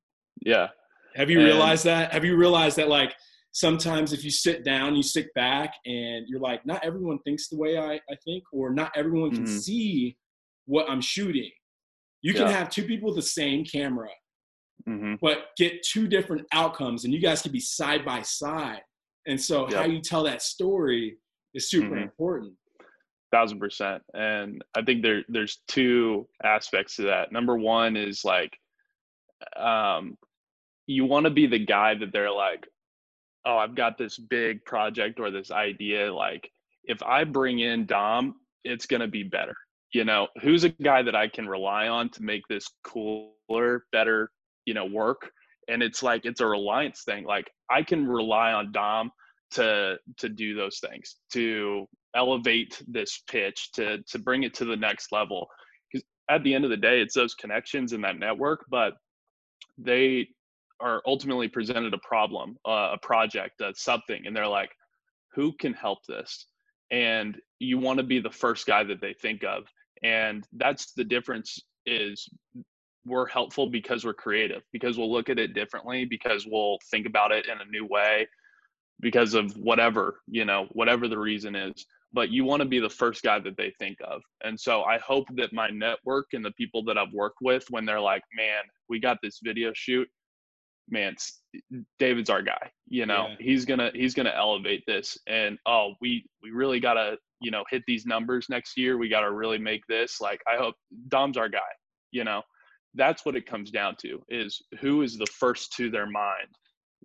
yeah 0.47 0.69
have 1.17 1.31
you 1.31 1.41
and, 1.41 1.49
realized 1.49 1.85
that 1.85 2.13
have 2.13 2.25
you 2.25 2.37
realized 2.37 2.77
that 2.77 2.89
like 2.89 3.13
sometimes 3.55 4.13
if 4.13 4.25
you 4.25 4.31
sit 4.31 4.65
down 4.65 4.95
you 4.95 5.03
sit 5.03 5.33
back 5.35 5.73
and 5.87 6.27
you're 6.29 6.41
like 6.41 6.65
not 6.67 6.85
everyone 6.85 7.19
thinks 7.21 7.49
the 7.49 7.57
way 7.57 7.79
i, 7.79 7.95
I 7.95 8.17
think 8.25 8.45
or 8.53 8.71
not 8.71 8.93
everyone 8.95 9.31
can 9.31 9.45
mm-hmm. 9.45 9.59
see 9.59 10.17
what 10.67 10.89
i'm 10.89 11.01
shooting 11.01 11.51
you 12.23 12.33
can 12.35 12.47
yeah. 12.47 12.53
have 12.53 12.71
two 12.71 12.85
people 12.85 13.09
with 13.09 13.17
the 13.17 13.23
same 13.23 13.65
camera 13.65 14.11
mm-hmm. 14.89 15.15
but 15.23 15.47
get 15.57 15.83
two 15.83 16.07
different 16.07 16.47
outcomes 16.53 17.05
and 17.05 17.15
you 17.15 17.21
guys 17.21 17.43
can 17.43 17.53
be 17.53 17.61
side 17.61 18.05
by 18.05 18.23
side 18.23 18.83
and 19.27 19.41
so 19.41 19.67
how 19.73 19.85
you 19.85 20.01
tell 20.01 20.25
that 20.25 20.43
story 20.43 21.17
is 21.55 21.71
super 21.71 21.95
mm-hmm. 21.95 22.03
important 22.03 22.53
thousand 23.35 23.59
percent. 23.59 24.03
And 24.15 24.63
I 24.77 24.83
think 24.83 25.03
there 25.03 25.23
there's 25.29 25.61
two 25.67 26.29
aspects 26.45 26.97
to 26.97 27.03
that. 27.03 27.33
Number 27.33 27.57
one 27.57 27.97
is 27.97 28.25
like, 28.25 28.57
um, 29.57 30.17
you 30.87 31.05
want 31.05 31.25
to 31.25 31.31
be 31.31 31.47
the 31.47 31.59
guy 31.59 31.95
that 31.97 32.13
they're 32.13 32.31
like, 32.31 32.65
oh, 33.47 33.57
I've 33.57 33.75
got 33.75 33.99
this 33.99 34.19
big 34.19 34.65
project 34.65 35.21
or 35.21 35.31
this 35.31 35.51
idea. 35.51 36.13
Like, 36.13 36.51
if 36.85 37.03
I 37.03 37.25
bring 37.25 37.61
in 37.61 37.87
Dom, 37.87 38.37
it's 38.65 38.87
gonna 38.87 39.09
be 39.09 39.23
better. 39.23 39.55
You 39.93 40.05
know, 40.05 40.29
who's 40.43 40.65
a 40.65 40.71
guy 40.71 41.03
that 41.03 41.15
I 41.15 41.29
can 41.29 41.49
rely 41.49 41.89
on 41.89 42.09
to 42.11 42.23
make 42.23 42.43
this 42.49 42.67
cooler, 42.83 43.85
better, 43.93 44.31
you 44.65 44.75
know, 44.75 44.87
work? 44.87 45.31
And 45.69 45.83
it's 45.83 46.03
like 46.03 46.25
it's 46.25 46.41
a 46.41 46.47
reliance 46.47 47.05
thing. 47.05 47.25
Like 47.25 47.51
I 47.71 47.83
can 47.83 48.07
rely 48.07 48.53
on 48.53 48.73
Dom 48.73 49.11
to 49.55 49.97
to 50.19 50.29
do 50.29 50.55
those 50.55 50.79
things 50.79 51.17
to 51.33 51.87
elevate 52.15 52.83
this 52.89 53.23
pitch 53.29 53.71
to 53.73 54.03
to 54.03 54.19
bring 54.19 54.43
it 54.43 54.55
to 54.55 54.65
the 54.65 54.77
next 54.77 55.13
level 55.13 55.47
because 55.93 56.05
at 56.31 56.43
the 56.43 56.55
end 56.55 56.65
of 56.65 56.71
the 56.71 56.77
day 56.77 57.01
it's 57.01 57.15
those 57.15 57.35
connections 57.35 57.93
in 57.93 58.01
that 58.01 58.19
network 58.19 58.65
but 58.69 58.95
they 59.79 60.27
are 60.81 61.03
ultimately 61.07 61.49
presented 61.49 61.95
a 61.95 61.99
problem 61.99 62.57
uh, 62.67 62.91
a 62.93 62.99
project 62.99 63.61
uh, 63.61 63.73
something 63.75 64.27
and 64.27 64.37
they're 64.37 64.47
like 64.47 64.71
who 65.35 65.53
can 65.53 65.75
help 65.75 65.99
this? 66.09 66.47
And 66.91 67.37
you 67.59 67.79
want 67.79 67.99
to 67.99 68.05
be 68.05 68.21
the 68.21 68.31
first 68.31 68.67
guy 68.67 68.85
that 68.85 69.01
they 69.01 69.15
think 69.15 69.43
of 69.43 69.65
and 70.03 70.47
that's 70.53 70.93
the 70.93 71.05
difference 71.05 71.59
is 71.87 72.29
we're 73.07 73.27
helpful 73.27 73.69
because 73.69 74.05
we're 74.05 74.15
creative 74.15 74.63
because 74.73 74.97
we'll 74.97 75.13
look 75.13 75.29
at 75.29 75.39
it 75.39 75.55
differently 75.55 76.05
because 76.05 76.47
we'll 76.47 76.79
think 76.91 77.07
about 77.07 77.33
it 77.33 77.47
in 77.47 77.59
a 77.61 77.71
new 77.71 77.87
way 77.87 78.27
because 79.01 79.35
of 79.35 79.53
whatever 79.57 80.21
you 80.27 80.45
know 80.45 80.67
whatever 80.73 81.09
the 81.09 81.19
reason 81.19 81.55
is 81.55 81.87
but 82.13 82.31
you 82.31 82.45
want 82.45 82.63
to 82.63 82.69
be 82.69 82.79
the 82.79 82.89
first 82.89 83.25
guy 83.25 83.41
that 83.41 83.57
they 83.57 83.73
think 83.79 83.99
of. 84.07 84.23
And 84.45 84.59
so 84.59 84.83
i 84.83 84.99
hope 84.99 85.27
that 85.35 85.53
my 85.53 85.69
network 85.69 86.27
and 86.33 86.45
the 86.45 86.53
people 86.53 86.85
that 86.85 86.97
i've 86.97 87.13
worked 87.13 87.39
with 87.43 87.65
when 87.71 87.85
they're 87.85 88.01
like 88.01 88.23
man 88.37 88.63
we 88.89 89.01
got 89.01 89.19
this 89.23 89.41
video 89.43 89.73
shoot 89.75 90.09
man 90.89 91.15
david's 91.99 92.29
our 92.29 92.43
guy 92.43 92.71
you 92.89 93.07
know 93.07 93.29
yeah. 93.29 93.37
he's 93.39 93.65
gonna 93.65 93.91
he's 93.95 94.15
gonna 94.15 94.33
elevate 94.37 94.83
this 94.87 95.17
and 95.27 95.59
oh 95.67 95.95
we 96.01 96.25
we 96.43 96.51
really 96.51 96.79
gotta 96.79 97.17
you 97.41 97.51
know 97.51 97.65
hit 97.71 97.83
these 97.87 98.05
numbers 98.05 98.47
next 98.51 98.77
year 98.77 98.99
we 98.99 99.09
gotta 99.09 99.31
really 99.31 99.59
make 99.59 99.81
this 99.89 100.21
like 100.21 100.41
i 100.53 100.57
hope 100.57 100.75
dom's 101.09 101.39
our 101.39 101.49
guy 101.49 101.61
you 102.11 102.23
know 102.23 102.43
that's 102.95 103.25
what 103.25 103.37
it 103.37 103.47
comes 103.47 103.71
down 103.71 103.97
to 104.01 104.23
is 104.29 104.63
who 104.81 105.03
is 105.03 105.17
the 105.17 105.27
first 105.27 105.73
to 105.73 105.91
their 105.91 106.07
mind 106.07 106.49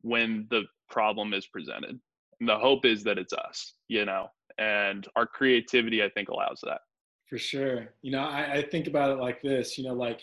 when 0.02 0.48
the 0.50 0.64
problem 0.90 1.34
is 1.34 1.48
presented. 1.48 2.00
And 2.40 2.50
the 2.50 2.58
hope 2.58 2.86
is 2.86 3.04
that 3.04 3.18
it's 3.18 3.34
us, 3.34 3.74
you 3.88 4.06
know, 4.06 4.28
and 4.58 5.08
our 5.16 5.26
creativity, 5.26 6.04
I 6.04 6.10
think, 6.10 6.30
allows 6.30 6.62
that. 6.64 6.82
For 7.28 7.38
sure. 7.38 7.94
You 8.02 8.12
know, 8.12 8.22
I, 8.22 8.54
I 8.54 8.62
think 8.62 8.88
about 8.88 9.12
it 9.12 9.22
like 9.22 9.42
this, 9.42 9.78
you 9.78 9.84
know, 9.84 9.94
like 9.94 10.22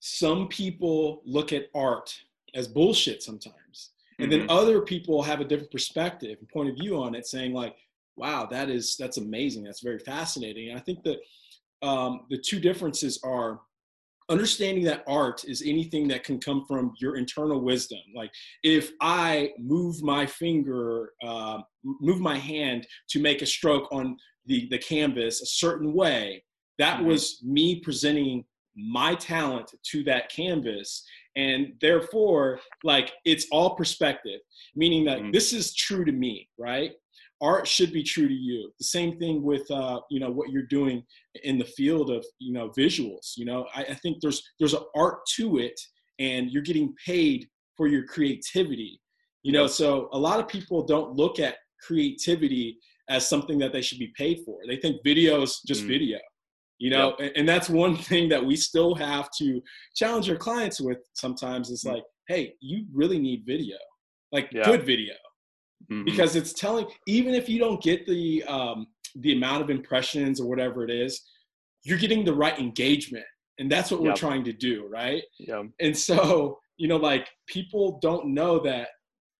some 0.00 0.48
people 0.48 1.22
look 1.24 1.52
at 1.52 1.66
art 1.74 2.14
as 2.54 2.68
bullshit 2.68 3.22
sometimes. 3.22 3.90
And 4.18 4.30
mm-hmm. 4.30 4.46
then 4.46 4.50
other 4.50 4.80
people 4.82 5.22
have 5.22 5.40
a 5.40 5.44
different 5.44 5.70
perspective 5.70 6.38
and 6.38 6.48
point 6.48 6.70
of 6.70 6.76
view 6.76 7.02
on 7.02 7.14
it, 7.14 7.26
saying 7.26 7.52
like, 7.52 7.76
wow, 8.16 8.46
that 8.50 8.68
is, 8.68 8.96
that's 8.96 9.16
amazing. 9.16 9.64
That's 9.64 9.82
very 9.82 9.98
fascinating. 9.98 10.70
And 10.70 10.78
I 10.78 10.82
think 10.82 11.02
that 11.04 11.18
um, 11.82 12.26
the 12.30 12.38
two 12.38 12.60
differences 12.60 13.18
are 13.24 13.60
understanding 14.28 14.84
that 14.84 15.04
art 15.06 15.44
is 15.44 15.62
anything 15.62 16.08
that 16.08 16.24
can 16.24 16.38
come 16.38 16.64
from 16.66 16.92
your 16.98 17.16
internal 17.16 17.60
wisdom 17.60 17.98
like 18.14 18.30
if 18.62 18.92
i 19.00 19.50
move 19.58 20.00
my 20.02 20.24
finger 20.24 21.10
uh, 21.24 21.58
move 22.00 22.20
my 22.20 22.38
hand 22.38 22.86
to 23.08 23.20
make 23.20 23.42
a 23.42 23.46
stroke 23.46 23.88
on 23.92 24.16
the, 24.46 24.68
the 24.70 24.78
canvas 24.78 25.42
a 25.42 25.46
certain 25.46 25.92
way 25.92 26.42
that 26.78 26.98
mm-hmm. 26.98 27.08
was 27.08 27.42
me 27.44 27.80
presenting 27.80 28.44
my 28.76 29.14
talent 29.16 29.70
to 29.82 30.02
that 30.04 30.30
canvas 30.30 31.04
and 31.36 31.72
therefore 31.80 32.60
like 32.84 33.12
it's 33.24 33.46
all 33.50 33.74
perspective 33.74 34.40
meaning 34.76 35.04
that 35.04 35.18
mm-hmm. 35.18 35.30
this 35.30 35.52
is 35.52 35.74
true 35.74 36.04
to 36.04 36.12
me 36.12 36.48
right 36.58 36.92
art 37.42 37.66
should 37.66 37.92
be 37.92 38.04
true 38.04 38.28
to 38.28 38.34
you. 38.34 38.72
The 38.78 38.84
same 38.84 39.18
thing 39.18 39.42
with 39.42 39.68
uh, 39.70 40.00
you 40.08 40.20
know 40.20 40.30
what 40.30 40.50
you're 40.50 40.62
doing 40.62 41.02
in 41.42 41.58
the 41.58 41.64
field 41.64 42.10
of 42.10 42.24
you 42.38 42.52
know 42.52 42.70
visuals. 42.70 43.32
You 43.36 43.44
know, 43.44 43.66
I, 43.74 43.82
I 43.82 43.94
think 43.94 44.18
there's 44.22 44.42
there's 44.58 44.74
an 44.74 44.84
art 44.96 45.18
to 45.36 45.58
it, 45.58 45.78
and 46.18 46.50
you're 46.50 46.62
getting 46.62 46.94
paid 47.04 47.48
for 47.76 47.88
your 47.88 48.06
creativity. 48.06 49.00
You 49.42 49.52
know, 49.52 49.66
so 49.66 50.08
a 50.12 50.18
lot 50.18 50.38
of 50.38 50.48
people 50.48 50.84
don't 50.86 51.16
look 51.16 51.40
at 51.40 51.56
creativity 51.84 52.78
as 53.08 53.28
something 53.28 53.58
that 53.58 53.72
they 53.72 53.82
should 53.82 53.98
be 53.98 54.12
paid 54.16 54.40
for. 54.46 54.60
They 54.66 54.76
think 54.76 55.02
video 55.04 55.42
is 55.42 55.60
just 55.66 55.82
mm. 55.82 55.88
video. 55.88 56.18
You 56.82 56.90
know, 56.90 57.14
yep. 57.18 57.32
and, 57.36 57.48
that's 57.48 57.68
one 57.68 57.96
thing 57.96 58.28
that 58.30 58.44
we 58.44 58.56
still 58.56 58.94
have 58.96 59.28
to 59.38 59.62
challenge 59.94 60.28
our 60.28 60.36
clients 60.36 60.80
with 60.80 60.98
sometimes 61.14 61.70
is 61.70 61.84
mm. 61.84 61.92
like, 61.92 62.02
hey, 62.26 62.54
you 62.60 62.86
really 62.92 63.20
need 63.20 63.44
video, 63.46 63.76
like 64.32 64.48
yeah. 64.52 64.64
good 64.64 64.84
video 64.84 65.14
mm-hmm. 65.90 66.04
because 66.04 66.36
it's 66.36 66.52
telling 66.52 66.86
even 67.06 67.34
if 67.34 67.48
you 67.48 67.58
don't 67.58 67.82
get 67.82 68.06
the 68.06 68.42
um, 68.44 68.86
the 69.16 69.32
amount 69.32 69.62
of 69.62 69.70
impressions 69.70 70.40
or 70.40 70.48
whatever 70.48 70.84
it 70.84 70.90
is 70.90 71.20
you're 71.84 71.98
getting 71.98 72.24
the 72.24 72.32
right 72.32 72.58
engagement 72.58 73.24
and 73.58 73.70
that's 73.70 73.90
what 73.90 74.00
yep. 74.00 74.10
we're 74.10 74.16
trying 74.16 74.44
to 74.44 74.52
do 74.52 74.86
right 74.90 75.22
yeah 75.38 75.62
and 75.80 75.96
so 75.96 76.58
you 76.76 76.88
know 76.88 76.96
like 76.96 77.28
people 77.46 77.98
don't 78.00 78.26
know 78.26 78.58
that 78.58 78.88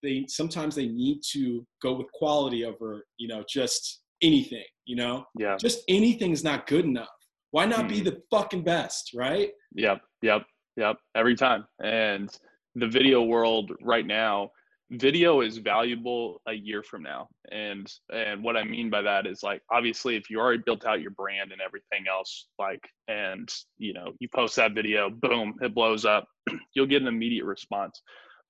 they 0.02 0.24
sometimes 0.28 0.74
they 0.74 0.86
need 0.86 1.20
to 1.32 1.64
go 1.80 1.94
with 1.94 2.10
quality 2.12 2.64
over 2.64 3.04
you 3.16 3.28
know 3.28 3.42
just 3.48 4.02
anything 4.22 4.64
you 4.84 4.96
know 4.96 5.24
yeah 5.38 5.56
just 5.56 5.80
anything 5.88 6.32
is 6.32 6.44
not 6.44 6.66
good 6.66 6.84
enough 6.84 7.08
why 7.52 7.66
not 7.66 7.88
be 7.88 7.98
hmm. 7.98 8.04
the 8.04 8.22
fucking 8.30 8.64
best 8.64 9.12
right? 9.14 9.50
Yep 9.74 10.02
yep 10.22 10.42
yep 10.76 10.96
every 11.14 11.36
time. 11.36 11.64
And 11.82 12.28
the 12.74 12.88
video 12.88 13.22
world 13.22 13.70
right 13.80 14.06
now 14.06 14.50
video 14.90 15.40
is 15.40 15.56
valuable 15.58 16.42
a 16.46 16.52
year 16.52 16.82
from 16.82 17.02
now. 17.02 17.28
And 17.50 17.90
and 18.12 18.42
what 18.42 18.56
i 18.56 18.64
mean 18.64 18.90
by 18.90 19.02
that 19.02 19.26
is 19.26 19.42
like 19.42 19.62
obviously 19.70 20.16
if 20.16 20.28
you 20.28 20.40
already 20.40 20.62
built 20.64 20.84
out 20.84 21.00
your 21.00 21.12
brand 21.12 21.52
and 21.52 21.60
everything 21.60 22.06
else 22.10 22.48
like 22.58 22.82
and 23.08 23.48
you 23.78 23.92
know 23.92 24.12
you 24.18 24.28
post 24.34 24.56
that 24.56 24.72
video 24.72 25.10
boom 25.10 25.54
it 25.60 25.74
blows 25.74 26.04
up 26.04 26.26
you'll 26.74 26.86
get 26.86 27.02
an 27.02 27.08
immediate 27.08 27.44
response. 27.44 28.02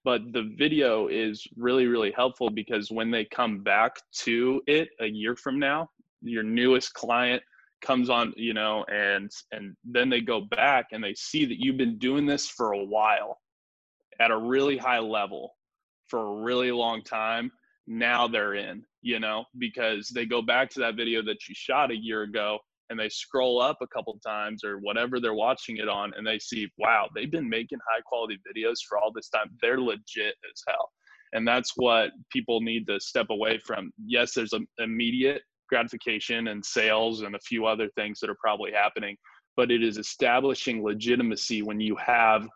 But 0.04 0.22
the 0.32 0.52
video 0.56 1.08
is 1.08 1.44
really 1.56 1.86
really 1.86 2.12
helpful 2.12 2.50
because 2.50 2.90
when 2.90 3.10
they 3.10 3.24
come 3.24 3.62
back 3.62 3.92
to 4.24 4.62
it 4.66 4.88
a 5.00 5.06
year 5.06 5.34
from 5.36 5.58
now 5.58 5.88
your 6.22 6.44
newest 6.44 6.94
client 6.94 7.42
comes 7.82 8.08
on 8.08 8.32
you 8.36 8.54
know 8.54 8.84
and 8.90 9.30
and 9.50 9.76
then 9.84 10.08
they 10.08 10.20
go 10.20 10.40
back 10.40 10.86
and 10.92 11.02
they 11.02 11.14
see 11.14 11.44
that 11.44 11.58
you've 11.58 11.76
been 11.76 11.98
doing 11.98 12.24
this 12.24 12.48
for 12.48 12.72
a 12.72 12.84
while 12.84 13.38
at 14.20 14.30
a 14.30 14.36
really 14.36 14.76
high 14.76 15.00
level 15.00 15.54
for 16.08 16.20
a 16.20 16.42
really 16.42 16.70
long 16.70 17.02
time. 17.02 17.50
Now 17.86 18.28
they're 18.28 18.54
in 18.54 18.84
you 19.02 19.18
know 19.18 19.44
because 19.58 20.08
they 20.14 20.24
go 20.24 20.40
back 20.40 20.70
to 20.70 20.80
that 20.80 20.96
video 20.96 21.22
that 21.22 21.48
you 21.48 21.54
shot 21.54 21.90
a 21.90 21.96
year 21.96 22.22
ago 22.22 22.58
and 22.90 22.98
they 22.98 23.08
scroll 23.08 23.60
up 23.60 23.78
a 23.82 23.86
couple 23.88 24.16
times 24.24 24.62
or 24.64 24.76
whatever 24.78 25.18
they're 25.18 25.34
watching 25.34 25.78
it 25.78 25.88
on 25.88 26.12
and 26.16 26.26
they 26.26 26.38
see 26.38 26.68
wow 26.78 27.08
they've 27.14 27.32
been 27.32 27.48
making 27.48 27.78
high 27.90 28.02
quality 28.06 28.38
videos 28.48 28.76
for 28.88 28.98
all 28.98 29.12
this 29.12 29.28
time. 29.28 29.50
They're 29.60 29.80
legit 29.80 30.34
as 30.48 30.62
hell. 30.68 30.90
And 31.34 31.48
that's 31.48 31.72
what 31.76 32.10
people 32.30 32.60
need 32.60 32.86
to 32.88 33.00
step 33.00 33.26
away 33.30 33.58
from. 33.58 33.90
Yes 34.06 34.34
there's 34.34 34.52
an 34.52 34.66
immediate 34.78 35.42
gratification 35.72 36.48
and 36.48 36.64
sales 36.64 37.22
and 37.22 37.34
a 37.34 37.40
few 37.40 37.66
other 37.66 37.88
things 37.96 38.20
that 38.20 38.28
are 38.28 38.36
probably 38.44 38.72
happening 38.72 39.16
but 39.56 39.70
it 39.70 39.82
is 39.82 39.98
establishing 39.98 40.82
legitimacy 40.82 41.62
when 41.62 41.80
you 41.80 41.96
have 41.96 42.48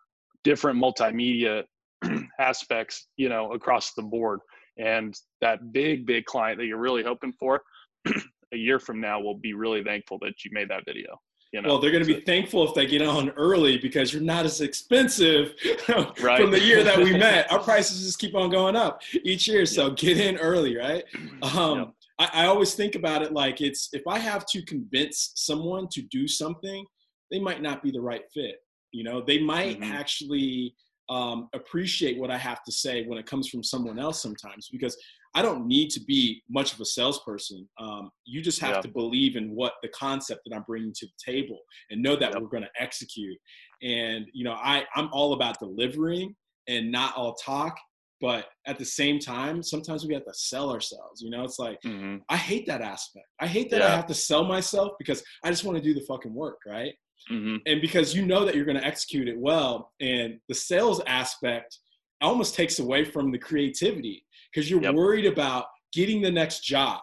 different 0.44 0.80
multimedia 0.80 1.64
aspects, 2.38 3.08
you 3.16 3.28
know, 3.28 3.52
across 3.52 3.92
the 3.94 4.02
board. 4.02 4.40
And 4.78 5.14
that 5.40 5.72
big, 5.72 6.06
big 6.06 6.24
client 6.24 6.58
that 6.58 6.66
you're 6.66 6.78
really 6.78 7.02
hoping 7.02 7.32
for 7.38 7.62
a 8.06 8.56
year 8.56 8.78
from 8.78 9.00
now 9.00 9.20
will 9.20 9.36
be 9.36 9.54
really 9.54 9.82
thankful 9.82 10.18
that 10.22 10.44
you 10.44 10.50
made 10.52 10.68
that 10.68 10.84
video. 10.86 11.18
You 11.52 11.62
know? 11.62 11.68
Well, 11.68 11.78
they're 11.80 11.92
going 11.92 12.04
to 12.04 12.14
be 12.14 12.20
thankful 12.20 12.68
if 12.68 12.74
they 12.74 12.86
get 12.86 13.02
on 13.02 13.30
early 13.30 13.78
because 13.78 14.12
you're 14.12 14.22
not 14.22 14.44
as 14.44 14.60
expensive 14.60 15.54
right. 16.20 16.40
from 16.40 16.50
the 16.50 16.60
year 16.60 16.82
that 16.82 16.98
we 16.98 17.12
met. 17.18 17.50
Our 17.50 17.60
prices 17.60 18.04
just 18.04 18.18
keep 18.18 18.34
on 18.34 18.50
going 18.50 18.76
up 18.76 19.00
each 19.24 19.48
year. 19.48 19.64
So 19.64 19.88
yep. 19.88 19.96
get 19.96 20.18
in 20.18 20.36
early, 20.36 20.76
right? 20.76 21.04
Um. 21.42 21.92
I, 22.18 22.30
I 22.32 22.46
always 22.46 22.74
think 22.74 22.94
about 22.94 23.22
it 23.22 23.32
like 23.32 23.60
it's 23.60 23.88
if 23.92 24.02
I 24.06 24.18
have 24.18 24.46
to 24.46 24.62
convince 24.62 25.32
someone 25.36 25.88
to 25.92 26.02
do 26.02 26.26
something, 26.26 26.84
they 27.30 27.38
might 27.38 27.62
not 27.62 27.82
be 27.82 27.90
the 27.90 28.00
right 28.00 28.22
fit. 28.32 28.56
You 28.92 29.04
know, 29.04 29.22
they 29.26 29.38
might 29.38 29.80
mm-hmm. 29.80 29.92
actually 29.92 30.74
um, 31.08 31.48
appreciate 31.54 32.18
what 32.18 32.30
I 32.30 32.38
have 32.38 32.62
to 32.64 32.72
say 32.72 33.04
when 33.06 33.18
it 33.18 33.26
comes 33.26 33.48
from 33.48 33.62
someone 33.62 33.98
else 33.98 34.20
sometimes 34.20 34.68
because 34.70 34.96
I 35.34 35.42
don't 35.42 35.66
need 35.66 35.90
to 35.90 36.00
be 36.00 36.42
much 36.48 36.72
of 36.72 36.80
a 36.80 36.84
salesperson. 36.84 37.68
Um, 37.78 38.10
you 38.24 38.40
just 38.40 38.58
have 38.60 38.76
yeah. 38.76 38.80
to 38.80 38.88
believe 38.88 39.36
in 39.36 39.54
what 39.54 39.74
the 39.82 39.88
concept 39.88 40.40
that 40.46 40.56
I'm 40.56 40.64
bringing 40.66 40.94
to 40.94 41.06
the 41.06 41.32
table 41.32 41.58
and 41.90 42.02
know 42.02 42.16
that 42.16 42.32
yep. 42.32 42.40
we're 42.40 42.48
going 42.48 42.62
to 42.62 42.82
execute. 42.82 43.36
And 43.82 44.26
you 44.32 44.44
know, 44.44 44.54
I 44.54 44.84
I'm 44.94 45.10
all 45.12 45.34
about 45.34 45.58
delivering 45.58 46.34
and 46.68 46.90
not 46.90 47.14
all 47.16 47.34
talk. 47.34 47.76
But 48.20 48.46
at 48.66 48.78
the 48.78 48.84
same 48.84 49.18
time, 49.18 49.62
sometimes 49.62 50.06
we 50.06 50.14
have 50.14 50.24
to 50.24 50.32
sell 50.32 50.72
ourselves. 50.72 51.20
You 51.20 51.30
know, 51.30 51.44
it's 51.44 51.58
like 51.58 51.80
mm-hmm. 51.82 52.16
I 52.28 52.36
hate 52.36 52.66
that 52.66 52.80
aspect. 52.80 53.26
I 53.40 53.46
hate 53.46 53.70
that 53.70 53.80
yeah. 53.80 53.88
I 53.88 53.90
have 53.90 54.06
to 54.06 54.14
sell 54.14 54.44
myself 54.44 54.92
because 54.98 55.22
I 55.44 55.50
just 55.50 55.64
want 55.64 55.76
to 55.76 55.84
do 55.84 55.92
the 55.92 56.06
fucking 56.06 56.34
work, 56.34 56.58
right? 56.66 56.94
Mm-hmm. 57.30 57.56
And 57.66 57.80
because 57.80 58.14
you 58.14 58.24
know 58.24 58.44
that 58.44 58.54
you're 58.54 58.64
going 58.64 58.78
to 58.78 58.86
execute 58.86 59.28
it 59.28 59.38
well, 59.38 59.92
and 60.00 60.38
the 60.48 60.54
sales 60.54 61.02
aspect 61.06 61.78
almost 62.22 62.54
takes 62.54 62.78
away 62.78 63.04
from 63.04 63.30
the 63.30 63.38
creativity 63.38 64.24
because 64.52 64.70
you're 64.70 64.82
yep. 64.82 64.94
worried 64.94 65.26
about 65.26 65.66
getting 65.92 66.22
the 66.22 66.30
next 66.30 66.60
job. 66.60 67.00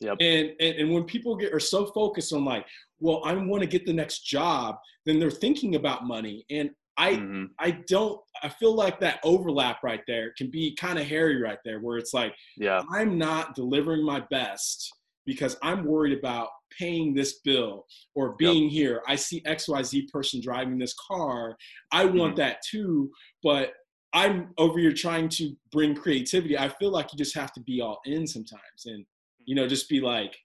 Yep. 0.00 0.16
And, 0.20 0.52
and 0.60 0.76
and 0.76 0.90
when 0.92 1.04
people 1.04 1.36
get 1.36 1.52
are 1.52 1.60
so 1.60 1.86
focused 1.86 2.32
on 2.32 2.44
like, 2.44 2.64
well, 3.00 3.22
I 3.24 3.34
want 3.34 3.62
to 3.62 3.68
get 3.68 3.84
the 3.84 3.92
next 3.92 4.20
job, 4.20 4.76
then 5.04 5.18
they're 5.18 5.30
thinking 5.30 5.74
about 5.74 6.04
money. 6.04 6.44
And 6.50 6.70
I 6.96 7.14
mm-hmm. 7.14 7.44
I 7.58 7.82
don't 7.88 8.20
I 8.42 8.48
feel 8.48 8.74
like 8.74 9.00
that 9.00 9.20
overlap 9.24 9.82
right 9.82 10.02
there 10.06 10.32
can 10.36 10.50
be 10.50 10.74
kind 10.74 10.98
of 10.98 11.06
hairy 11.06 11.40
right 11.40 11.58
there, 11.64 11.80
where 11.80 11.98
it's 11.98 12.14
like, 12.14 12.34
yeah, 12.56 12.82
I'm 12.92 13.18
not 13.18 13.54
delivering 13.54 14.04
my 14.04 14.20
best 14.30 14.92
because 15.26 15.56
I'm 15.62 15.84
worried 15.84 16.18
about 16.18 16.48
paying 16.78 17.14
this 17.14 17.40
bill 17.44 17.86
or 18.14 18.34
being 18.36 18.64
yep. 18.64 18.72
here. 18.72 19.02
I 19.06 19.16
see 19.16 19.42
XYZ 19.42 20.08
person 20.08 20.40
driving 20.40 20.78
this 20.78 20.94
car. 20.94 21.56
I 21.92 22.04
want 22.04 22.32
mm-hmm. 22.32 22.36
that 22.36 22.62
too, 22.68 23.10
but 23.42 23.72
I'm 24.12 24.52
over 24.58 24.78
here 24.78 24.92
trying 24.92 25.28
to 25.30 25.54
bring 25.70 25.94
creativity. 25.94 26.58
I 26.58 26.68
feel 26.68 26.90
like 26.90 27.12
you 27.12 27.18
just 27.18 27.34
have 27.36 27.52
to 27.52 27.60
be 27.60 27.80
all 27.80 28.00
in 28.04 28.26
sometimes 28.26 28.86
and 28.86 29.04
you 29.44 29.54
know 29.54 29.66
just 29.66 29.88
be 29.88 30.00
like 30.00 30.36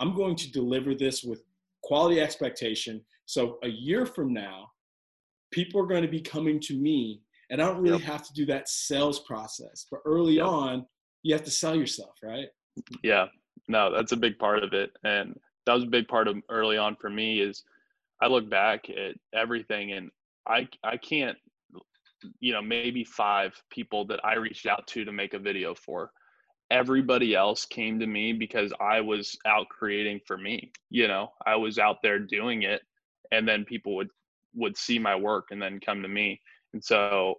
I'm 0.00 0.14
going 0.14 0.36
to 0.36 0.50
deliver 0.50 0.94
this 0.94 1.22
with 1.22 1.42
quality 1.82 2.20
expectation. 2.20 3.04
So 3.26 3.58
a 3.62 3.68
year 3.68 4.04
from 4.04 4.32
now, 4.32 4.70
people 5.52 5.80
are 5.80 5.86
going 5.86 6.02
to 6.02 6.08
be 6.08 6.20
coming 6.20 6.58
to 6.60 6.74
me 6.74 7.22
and 7.50 7.60
I 7.60 7.66
don't 7.66 7.82
really 7.82 7.98
yep. 7.98 8.06
have 8.06 8.26
to 8.26 8.32
do 8.32 8.46
that 8.46 8.68
sales 8.68 9.20
process. 9.20 9.86
But 9.90 10.00
early 10.06 10.36
yep. 10.36 10.46
on, 10.46 10.86
you 11.22 11.34
have 11.34 11.44
to 11.44 11.50
sell 11.50 11.76
yourself, 11.76 12.14
right? 12.22 12.46
Yeah. 13.04 13.26
No, 13.68 13.94
that's 13.94 14.12
a 14.12 14.16
big 14.16 14.38
part 14.38 14.64
of 14.64 14.72
it. 14.72 14.90
And 15.04 15.38
that 15.66 15.74
was 15.74 15.84
a 15.84 15.88
big 15.88 16.08
part 16.08 16.28
of 16.28 16.36
early 16.48 16.78
on 16.78 16.96
for 16.96 17.10
me 17.10 17.40
is 17.40 17.62
I 18.22 18.28
look 18.28 18.48
back 18.48 18.88
at 18.88 19.16
everything 19.34 19.92
and 19.92 20.10
I 20.48 20.66
I 20.82 20.96
can't 20.96 21.36
you 22.40 22.52
know 22.52 22.62
maybe 22.62 23.04
five 23.04 23.52
people 23.70 24.06
that 24.06 24.24
I 24.24 24.34
reached 24.34 24.66
out 24.66 24.86
to 24.88 25.04
to 25.04 25.12
make 25.12 25.34
a 25.34 25.38
video 25.38 25.74
for 25.74 26.10
everybody 26.70 27.34
else 27.34 27.64
came 27.66 27.98
to 28.00 28.06
me 28.06 28.32
because 28.32 28.72
I 28.80 29.00
was 29.00 29.36
out 29.46 29.68
creating 29.68 30.20
for 30.26 30.38
me 30.38 30.72
you 30.90 31.08
know 31.08 31.28
I 31.46 31.56
was 31.56 31.78
out 31.78 31.96
there 32.02 32.18
doing 32.18 32.62
it 32.62 32.82
and 33.30 33.46
then 33.46 33.64
people 33.64 33.96
would 33.96 34.08
would 34.54 34.76
see 34.76 34.98
my 34.98 35.14
work 35.14 35.48
and 35.50 35.60
then 35.60 35.80
come 35.80 36.02
to 36.02 36.08
me. 36.08 36.40
And 36.72 36.82
so 36.82 37.36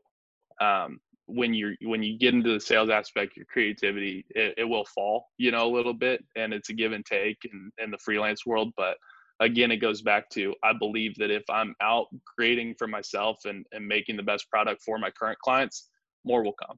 um, 0.61 0.99
when 1.25 1.53
you 1.53 1.75
when 1.83 2.03
you 2.03 2.17
get 2.17 2.33
into 2.33 2.53
the 2.53 2.59
sales 2.59 2.89
aspect 2.89 3.37
your 3.37 3.45
creativity 3.45 4.25
it, 4.31 4.55
it, 4.57 4.63
will 4.65 4.85
fall 4.85 5.25
you 5.37 5.51
know 5.51 5.65
a 5.65 5.73
little 5.73 5.93
bit 5.93 6.23
and 6.35 6.53
it's 6.53 6.69
a 6.69 6.73
give 6.73 6.91
and 6.91 7.05
take 7.05 7.37
in, 7.45 7.71
in 7.81 7.91
the 7.91 7.97
freelance 7.97 8.45
world. 8.45 8.73
But 8.75 8.97
again 9.39 9.71
it 9.71 9.77
goes 9.77 10.01
back 10.01 10.29
to 10.29 10.53
i 10.63 10.71
believe 10.71 11.15
that 11.15 11.31
if 11.31 11.43
i'm 11.49 11.73
out 11.81 12.05
creating 12.37 12.75
for 12.77 12.87
myself 12.87 13.37
and, 13.45 13.65
and 13.71 13.85
making 13.85 14.15
the 14.15 14.23
best 14.23 14.47
product 14.49 14.81
for 14.85 14.99
my 14.99 15.09
current 15.09 15.39
clients 15.39 15.89
more 16.23 16.43
will 16.43 16.53
come. 16.67 16.77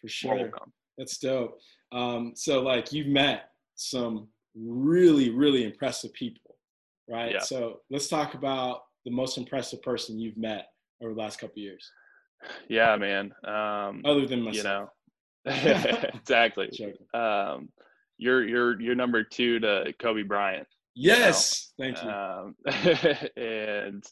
For 0.00 0.08
sure 0.08 0.34
more 0.34 0.44
will 0.44 0.50
come. 0.50 0.72
that's 0.98 1.18
dope. 1.18 1.58
Um, 1.92 2.32
so 2.34 2.62
like 2.62 2.92
you've 2.92 3.06
met 3.06 3.50
some 3.76 4.28
really 4.56 5.30
really 5.30 5.64
impressive 5.64 6.12
people 6.14 6.56
right? 7.08 7.32
Yeah. 7.32 7.40
so 7.40 7.80
let's 7.90 8.08
talk 8.08 8.34
about 8.34 8.82
the 9.04 9.10
most 9.10 9.38
impressive 9.38 9.82
person 9.82 10.18
you've 10.18 10.36
met 10.36 10.66
over 11.02 11.14
the 11.14 11.20
last 11.20 11.38
couple 11.38 11.58
years 11.58 11.90
yeah, 12.68 12.96
man. 12.96 13.32
Um, 13.44 14.02
Other 14.04 14.26
than 14.26 14.42
myself. 14.42 14.90
You 15.44 15.52
know, 15.52 16.10
exactly. 16.14 16.70
Um, 17.12 17.68
you're 18.18 18.46
you're 18.46 18.80
you're 18.80 18.94
number 18.94 19.22
two 19.22 19.60
to 19.60 19.92
Kobe 20.00 20.22
Bryant. 20.22 20.66
Yes, 20.94 21.72
you 21.78 21.92
know? 21.92 21.94
thank 21.94 22.04
you. 22.04 22.10
Um, 22.10 23.36
and 23.36 24.04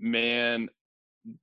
man, 0.00 0.68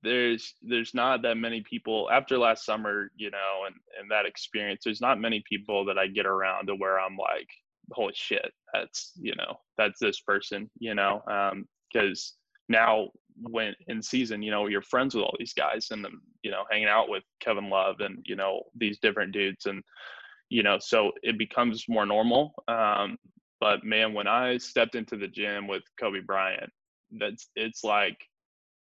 there's 0.02 0.54
there's 0.62 0.94
not 0.94 1.22
that 1.22 1.36
many 1.36 1.62
people 1.62 2.10
after 2.10 2.38
last 2.38 2.64
summer, 2.64 3.10
you 3.16 3.30
know, 3.30 3.64
and 3.66 3.76
and 4.00 4.10
that 4.10 4.26
experience. 4.26 4.82
There's 4.84 5.00
not 5.00 5.20
many 5.20 5.42
people 5.48 5.84
that 5.86 5.98
I 5.98 6.08
get 6.08 6.26
around 6.26 6.66
to 6.66 6.74
where 6.74 6.98
I'm 6.98 7.16
like, 7.16 7.48
holy 7.92 8.14
shit, 8.14 8.52
that's 8.72 9.12
you 9.16 9.34
know, 9.36 9.60
that's 9.78 10.00
this 10.00 10.20
person, 10.20 10.70
you 10.78 10.94
know, 10.94 11.22
because 11.94 12.34
um, 12.36 12.74
now 12.74 13.08
when 13.40 13.74
in 13.88 14.02
season, 14.02 14.42
you 14.42 14.50
know, 14.50 14.66
you're 14.66 14.82
friends 14.82 15.14
with 15.14 15.24
all 15.24 15.34
these 15.38 15.54
guys 15.54 15.88
and 15.90 16.06
you 16.42 16.50
know, 16.50 16.64
hanging 16.70 16.88
out 16.88 17.08
with 17.08 17.22
Kevin 17.40 17.70
Love 17.70 17.96
and 18.00 18.18
you 18.24 18.36
know 18.36 18.62
these 18.76 18.98
different 18.98 19.32
dudes 19.32 19.66
and 19.66 19.82
you 20.50 20.62
know, 20.62 20.78
so 20.78 21.10
it 21.22 21.38
becomes 21.38 21.84
more 21.88 22.06
normal. 22.06 22.54
Um, 22.68 23.16
but 23.60 23.82
man, 23.82 24.12
when 24.12 24.28
I 24.28 24.58
stepped 24.58 24.94
into 24.94 25.16
the 25.16 25.26
gym 25.26 25.66
with 25.66 25.82
Kobe 25.98 26.20
Bryant, 26.20 26.70
that's 27.18 27.48
it's 27.56 27.82
like 27.82 28.18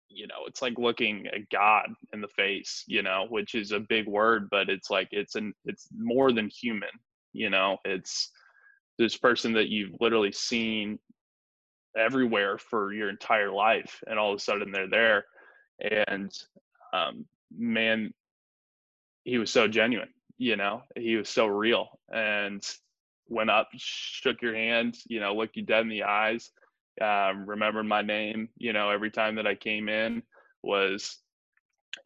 you 0.10 0.28
know 0.28 0.46
it's 0.48 0.62
like 0.62 0.78
looking 0.78 1.26
at 1.28 1.50
god 1.50 1.88
in 2.14 2.22
the 2.22 2.28
face 2.28 2.84
you 2.88 3.02
know 3.02 3.26
which 3.30 3.56
is 3.56 3.72
a 3.72 3.80
big 3.80 4.08
word 4.08 4.48
but 4.52 4.70
it's 4.70 4.90
like 4.90 5.08
it's 5.12 5.36
an 5.36 5.54
it's 5.66 5.88
more 5.98 6.32
than 6.32 6.50
human 6.50 6.90
you 7.34 7.50
know 7.50 7.78
it's 7.84 8.30
this 9.00 9.18
person 9.18 9.54
that 9.54 9.70
you've 9.70 9.96
literally 10.00 10.32
seen 10.32 11.00
everywhere 11.98 12.58
for 12.58 12.94
your 12.94 13.10
entire 13.10 13.52
life 13.52 14.04
and 14.08 14.18
all 14.18 14.32
of 14.32 14.38
a 14.38 14.42
sudden 14.42 14.72
they're 14.72 14.90
there 14.90 15.26
and 15.80 16.32
um, 16.94 17.26
man 17.56 18.14
he 19.24 19.38
was 19.38 19.52
so 19.52 19.68
genuine 19.68 20.10
you 20.38 20.56
know 20.56 20.82
he 20.96 21.16
was 21.16 21.30
so 21.30 21.46
real 21.46 22.00
and 22.12 22.64
went 23.28 23.50
up 23.50 23.70
shook 23.76 24.42
your 24.42 24.56
hand 24.56 24.98
you 25.08 25.20
know 25.20 25.34
looked 25.34 25.56
you 25.56 25.64
dead 25.64 25.82
in 25.82 25.90
the 25.90 26.04
eyes 26.04 26.52
um, 27.02 27.46
remembered 27.48 27.86
my 27.86 28.02
name, 28.02 28.50
you 28.58 28.74
know, 28.74 28.90
every 28.90 29.12
time 29.12 29.36
that 29.36 29.48
I 29.48 29.56
came 29.56 29.90
in 29.90 30.24
was 30.62 31.18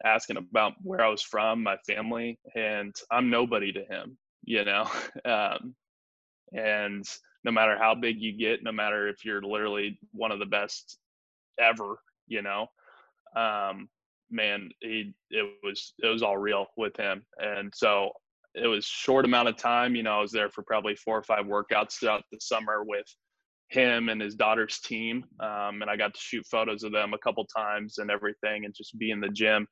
asking 0.04 0.36
about 0.36 0.74
where 0.82 1.02
I 1.02 1.08
was 1.08 1.22
from, 1.22 1.62
my 1.62 1.76
family, 1.86 2.38
and 2.54 2.94
I'm 3.10 3.30
nobody 3.30 3.72
to 3.72 3.84
him, 3.84 4.16
you 4.44 4.64
know. 4.64 4.88
Um, 5.24 5.74
and 6.52 7.04
no 7.44 7.52
matter 7.52 7.76
how 7.78 7.94
big 7.94 8.20
you 8.20 8.32
get, 8.36 8.62
no 8.62 8.72
matter 8.72 9.08
if 9.08 9.24
you're 9.24 9.42
literally 9.42 9.98
one 10.12 10.32
of 10.32 10.38
the 10.38 10.46
best 10.46 10.98
ever, 11.60 11.98
you 12.26 12.42
know, 12.42 12.66
um, 13.36 13.88
man, 14.30 14.70
he 14.80 15.14
it 15.30 15.46
was 15.62 15.94
it 16.02 16.08
was 16.08 16.22
all 16.22 16.38
real 16.38 16.66
with 16.76 16.96
him, 16.96 17.24
and 17.38 17.72
so 17.74 18.10
it 18.54 18.66
was 18.66 18.84
short 18.84 19.24
amount 19.24 19.48
of 19.48 19.56
time. 19.56 19.94
You 19.94 20.02
know, 20.02 20.18
I 20.18 20.20
was 20.20 20.32
there 20.32 20.50
for 20.50 20.62
probably 20.62 20.96
four 20.96 21.16
or 21.16 21.22
five 21.22 21.46
workouts 21.46 21.98
throughout 21.98 22.24
the 22.32 22.38
summer 22.40 22.82
with 22.84 23.06
him 23.70 24.08
and 24.08 24.20
his 24.20 24.34
daughter's 24.34 24.78
team. 24.80 25.24
Um, 25.40 25.82
and 25.82 25.90
I 25.90 25.96
got 25.96 26.14
to 26.14 26.20
shoot 26.20 26.46
photos 26.46 26.82
of 26.82 26.92
them 26.92 27.12
a 27.12 27.18
couple 27.18 27.46
times 27.46 27.98
and 27.98 28.10
everything 28.10 28.64
and 28.64 28.74
just 28.74 28.98
be 28.98 29.10
in 29.10 29.20
the 29.20 29.28
gym. 29.28 29.66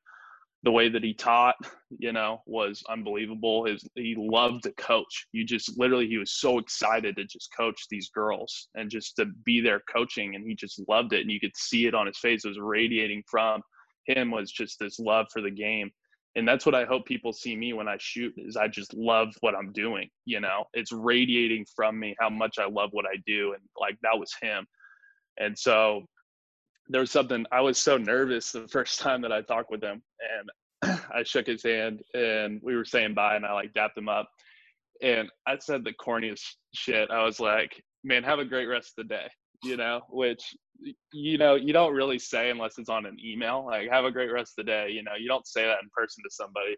The 0.67 0.73
way 0.73 0.91
that 0.91 1.03
he 1.03 1.15
taught, 1.15 1.55
you 1.99 2.13
know, 2.13 2.43
was 2.45 2.83
unbelievable. 2.91 3.65
His 3.65 3.89
he 3.95 4.15
loved 4.19 4.65
to 4.65 4.73
coach. 4.73 5.27
You 5.33 5.45
just 5.45 5.79
literally 5.79 6.09
he 6.09 6.19
was 6.19 6.33
so 6.33 6.59
excited 6.59 7.17
to 7.17 7.25
just 7.25 7.49
coach 7.57 7.87
these 7.89 8.11
girls 8.11 8.69
and 8.75 8.91
just 8.91 9.17
to 9.17 9.27
be 9.45 9.63
there 9.63 9.81
coaching 9.91 10.35
and 10.35 10.47
he 10.47 10.55
just 10.55 10.83
loved 10.89 11.15
it 11.15 11.23
and 11.23 11.31
you 11.31 11.41
could 11.41 11.57
see 11.57 11.87
it 11.87 11.95
on 11.95 12.07
his 12.07 12.19
face. 12.19 12.45
It 12.45 12.49
was 12.49 12.59
radiating 12.61 13.23
from 13.31 13.63
him 14.07 14.31
was 14.31 14.51
just 14.53 14.79
this 14.79 14.99
love 14.99 15.27
for 15.33 15.43
the 15.43 15.51
game 15.51 15.91
and 16.37 16.47
that's 16.47 16.65
what 16.65 16.75
i 16.75 16.85
hope 16.85 17.05
people 17.07 17.33
see 17.33 17.57
me 17.57 17.73
when 17.73 17.89
i 17.89 17.97
shoot 17.99 18.33
is 18.37 18.57
i 18.57 18.69
just 18.69 18.95
love 18.95 19.29
what 19.41 19.55
i'm 19.55 19.73
doing 19.73 20.09
you 20.25 20.41
know 20.41 20.65
it's 20.75 20.93
radiating 20.93 21.67
from 21.75 21.99
me 21.99 22.15
how 22.21 22.31
much 22.31 22.59
i 22.59 22.67
love 22.67 22.91
what 22.93 23.07
i 23.07 23.17
do 23.27 23.53
and 23.53 23.63
like 23.81 23.97
that 24.03 24.19
was 24.19 24.33
him 24.41 24.67
and 25.39 25.59
so 25.59 26.05
there 26.89 27.01
was 27.01 27.11
something 27.11 27.45
i 27.53 27.61
was 27.61 27.79
so 27.79 27.97
nervous 27.97 28.53
the 28.53 28.69
first 28.69 29.01
time 29.01 29.21
that 29.21 29.33
i 29.33 29.43
talked 29.43 29.71
with 29.71 29.83
him 29.83 30.03
and 30.83 30.99
i 31.15 31.23
shook 31.23 31.47
his 31.47 31.63
hand 31.63 32.03
and 32.15 32.61
we 32.63 32.77
were 32.77 32.85
saying 32.85 33.15
bye 33.15 33.37
and 33.37 33.47
i 33.47 33.53
like 33.53 33.73
dapped 33.75 33.97
him 33.97 34.09
up 34.09 34.29
and 35.03 35.29
i 35.47 35.57
said 35.59 35.85
the 35.85 35.93
corniest 35.93 36.43
shit 36.75 37.11
i 37.11 37.23
was 37.23 37.41
like 37.41 37.83
man 38.05 38.23
have 38.23 38.39
a 38.39 38.45
great 38.45 38.67
rest 38.67 38.95
of 38.97 39.07
the 39.07 39.15
day 39.15 39.27
you 39.63 39.77
know 39.77 40.01
which 40.11 40.55
you 41.13 41.39
know, 41.39 41.55
you 41.55 41.73
don't 41.73 41.95
really 41.95 42.19
say 42.19 42.51
unless 42.51 42.79
it's 42.79 42.89
on 42.89 43.07
an 43.07 43.17
email, 43.25 43.65
like, 43.67 43.91
have 43.91 44.05
a 44.05 44.11
great 44.11 44.33
rest 44.33 44.59
of 44.59 44.67
the 44.67 44.71
day. 44.71 44.91
You 44.91 45.03
know, 45.03 45.15
you 45.19 45.29
don't 45.29 45.47
say 45.47 45.65
that 45.65 45.83
in 45.83 45.89
person 45.95 46.23
to 46.23 46.31
somebody. 46.31 46.77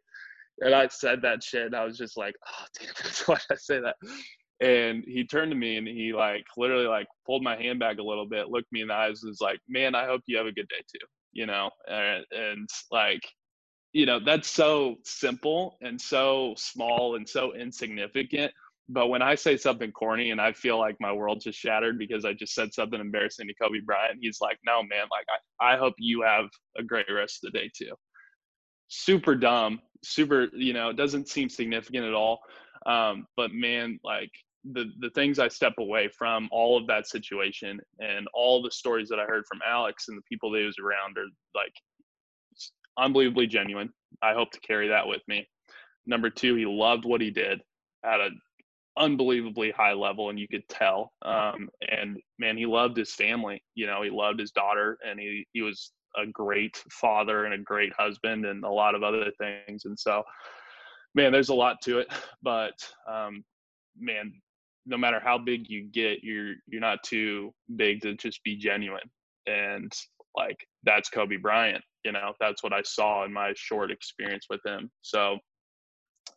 And 0.60 0.74
I 0.74 0.88
said 0.88 1.22
that 1.22 1.42
shit. 1.42 1.66
And 1.66 1.76
I 1.76 1.84
was 1.84 1.96
just 1.96 2.16
like, 2.16 2.34
oh, 2.46 2.64
damn 2.78 2.88
it. 2.88 3.22
Why 3.26 3.38
I 3.50 3.54
say 3.56 3.80
that? 3.80 3.96
And 4.60 5.04
he 5.06 5.24
turned 5.24 5.52
to 5.52 5.56
me 5.56 5.76
and 5.76 5.86
he, 5.86 6.12
like, 6.12 6.44
literally, 6.56 6.86
like, 6.86 7.06
pulled 7.26 7.44
my 7.44 7.56
hand 7.56 7.78
back 7.78 7.98
a 7.98 8.02
little 8.02 8.26
bit, 8.26 8.48
looked 8.48 8.72
me 8.72 8.82
in 8.82 8.88
the 8.88 8.94
eyes, 8.94 9.22
and 9.22 9.30
was 9.30 9.40
like, 9.40 9.60
man, 9.68 9.94
I 9.94 10.06
hope 10.06 10.22
you 10.26 10.36
have 10.36 10.46
a 10.46 10.52
good 10.52 10.68
day 10.68 10.82
too. 10.92 11.06
You 11.32 11.46
know, 11.46 11.70
and, 11.86 12.24
and 12.32 12.68
like, 12.90 13.20
you 13.92 14.06
know, 14.06 14.18
that's 14.18 14.48
so 14.48 14.96
simple 15.04 15.76
and 15.80 16.00
so 16.00 16.54
small 16.56 17.16
and 17.16 17.28
so 17.28 17.54
insignificant 17.54 18.52
but 18.88 19.08
when 19.08 19.20
I 19.20 19.34
say 19.34 19.56
something 19.56 19.92
corny 19.92 20.30
and 20.30 20.40
I 20.40 20.52
feel 20.52 20.78
like 20.78 20.96
my 20.98 21.12
world 21.12 21.42
just 21.42 21.58
shattered 21.58 21.98
because 21.98 22.24
I 22.24 22.32
just 22.32 22.54
said 22.54 22.72
something 22.72 22.98
embarrassing 22.98 23.46
to 23.46 23.54
Kobe 23.54 23.80
Bryant, 23.84 24.18
he's 24.20 24.40
like, 24.40 24.58
no, 24.64 24.82
man, 24.82 25.06
like, 25.10 25.26
I, 25.60 25.74
I 25.74 25.76
hope 25.76 25.94
you 25.98 26.22
have 26.22 26.46
a 26.78 26.82
great 26.82 27.06
rest 27.14 27.44
of 27.44 27.52
the 27.52 27.58
day 27.58 27.70
too. 27.76 27.94
Super 28.88 29.34
dumb, 29.34 29.80
super, 30.02 30.48
you 30.54 30.72
know, 30.72 30.88
it 30.88 30.96
doesn't 30.96 31.28
seem 31.28 31.50
significant 31.50 32.06
at 32.06 32.14
all. 32.14 32.40
Um, 32.86 33.26
but 33.36 33.52
man, 33.52 34.00
like, 34.02 34.30
the, 34.72 34.86
the 35.00 35.10
things 35.10 35.38
I 35.38 35.48
step 35.48 35.74
away 35.78 36.08
from 36.16 36.48
all 36.50 36.76
of 36.76 36.86
that 36.88 37.06
situation 37.06 37.80
and 38.00 38.26
all 38.34 38.62
the 38.62 38.70
stories 38.70 39.08
that 39.08 39.18
I 39.18 39.24
heard 39.24 39.44
from 39.48 39.60
Alex 39.66 40.08
and 40.08 40.16
the 40.16 40.22
people 40.30 40.50
that 40.50 40.60
he 40.60 40.66
was 40.66 40.78
around 40.78 41.16
are 41.18 41.28
like 41.54 41.72
unbelievably 42.98 43.46
genuine. 43.46 43.90
I 44.22 44.34
hope 44.34 44.50
to 44.52 44.60
carry 44.60 44.88
that 44.88 45.06
with 45.06 45.22
me. 45.28 45.48
Number 46.06 46.30
two, 46.30 46.54
he 46.54 46.66
loved 46.66 47.04
what 47.04 47.20
he 47.20 47.30
did 47.30 47.60
at 48.04 48.20
an 48.20 48.40
unbelievably 48.96 49.70
high 49.70 49.92
level 49.92 50.28
and 50.28 50.38
you 50.38 50.48
could 50.48 50.68
tell 50.68 51.12
um, 51.22 51.68
and 51.88 52.18
man 52.38 52.56
he 52.56 52.66
loved 52.66 52.96
his 52.96 53.14
family 53.14 53.62
you 53.76 53.86
know 53.86 54.02
he 54.02 54.10
loved 54.10 54.40
his 54.40 54.50
daughter 54.50 54.98
and 55.08 55.20
he 55.20 55.46
he 55.52 55.62
was 55.62 55.92
a 56.16 56.26
great 56.26 56.82
father 56.90 57.44
and 57.44 57.54
a 57.54 57.58
great 57.58 57.92
husband 57.96 58.44
and 58.44 58.64
a 58.64 58.68
lot 58.68 58.96
of 58.96 59.04
other 59.04 59.30
things 59.38 59.84
and 59.84 59.98
so 59.98 60.22
man 61.14 61.30
there's 61.30 61.50
a 61.50 61.54
lot 61.54 61.76
to 61.80 61.98
it 61.98 62.08
but 62.42 62.74
um, 63.08 63.44
man 63.96 64.32
no 64.88 64.96
matter 64.96 65.20
how 65.22 65.38
big 65.38 65.68
you 65.68 65.84
get 65.84 66.22
you're 66.22 66.54
you're 66.66 66.80
not 66.80 67.02
too 67.04 67.52
big 67.76 68.00
to 68.00 68.14
just 68.14 68.42
be 68.42 68.56
genuine 68.56 69.08
and 69.46 69.92
like 70.36 70.66
that's 70.84 71.08
kobe 71.08 71.36
bryant 71.36 71.82
you 72.04 72.12
know 72.12 72.32
that's 72.40 72.62
what 72.62 72.72
i 72.72 72.82
saw 72.82 73.24
in 73.24 73.32
my 73.32 73.52
short 73.56 73.90
experience 73.90 74.46
with 74.50 74.60
him 74.64 74.90
so 75.02 75.38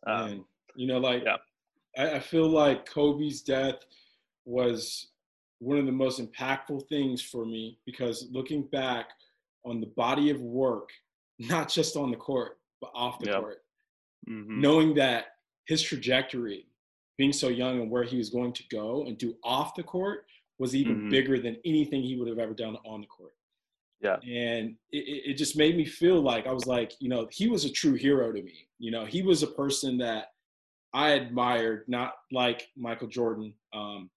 um, 0.06 0.44
you 0.76 0.86
know 0.86 0.98
like 0.98 1.22
yeah 1.24 1.36
I, 1.96 2.14
I 2.14 2.20
feel 2.20 2.48
like 2.48 2.86
Kobe's 2.86 3.42
death 3.42 3.80
was 4.44 5.08
one 5.58 5.78
of 5.78 5.86
the 5.86 5.92
most 5.92 6.20
impactful 6.20 6.88
things 6.88 7.22
for 7.22 7.44
me 7.44 7.78
because 7.86 8.28
looking 8.32 8.62
back 8.72 9.10
on 9.64 9.80
the 9.80 9.86
body 9.96 10.30
of 10.30 10.40
work, 10.40 10.90
not 11.38 11.68
just 11.68 11.96
on 11.96 12.10
the 12.10 12.16
court, 12.16 12.58
but 12.80 12.90
off 12.94 13.18
the 13.20 13.30
yep. 13.30 13.40
court, 13.40 13.58
mm-hmm. 14.28 14.60
knowing 14.60 14.94
that 14.94 15.26
his 15.66 15.82
trajectory, 15.82 16.66
being 17.18 17.32
so 17.32 17.48
young 17.48 17.80
and 17.80 17.90
where 17.90 18.04
he 18.04 18.16
was 18.16 18.30
going 18.30 18.52
to 18.52 18.62
go 18.70 19.04
and 19.06 19.18
do 19.18 19.34
off 19.44 19.74
the 19.74 19.82
court 19.82 20.24
was 20.58 20.74
even 20.74 20.96
mm-hmm. 20.96 21.10
bigger 21.10 21.38
than 21.38 21.56
anything 21.64 22.02
he 22.02 22.16
would 22.16 22.28
have 22.28 22.38
ever 22.38 22.54
done 22.54 22.76
on 22.86 23.00
the 23.00 23.06
court. 23.06 23.32
Yeah. 24.00 24.16
And 24.16 24.76
it, 24.90 25.30
it 25.30 25.34
just 25.34 25.56
made 25.56 25.76
me 25.76 25.84
feel 25.84 26.20
like 26.20 26.46
I 26.46 26.52
was 26.52 26.66
like, 26.66 26.92
you 26.98 27.08
know, 27.08 27.28
he 27.30 27.48
was 27.48 27.64
a 27.64 27.70
true 27.70 27.94
hero 27.94 28.32
to 28.32 28.42
me. 28.42 28.66
You 28.78 28.90
know, 28.90 29.04
he 29.04 29.22
was 29.22 29.42
a 29.42 29.46
person 29.46 29.98
that 29.98 30.26
I 30.92 31.10
admired, 31.10 31.84
not 31.88 32.14
like 32.32 32.68
Michael 32.76 33.08
Jordan. 33.08 33.54
Um, 33.72 34.10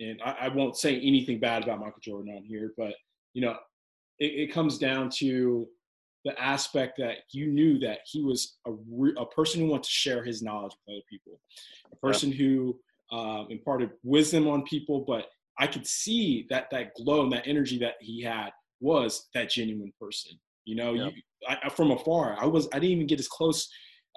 and 0.00 0.20
I, 0.24 0.36
I, 0.42 0.48
won't 0.48 0.76
say 0.76 1.00
anything 1.00 1.40
bad 1.40 1.62
about 1.62 1.80
Michael 1.80 2.00
Jordan 2.02 2.34
on 2.36 2.44
here, 2.44 2.72
but 2.76 2.94
you 3.32 3.40
know, 3.40 3.56
it, 4.18 4.26
it 4.26 4.52
comes 4.52 4.78
down 4.78 5.10
to 5.16 5.66
the 6.26 6.38
aspect 6.42 6.98
that 6.98 7.18
you 7.30 7.46
knew 7.46 7.78
that 7.78 8.00
he 8.04 8.20
was 8.20 8.56
a, 8.66 8.72
re- 8.90 9.14
a 9.16 9.24
person 9.24 9.60
who 9.60 9.68
wanted 9.68 9.84
to 9.84 9.90
share 9.90 10.24
his 10.24 10.42
knowledge 10.42 10.72
with 10.72 10.96
other 10.96 11.04
people, 11.08 11.40
a 11.92 11.96
person 11.96 12.30
yeah. 12.30 12.36
who 12.36 12.78
um, 13.12 13.46
imparted 13.48 13.90
wisdom 14.02 14.48
on 14.48 14.64
people. 14.64 15.04
But 15.06 15.26
I 15.60 15.68
could 15.68 15.86
see 15.86 16.44
that 16.50 16.66
that 16.72 16.94
glow 16.96 17.22
and 17.22 17.32
that 17.32 17.46
energy 17.46 17.78
that 17.78 17.94
he 18.00 18.22
had 18.22 18.50
was 18.80 19.28
that 19.34 19.50
genuine 19.50 19.92
person. 20.00 20.32
You 20.64 20.74
know, 20.74 20.94
yeah. 20.94 21.06
you, 21.06 21.22
I, 21.48 21.68
from 21.68 21.92
afar, 21.92 22.36
I 22.40 22.46
was 22.46 22.68
I 22.72 22.80
didn't 22.80 22.96
even 22.96 23.06
get 23.06 23.20
as 23.20 23.28
close 23.28 23.68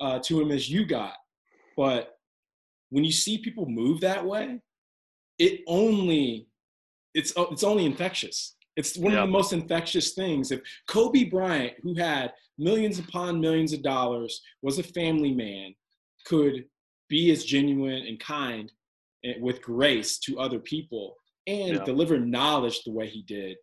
uh, 0.01 0.17
to 0.23 0.41
him 0.41 0.51
as 0.51 0.67
you 0.67 0.87
got, 0.87 1.13
but 1.77 2.15
when 2.89 3.03
you 3.03 3.11
see 3.11 3.37
people 3.37 3.67
move 3.67 4.01
that 4.01 4.25
way, 4.25 4.59
it 5.37 5.61
only 5.67 6.47
it's 7.13 7.33
it's 7.37 7.63
only 7.63 7.85
infectious. 7.85 8.55
It's 8.79 8.97
one 8.97 9.11
yeah. 9.11 9.19
of 9.19 9.27
the 9.27 9.31
most 9.33 9.51
infectious 9.51 10.13
things. 10.13 10.51
If 10.51 10.61
Kobe 10.87 11.25
Bryant, 11.25 11.73
who 11.83 11.95
had 11.95 12.31
millions 12.57 12.97
upon 12.97 13.41
millions 13.41 13.73
of 13.73 13.83
dollars, 13.83 14.41
was 14.61 14.79
a 14.79 14.83
family 14.83 15.33
man, 15.33 15.75
could 16.25 16.63
be 17.09 17.29
as 17.31 17.43
genuine 17.43 18.03
and 18.07 18.17
kind 18.21 18.71
and 19.25 19.43
with 19.43 19.61
grace 19.61 20.17
to 20.19 20.39
other 20.39 20.59
people 20.59 21.15
and 21.45 21.75
yeah. 21.75 21.83
deliver 21.83 22.17
knowledge 22.19 22.83
the 22.83 22.93
way 22.93 23.07
he 23.09 23.21
did, 23.23 23.57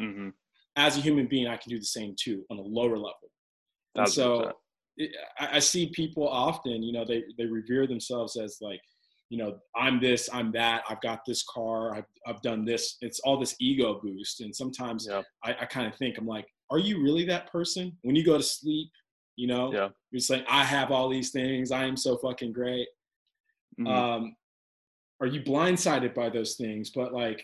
mm-hmm. 0.00 0.30
as 0.76 0.96
a 0.96 1.02
human 1.02 1.26
being, 1.26 1.48
I 1.48 1.58
can 1.58 1.68
do 1.68 1.78
the 1.78 1.84
same 1.84 2.14
too 2.18 2.44
on 2.50 2.58
a 2.58 2.62
lower 2.62 2.96
level. 2.96 3.28
And 3.96 4.08
so 4.08 4.52
it, 4.96 5.10
I, 5.38 5.56
I 5.56 5.58
see 5.58 5.90
people 5.90 6.26
often, 6.26 6.82
you 6.82 6.94
know, 6.94 7.04
they, 7.04 7.24
they 7.36 7.44
revere 7.44 7.86
themselves 7.86 8.38
as 8.38 8.56
like, 8.62 8.80
you 9.32 9.38
know, 9.38 9.56
I'm 9.74 9.98
this, 9.98 10.28
I'm 10.30 10.52
that, 10.52 10.82
I've 10.90 11.00
got 11.00 11.24
this 11.26 11.42
car, 11.44 11.94
I've, 11.94 12.04
I've 12.26 12.42
done 12.42 12.66
this. 12.66 12.98
It's 13.00 13.18
all 13.20 13.40
this 13.40 13.56
ego 13.60 13.98
boost. 14.02 14.42
And 14.42 14.54
sometimes 14.54 15.06
yeah. 15.08 15.22
I, 15.42 15.56
I 15.62 15.64
kind 15.64 15.86
of 15.86 15.94
think, 15.96 16.18
I'm 16.18 16.26
like, 16.26 16.46
are 16.68 16.78
you 16.78 17.02
really 17.02 17.24
that 17.24 17.50
person? 17.50 17.96
When 18.02 18.14
you 18.14 18.26
go 18.26 18.36
to 18.36 18.42
sleep, 18.42 18.90
you 19.36 19.46
know, 19.46 19.72
yeah. 19.72 19.88
you're 20.10 20.20
saying, 20.20 20.44
I 20.50 20.64
have 20.64 20.90
all 20.90 21.08
these 21.08 21.30
things, 21.30 21.72
I 21.72 21.86
am 21.86 21.96
so 21.96 22.18
fucking 22.18 22.52
great. 22.52 22.86
Mm-hmm. 23.80 23.86
Um, 23.86 24.36
are 25.22 25.28
you 25.28 25.40
blindsided 25.40 26.14
by 26.14 26.28
those 26.28 26.56
things? 26.56 26.90
But 26.94 27.14
like, 27.14 27.42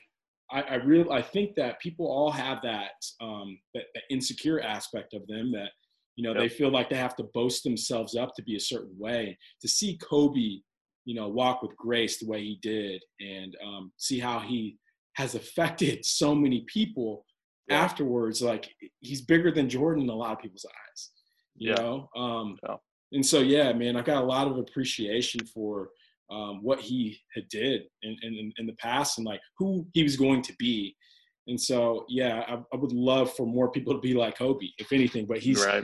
I, 0.50 0.60
I 0.60 0.74
really, 0.74 1.10
I 1.10 1.22
think 1.22 1.54
that 1.54 1.80
people 1.80 2.06
all 2.06 2.30
have 2.30 2.58
that, 2.64 3.02
um, 3.22 3.58
that, 3.72 3.84
that 3.94 4.02
insecure 4.10 4.60
aspect 4.60 5.14
of 5.14 5.26
them 5.26 5.52
that, 5.52 5.70
you 6.16 6.22
know, 6.22 6.32
yep. 6.32 6.42
they 6.42 6.48
feel 6.50 6.70
like 6.70 6.90
they 6.90 6.96
have 6.96 7.16
to 7.16 7.30
boast 7.32 7.64
themselves 7.64 8.14
up 8.14 8.34
to 8.34 8.42
be 8.42 8.56
a 8.56 8.60
certain 8.60 8.94
way. 8.98 9.38
To 9.62 9.68
see 9.68 9.96
Kobe, 9.96 10.58
you 11.08 11.14
know, 11.14 11.26
walk 11.26 11.62
with 11.62 11.74
grace 11.74 12.18
the 12.18 12.26
way 12.26 12.42
he 12.42 12.58
did, 12.60 13.02
and 13.18 13.56
um, 13.66 13.90
see 13.96 14.18
how 14.18 14.38
he 14.38 14.76
has 15.14 15.34
affected 15.34 16.04
so 16.04 16.34
many 16.34 16.66
people 16.66 17.24
yeah. 17.66 17.80
afterwards. 17.80 18.42
Like 18.42 18.68
he's 19.00 19.22
bigger 19.22 19.50
than 19.50 19.70
Jordan 19.70 20.02
in 20.02 20.10
a 20.10 20.14
lot 20.14 20.32
of 20.32 20.40
people's 20.40 20.66
eyes. 20.66 21.10
You 21.56 21.70
yeah. 21.70 21.76
know, 21.76 22.10
um, 22.14 22.58
yeah. 22.62 22.76
and 23.12 23.24
so 23.24 23.40
yeah, 23.40 23.72
man, 23.72 23.96
I 23.96 24.02
got 24.02 24.22
a 24.22 24.26
lot 24.26 24.48
of 24.48 24.58
appreciation 24.58 25.46
for 25.46 25.88
um, 26.30 26.62
what 26.62 26.78
he 26.78 27.18
had 27.34 27.48
did 27.48 27.84
in, 28.02 28.14
in 28.20 28.52
in 28.58 28.66
the 28.66 28.74
past 28.74 29.16
and 29.16 29.26
like 29.26 29.40
who 29.56 29.86
he 29.94 30.02
was 30.02 30.16
going 30.16 30.42
to 30.42 30.54
be. 30.58 30.94
And 31.46 31.58
so, 31.58 32.04
yeah, 32.10 32.44
I, 32.46 32.56
I, 32.74 32.76
would 32.76 32.92
love 32.92 33.32
for 33.32 33.46
more 33.46 33.70
people 33.70 33.94
to 33.94 34.00
be 34.00 34.12
like 34.12 34.36
Kobe, 34.36 34.66
if 34.76 34.92
anything. 34.92 35.24
But 35.24 35.38
he's 35.38 35.64
right 35.64 35.82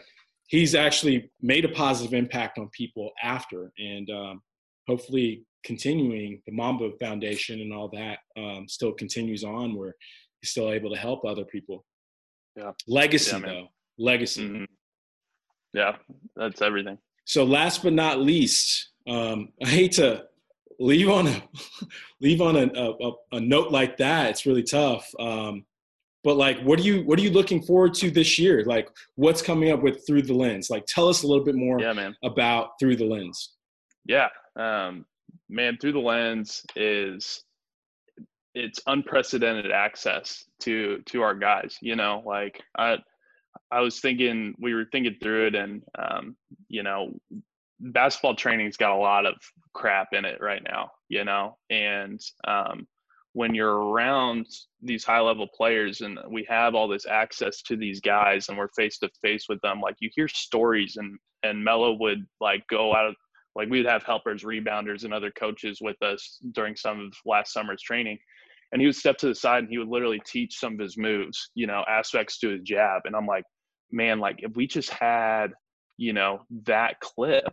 he's 0.49 0.75
actually 0.75 1.31
made 1.41 1.65
a 1.65 1.71
positive 1.71 2.15
impact 2.15 2.59
on 2.59 2.69
people 2.69 3.11
after, 3.23 3.73
and 3.79 4.11
um, 4.11 4.43
hopefully 4.87 5.45
continuing 5.65 6.43
the 6.47 6.53
Mamba 6.53 6.91
Foundation 7.01 7.61
and 7.61 7.73
all 7.73 7.89
that 7.89 8.19
um, 8.37 8.67
still 8.69 8.93
continues 8.93 9.45
on 9.45 9.77
where 9.77 9.95
he's 10.41 10.51
still 10.51 10.71
able 10.71 10.91
to 10.91 10.97
help 10.97 11.25
other 11.25 11.45
people. 11.45 11.85
Yeah. 12.57 12.73
Legacy 12.87 13.37
yeah, 13.37 13.47
though, 13.47 13.69
legacy. 13.99 14.45
Mm-hmm. 14.45 14.65
Yeah, 15.73 15.97
that's 16.37 16.63
everything. 16.63 16.99
So 17.25 17.45
last 17.45 17.83
but 17.83 17.93
not 17.93 18.21
least, 18.21 18.91
um, 19.09 19.49
I 19.63 19.69
hate 19.69 19.93
to 19.93 20.25
leave 20.79 21.09
on 21.09 21.27
a 21.27 21.43
leave 22.21 22.41
on 22.41 22.57
a, 22.57 22.67
a, 22.67 23.13
a, 23.33 23.41
note 23.41 23.73
like 23.73 23.97
that. 23.97 24.31
It's 24.31 24.47
really 24.47 24.63
tough. 24.63 25.09
Um, 25.19 25.65
but 26.25 26.37
like 26.37 26.61
what 26.63 26.81
are 26.81 26.83
you 26.83 27.03
what 27.03 27.19
are 27.19 27.23
you 27.23 27.31
looking 27.31 27.63
forward 27.63 27.95
to 27.95 28.11
this 28.11 28.39
year 28.39 28.65
like 28.65 28.89
what's 29.15 29.43
coming 29.43 29.71
up 29.71 29.83
with 29.83 30.05
through 30.07 30.23
the 30.23 30.33
lens 30.33 30.71
like 30.71 30.85
tell 30.87 31.07
us 31.07 31.23
a 31.23 31.27
little 31.27 31.45
bit 31.45 31.55
more 31.55 31.79
yeah, 31.79 31.93
man. 31.93 32.17
about 32.25 32.71
through 32.81 32.97
the 32.97 33.05
lens 33.05 33.53
yeah 34.07 34.29
um, 34.57 35.05
man 35.49 35.77
through 35.81 35.93
the 35.93 35.99
lens 35.99 36.63
is 36.77 37.43
it's 38.55 38.81
unprecedented 38.87 39.73
access 39.73 40.45
to 40.61 41.03
to 41.07 41.23
our 41.23 41.35
guys 41.35 41.77
you 41.81 41.97
know? 41.97 42.23
Like 42.25 42.63
i 42.79 42.97
i 43.71 43.81
was 43.81 44.01
thinking 44.01 44.55
we 44.59 44.75
were 44.75 44.87
thinking 44.91 45.17
through 45.23 45.49
it 45.49 45.55
and 45.55 45.83
um, 45.99 46.37
you 46.69 46.83
know 46.83 47.13
basketball 47.81 48.35
training's 48.37 48.77
got 48.77 48.97
a 48.97 49.01
lot 49.01 49.27
of 49.27 49.35
crap 49.73 50.09
in 50.13 50.25
it 50.25 50.41
right 50.41 50.63
now 50.63 50.91
you 51.09 51.25
know? 51.25 51.57
And 51.71 52.21
um, 52.47 52.87
when 53.35 53.55
you're 53.55 53.77
around 53.77 54.47
these 54.81 55.05
high 55.05 55.21
level 55.21 55.47
players 55.55 56.01
and 56.01 56.19
we 56.31 56.47
have 56.49 56.75
all 56.75 56.89
this 56.89 57.07
access 57.07 57.63
to 57.63 57.77
these 57.77 58.01
guys 58.01 58.49
and 58.49 58.57
we're 58.57 58.69
face 58.69 58.99
to 58.99 59.11
face 59.21 59.47
with 59.49 59.61
them 59.61 59.81
like 59.81 59.97
you 59.99 60.09
hear 60.15 60.29
stories 60.29 60.97
and 60.97 61.19
and 61.43 61.63
Melo 61.63 61.93
would 61.95 62.27
like 62.41 62.67
go 62.69 62.95
out 62.95 63.15
like 63.55 63.69
we'd 63.69 63.87
have 63.87 64.03
helpers 64.03 64.43
rebounders 64.43 65.05
and 65.05 65.15
other 65.15 65.31
coaches 65.31 65.79
with 65.81 66.01
us 66.03 66.39
during 66.53 66.77
some 66.77 67.01
of 67.01 67.15
last 67.25 67.53
summer's 67.53 67.83
training. 67.83 68.19
And 68.73 68.81
he 68.81 68.87
would 68.87 68.97
step 68.97 69.17
to 69.19 69.29
the 69.29 69.35
side 69.35 69.61
and 69.61 69.69
he 69.69 69.79
would 69.79 69.89
literally 69.89 70.21
teach 70.27 70.59
some 70.59 70.75
of 70.75 70.81
his 70.81 70.97
moves 70.97 71.51
you 71.55 71.67
know 71.67 71.85
aspects 71.89 72.39
to 72.41 72.51
his 72.51 72.63
jab. 72.63 73.03
And 73.05 73.15
i'm 73.15 73.27
like 73.27 73.45
man 73.93 74.19
like 74.19 74.37
if 74.39 74.57
we 74.57 74.67
just 74.67 74.91
had 74.91 75.49
you 75.97 76.13
know 76.13 76.41
that 76.67 76.99
clip 77.01 77.45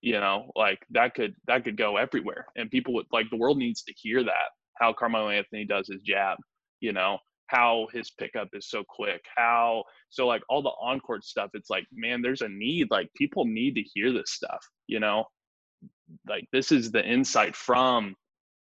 you 0.00 0.18
know 0.18 0.50
like 0.56 0.80
that 0.90 1.14
could 1.14 1.34
that 1.46 1.64
could 1.64 1.76
go 1.76 1.96
everywhere. 1.96 2.46
And 2.56 2.70
people 2.70 2.94
would 2.94 3.06
like 3.12 3.30
the 3.30 3.36
world 3.36 3.58
needs 3.58 3.82
to 3.82 3.92
hear 3.96 4.24
that 4.24 4.50
how 4.78 4.92
Carmelo 4.92 5.30
Anthony 5.30 5.64
does 5.64 5.88
his 5.88 6.00
jab, 6.02 6.38
you 6.80 6.92
know, 6.92 7.18
how 7.48 7.88
his 7.92 8.10
pickup 8.10 8.48
is 8.52 8.68
so 8.68 8.84
quick, 8.88 9.22
how 9.36 9.84
so 10.10 10.26
like 10.26 10.42
all 10.48 10.62
the 10.62 10.70
on 10.70 11.00
court 11.00 11.24
stuff, 11.24 11.50
it's 11.54 11.70
like, 11.70 11.86
man, 11.92 12.22
there's 12.22 12.42
a 12.42 12.48
need. 12.48 12.90
Like 12.90 13.12
people 13.14 13.44
need 13.44 13.74
to 13.74 13.82
hear 13.82 14.12
this 14.12 14.30
stuff, 14.30 14.64
you 14.86 15.00
know. 15.00 15.24
Like 16.28 16.46
this 16.52 16.72
is 16.72 16.90
the 16.90 17.04
insight 17.04 17.56
from 17.56 18.14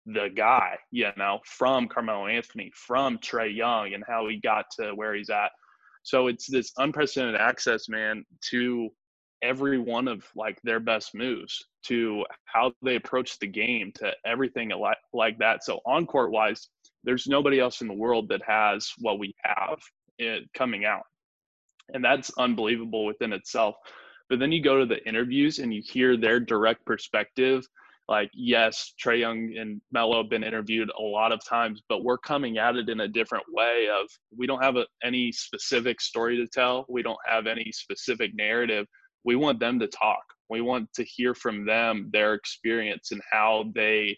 the 0.06 0.30
guy, 0.36 0.78
you 0.92 1.10
know, 1.18 1.40
from 1.46 1.88
Carmelo 1.88 2.28
Anthony, 2.28 2.72
from 2.76 3.18
Trae 3.18 3.56
Young 3.56 3.94
and 3.94 4.04
how 4.08 4.28
he 4.28 4.40
got 4.40 4.66
to 4.80 4.92
where 4.96 5.14
he's 5.14 5.30
at. 5.30 5.52
So 6.04 6.28
it's 6.28 6.50
this 6.50 6.72
unprecedented 6.78 7.40
access, 7.40 7.90
man, 7.90 8.26
to 8.50 8.90
every 9.42 9.80
one 9.80 10.08
of 10.08 10.24
like 10.36 10.60
their 10.64 10.80
best 10.80 11.16
moves 11.16 11.66
to 11.84 12.26
how 12.46 12.72
they 12.82 12.96
approach 12.96 13.40
the 13.40 13.48
game 13.48 13.92
to 13.96 14.12
everything 14.26 14.70
like 14.70 14.98
like 15.14 15.38
that. 15.40 15.64
So 15.64 15.80
on 15.86 16.06
court 16.06 16.32
wise 16.32 16.68
there's 17.04 17.28
nobody 17.28 17.60
else 17.60 17.82
in 17.82 17.88
the 17.88 17.94
world 17.94 18.28
that 18.30 18.42
has 18.46 18.92
what 19.00 19.20
we 19.20 19.34
have 19.44 19.80
it 20.18 20.44
coming 20.54 20.86
out. 20.86 21.04
And 21.94 22.04
that's 22.04 22.32
unbelievable 22.38 23.06
within 23.06 23.34
itself. 23.34 23.76
But 24.30 24.40
then 24.40 24.52
you 24.52 24.62
go 24.62 24.80
to 24.80 24.86
the 24.86 25.04
interviews 25.08 25.60
and 25.60 25.74
you 25.74 25.82
hear 25.84 26.18
their 26.18 26.40
direct 26.40 26.86
perspective. 26.86 27.66
Like 28.10 28.32
yes 28.34 28.94
Trae 29.04 29.20
Young 29.20 29.56
and 29.58 29.80
Melo 29.92 30.24
have 30.24 30.30
been 30.30 30.44
interviewed 30.44 30.90
a 30.98 31.02
lot 31.02 31.32
of 31.32 31.46
times 31.48 31.82
but 31.88 32.04
we're 32.04 32.18
coming 32.18 32.58
at 32.58 32.76
it 32.76 32.90
in 32.90 33.02
a 33.02 33.08
different 33.08 33.46
way 33.50 33.88
of 33.88 34.10
we 34.36 34.48
don't 34.48 34.64
have 34.64 34.78
a, 34.78 34.86
any 35.04 35.32
specific 35.32 36.02
story 36.02 36.36
to 36.38 36.48
tell. 36.48 36.86
We 36.90 37.04
don't 37.04 37.20
have 37.26 37.48
any 37.48 37.72
specific 37.72 38.32
narrative 38.36 38.88
we 39.24 39.36
want 39.36 39.60
them 39.60 39.80
to 39.80 39.88
talk. 39.88 40.24
We 40.50 40.62
want 40.62 40.92
to 40.94 41.04
hear 41.04 41.36
from 41.36 41.66
them 41.66 42.10
their 42.12 42.34
experience 42.34 43.12
and 43.12 43.22
how 43.32 43.66
they 43.76 44.18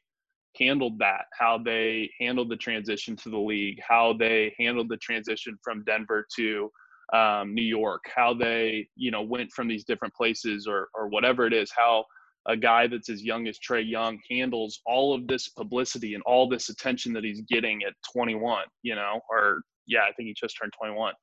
handled 0.58 1.00
that, 1.00 1.26
how 1.38 1.58
they 1.58 2.10
handled 2.20 2.50
the 2.50 2.58
transition 2.58 3.16
to 3.18 3.30
the 3.30 3.38
league, 3.38 3.80
how 3.88 4.14
they 4.14 4.54
handled 4.58 4.90
the 4.90 4.98
transition 4.98 5.58
from 5.64 5.84
Denver 5.84 6.26
to 6.36 6.70
um, 7.14 7.54
New 7.54 7.64
York, 7.64 8.04
how 8.14 8.34
they 8.34 8.88
you 8.96 9.12
know 9.12 9.22
went 9.22 9.52
from 9.52 9.68
these 9.68 9.84
different 9.84 10.14
places 10.14 10.68
or 10.68 10.90
or 10.94 11.08
whatever 11.08 11.46
it 11.46 11.54
is, 11.54 11.72
how 11.76 12.06
a 12.48 12.58
guy 12.58 12.88
that's 12.88 13.10
as 13.10 13.24
young 13.24 13.48
as 13.48 13.60
Trae 13.60 13.88
Young 13.88 14.18
handles 14.30 14.82
all 14.86 15.14
of 15.14 15.28
this 15.28 15.50
publicity 15.50 16.16
and 16.16 16.24
all 16.24 16.50
this 16.50 16.70
attention 16.70 17.14
that 17.14 17.24
he's 17.24 17.42
getting 17.42 17.84
at 17.84 17.94
21, 18.14 18.64
you 18.82 18.96
know, 18.96 19.20
or 19.30 19.62
yeah, 19.86 20.02
I 20.02 20.12
think 20.14 20.28
he 20.28 20.34
just 20.34 20.58
turned 20.60 20.74
21. 20.80 21.14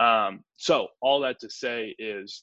Um, 0.00 0.42
so 0.56 0.88
all 1.02 1.20
that 1.20 1.38
to 1.40 1.50
say 1.50 1.94
is 1.98 2.42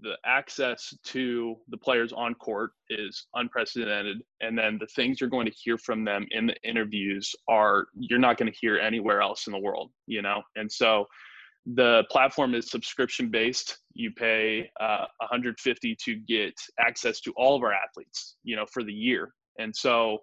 the 0.00 0.16
access 0.24 0.94
to 1.04 1.56
the 1.68 1.76
players 1.76 2.12
on 2.12 2.34
court 2.34 2.70
is 2.88 3.26
unprecedented 3.34 4.22
and 4.40 4.56
then 4.56 4.78
the 4.78 4.86
things 4.88 5.20
you're 5.20 5.30
going 5.30 5.46
to 5.46 5.52
hear 5.52 5.76
from 5.76 6.04
them 6.04 6.26
in 6.30 6.46
the 6.46 6.56
interviews 6.64 7.34
are 7.48 7.86
you're 7.94 8.18
not 8.18 8.38
going 8.38 8.50
to 8.50 8.58
hear 8.58 8.78
anywhere 8.78 9.20
else 9.20 9.46
in 9.46 9.52
the 9.52 9.58
world 9.58 9.90
you 10.06 10.22
know? 10.22 10.42
And 10.56 10.70
so 10.70 11.06
the 11.66 12.04
platform 12.10 12.54
is 12.54 12.70
subscription 12.70 13.30
based 13.30 13.78
you 13.94 14.10
pay 14.12 14.70
uh, 14.80 15.06
150 15.18 15.96
to 16.04 16.16
get 16.16 16.54
access 16.78 17.20
to 17.20 17.32
all 17.36 17.56
of 17.56 17.62
our 17.62 17.72
athletes 17.72 18.36
you 18.42 18.56
know 18.56 18.66
for 18.66 18.82
the 18.82 18.92
year. 18.92 19.32
And 19.58 19.74
so 19.74 20.18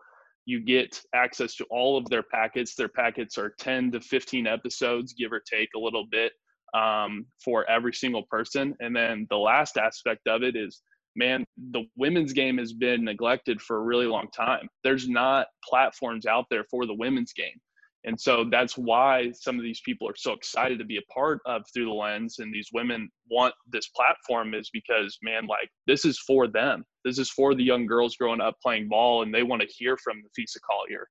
you 0.46 0.60
get 0.60 1.00
access 1.14 1.56
to 1.56 1.66
all 1.70 1.98
of 1.98 2.10
their 2.10 2.24
packets. 2.24 2.76
Their 2.76 2.90
packets 2.90 3.38
are 3.38 3.54
10 3.60 3.92
to 3.92 4.02
15 4.02 4.48
episodes 4.48 5.14
give 5.14 5.32
or 5.32 5.40
take 5.40 5.70
a 5.76 5.80
little 5.80 6.06
bit 6.10 6.34
um, 6.74 7.26
for 7.44 7.70
every 7.70 7.94
single 7.94 8.24
person. 8.24 8.76
And 8.80 8.96
then 8.96 9.28
the 9.30 9.38
last 9.38 9.78
aspect 9.78 10.28
of 10.28 10.44
it 10.44 10.56
is, 10.56 10.82
man, 11.16 11.46
the 11.72 11.84
women's 11.98 12.34
game 12.34 12.58
has 12.58 12.74
been 12.74 13.04
neglected 13.04 13.62
for 13.62 13.78
a 13.78 13.84
really 13.84 14.08
long 14.08 14.28
time. 14.36 14.68
There's 14.84 15.10
not 15.10 15.48
platforms 15.68 16.26
out 16.26 16.46
there 16.50 16.66
for 16.70 16.86
the 16.86 16.94
women's 16.94 17.34
game. 17.34 17.60
And 18.04 18.20
so 18.20 18.46
that's 18.50 18.78
why 18.78 19.32
some 19.32 19.58
of 19.58 19.64
these 19.64 19.82
people 19.82 20.10
are 20.10 20.16
so 20.16 20.34
excited 20.34 20.80
to 20.80 20.86
be 20.86 20.98
a 20.98 21.14
part 21.14 21.40
of 21.46 21.64
Through 21.72 21.86
the 21.86 21.92
Lens. 21.92 22.40
And 22.40 22.54
these 22.54 22.70
women 22.74 23.10
want 23.30 23.54
this 23.72 23.90
platform 23.90 24.56
is 24.56 24.72
because, 24.72 25.20
man, 25.22 25.46
like 25.46 25.70
this 25.86 26.04
is 26.04 26.18
for 26.20 26.48
them. 26.48 26.84
This 27.06 27.20
is 27.20 27.30
for 27.30 27.54
the 27.54 27.64
young 27.64 27.86
girls 27.86 28.16
growing 28.16 28.42
up 28.42 28.56
playing 28.62 28.90
ball 28.90 29.22
and 29.22 29.34
they 29.34 29.44
want 29.44 29.62
to 29.62 29.68
hear 29.68 29.98
from 29.98 30.18
Napheesa 30.18 30.58
Collier, 30.68 31.08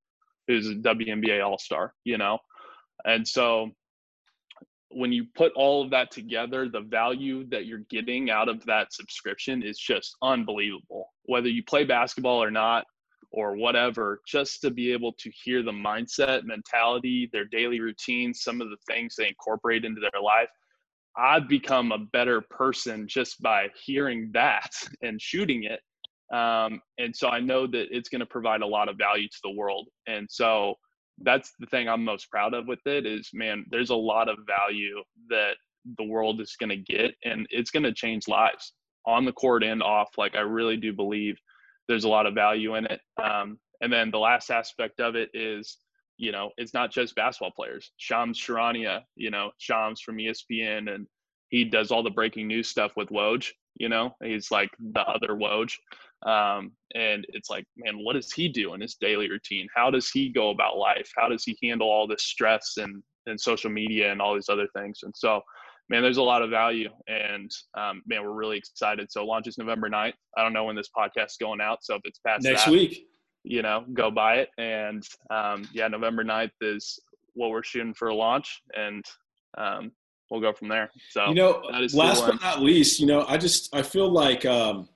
who's 0.48 0.68
a 0.68 0.74
WNBA 0.74 1.44
All 1.46 1.58
Star, 1.58 1.94
you 2.04 2.18
know? 2.18 2.38
And 3.04 3.26
so 3.26 3.70
when 4.90 5.12
you 5.12 5.26
put 5.34 5.52
all 5.54 5.82
of 5.82 5.90
that 5.90 6.10
together, 6.10 6.68
the 6.68 6.80
value 6.80 7.46
that 7.48 7.66
you're 7.66 7.84
getting 7.90 8.30
out 8.30 8.48
of 8.48 8.64
that 8.66 8.92
subscription 8.92 9.62
is 9.62 9.78
just 9.78 10.16
unbelievable. 10.22 11.12
Whether 11.24 11.48
you 11.48 11.62
play 11.62 11.84
basketball 11.84 12.42
or 12.42 12.50
not, 12.50 12.84
or 13.32 13.56
whatever, 13.56 14.20
just 14.26 14.60
to 14.60 14.70
be 14.70 14.92
able 14.92 15.12
to 15.12 15.30
hear 15.30 15.62
the 15.62 15.70
mindset, 15.70 16.44
mentality, 16.44 17.28
their 17.32 17.44
daily 17.44 17.80
routines, 17.80 18.42
some 18.42 18.60
of 18.60 18.70
the 18.70 18.76
things 18.88 19.14
they 19.14 19.28
incorporate 19.28 19.84
into 19.84 20.00
their 20.00 20.20
life. 20.20 20.48
I've 21.16 21.48
become 21.48 21.92
a 21.92 21.98
better 21.98 22.40
person 22.40 23.06
just 23.08 23.40
by 23.40 23.68
hearing 23.84 24.30
that 24.32 24.70
and 25.02 25.20
shooting 25.20 25.64
it. 25.64 25.80
Um, 26.34 26.80
and 26.98 27.14
so 27.14 27.28
I 27.28 27.40
know 27.40 27.66
that 27.66 27.88
it's 27.90 28.08
going 28.08 28.20
to 28.20 28.26
provide 28.26 28.62
a 28.62 28.66
lot 28.66 28.88
of 28.88 28.96
value 28.96 29.28
to 29.28 29.38
the 29.42 29.50
world. 29.50 29.88
And 30.06 30.28
so 30.30 30.74
that's 31.20 31.52
the 31.58 31.66
thing 31.66 31.88
I'm 31.88 32.04
most 32.04 32.30
proud 32.30 32.54
of 32.54 32.66
with 32.66 32.86
it 32.86 33.06
is, 33.06 33.30
man, 33.32 33.64
there's 33.70 33.90
a 33.90 33.94
lot 33.96 34.28
of 34.28 34.38
value 34.46 35.02
that 35.28 35.54
the 35.98 36.04
world 36.04 36.40
is 36.40 36.56
going 36.58 36.70
to 36.70 36.76
get, 36.76 37.14
and 37.24 37.46
it's 37.50 37.70
going 37.70 37.82
to 37.82 37.92
change 37.92 38.28
lives 38.28 38.72
on 39.06 39.24
the 39.24 39.32
court 39.32 39.62
and 39.62 39.82
off. 39.82 40.10
Like 40.18 40.34
I 40.34 40.40
really 40.40 40.76
do 40.76 40.92
believe 40.92 41.36
there's 41.88 42.04
a 42.04 42.08
lot 42.08 42.26
of 42.26 42.34
value 42.34 42.76
in 42.76 42.86
it. 42.86 43.00
Um, 43.22 43.58
and 43.80 43.92
then 43.92 44.10
the 44.10 44.18
last 44.18 44.50
aspect 44.50 45.00
of 45.00 45.16
it 45.16 45.30
is, 45.34 45.78
you 46.18 46.32
know, 46.32 46.50
it's 46.58 46.74
not 46.74 46.92
just 46.92 47.16
basketball 47.16 47.50
players. 47.50 47.92
Shams 47.96 48.38
Charania, 48.38 49.00
you 49.16 49.30
know, 49.30 49.52
Shams 49.58 50.00
from 50.00 50.18
ESPN, 50.18 50.94
and 50.94 51.06
he 51.48 51.64
does 51.64 51.90
all 51.90 52.02
the 52.02 52.10
breaking 52.10 52.46
news 52.46 52.68
stuff 52.68 52.92
with 52.96 53.08
Woj. 53.08 53.48
You 53.76 53.88
know, 53.88 54.14
he's 54.22 54.50
like 54.50 54.70
the 54.78 55.00
other 55.00 55.28
Woj. 55.28 55.72
Um, 56.26 56.72
and 56.94 57.24
it's 57.30 57.48
like, 57.48 57.64
man, 57.76 58.04
what 58.04 58.14
does 58.14 58.32
he 58.32 58.48
do 58.48 58.74
in 58.74 58.80
his 58.80 58.94
daily 58.94 59.30
routine? 59.30 59.68
How 59.74 59.90
does 59.90 60.10
he 60.10 60.28
go 60.28 60.50
about 60.50 60.76
life? 60.76 61.10
How 61.16 61.28
does 61.28 61.44
he 61.44 61.56
handle 61.62 61.88
all 61.88 62.06
this 62.06 62.24
stress 62.24 62.76
and 62.76 63.02
and 63.26 63.40
social 63.40 63.70
media 63.70 64.10
and 64.10 64.20
all 64.20 64.34
these 64.34 64.48
other 64.48 64.66
things? 64.76 65.00
And 65.02 65.14
so, 65.16 65.40
man, 65.88 66.02
there's 66.02 66.16
a 66.16 66.22
lot 66.22 66.42
of 66.42 66.50
value. 66.50 66.90
And 67.08 67.50
um, 67.76 68.02
man, 68.06 68.22
we're 68.22 68.32
really 68.32 68.58
excited. 68.58 69.10
So 69.10 69.24
launches 69.24 69.56
November 69.58 69.88
9th. 69.88 70.14
I 70.36 70.42
don't 70.42 70.52
know 70.52 70.64
when 70.64 70.76
this 70.76 70.88
podcast 70.96 71.26
is 71.26 71.36
going 71.40 71.60
out. 71.60 71.84
So 71.84 71.94
if 71.96 72.02
it's 72.04 72.18
past 72.26 72.44
next 72.44 72.64
that, 72.64 72.70
week, 72.70 73.06
you 73.42 73.62
know, 73.62 73.84
go 73.94 74.10
buy 74.10 74.36
it. 74.36 74.50
And 74.58 75.02
um, 75.30 75.68
yeah, 75.72 75.88
November 75.88 76.24
9th 76.24 76.50
is 76.60 76.98
what 77.34 77.50
we're 77.50 77.62
shooting 77.62 77.94
for 77.94 78.08
a 78.08 78.14
launch. 78.14 78.62
And 78.76 79.04
um, 79.56 79.92
we'll 80.30 80.40
go 80.40 80.52
from 80.52 80.68
there. 80.68 80.90
So, 81.10 81.28
you 81.28 81.34
know, 81.34 81.62
last 81.92 82.26
but 82.26 82.40
not 82.40 82.62
least, 82.62 83.00
you 83.00 83.06
know, 83.06 83.24
I 83.26 83.36
just, 83.36 83.74
I 83.74 83.82
feel 83.82 84.10
like, 84.10 84.44
um, 84.44 84.88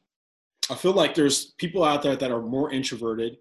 I 0.70 0.74
feel 0.74 0.92
like 0.92 1.14
there's 1.14 1.52
people 1.58 1.84
out 1.84 2.02
there 2.02 2.16
that 2.16 2.30
are 2.30 2.42
more 2.42 2.72
introverted. 2.72 3.36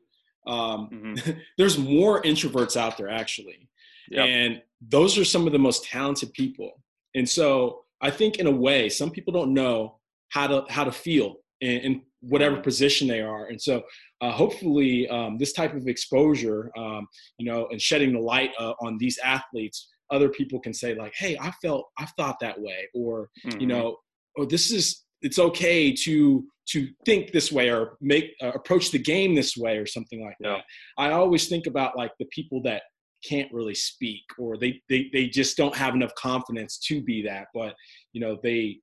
Um, 0.45 0.89
mm-hmm. 0.91 1.32
there's 1.57 1.78
more 1.78 2.21
introverts 2.24 2.76
out 2.76 2.97
there 2.97 3.09
actually. 3.09 3.69
Yep. 4.09 4.28
And 4.28 4.61
those 4.82 5.17
are 5.17 5.24
some 5.24 5.47
of 5.47 5.53
the 5.53 5.59
most 5.59 5.86
talented 5.86 6.34
people 6.34 6.74
and 7.15 7.28
so 7.28 7.84
I 8.01 8.11
think 8.11 8.38
in 8.38 8.47
a 8.47 8.51
way, 8.51 8.89
some 8.89 9.11
people 9.11 9.34
don't 9.34 9.53
know 9.53 9.99
how 10.30 10.47
to 10.47 10.65
how 10.69 10.84
to 10.84 10.91
feel 10.91 11.36
in, 11.61 11.80
in 11.80 12.01
whatever 12.21 12.55
mm-hmm. 12.55 12.63
position 12.63 13.07
they 13.07 13.21
are. 13.21 13.47
And 13.47 13.61
so 13.61 13.84
uh, 14.21 14.32
hopefully 14.32 15.07
um, 15.09 15.38
this 15.38 15.53
type 15.53 15.74
of 15.74 15.88
exposure, 15.88 16.71
um, 16.78 17.07
you 17.38 17.49
know, 17.51 17.67
and 17.71 17.82
shedding 17.82 18.13
the 18.13 18.19
light 18.19 18.51
uh, 18.59 18.74
on 18.82 18.97
these 18.97 19.17
athletes, 19.24 19.89
other 20.11 20.30
people 20.30 20.59
can 20.59 20.74
say 20.74 20.95
like, 20.95 21.13
hey, 21.15 21.38
I 21.39 21.51
felt, 21.61 21.89
I 21.97 22.05
thought 22.17 22.39
that 22.41 22.59
way, 22.59 22.88
or 22.93 23.30
mm-hmm. 23.45 23.59
you 23.59 23.67
know, 23.67 23.97
or 24.36 24.45
this 24.45 24.71
is 24.71 25.03
it's 25.21 25.39
okay 25.39 25.93
to 25.93 26.45
to 26.66 26.88
think 27.05 27.32
this 27.32 27.51
way 27.51 27.70
or 27.70 27.97
make 28.01 28.34
uh, 28.41 28.51
approach 28.53 28.91
the 28.91 28.99
game 28.99 29.36
this 29.36 29.57
way 29.57 29.78
or 29.78 29.86
something 29.86 30.24
like 30.24 30.38
yeah. 30.39 30.57
that. 30.57 30.64
I 30.97 31.11
always 31.11 31.47
think 31.47 31.68
about 31.68 31.97
like 31.97 32.11
the 32.20 32.26
people 32.26 32.61
that 32.64 32.84
can't 33.28 33.51
really 33.53 33.76
speak 33.76 34.24
or 34.38 34.57
they, 34.57 34.82
they 34.89 35.09
they 35.14 35.28
just 35.28 35.55
don't 35.55 35.76
have 35.76 35.95
enough 35.95 36.14
confidence 36.16 36.78
to 36.78 37.01
be 37.01 37.22
that 37.22 37.47
but 37.53 37.74
you 38.11 38.20
know 38.20 38.38
they 38.43 38.78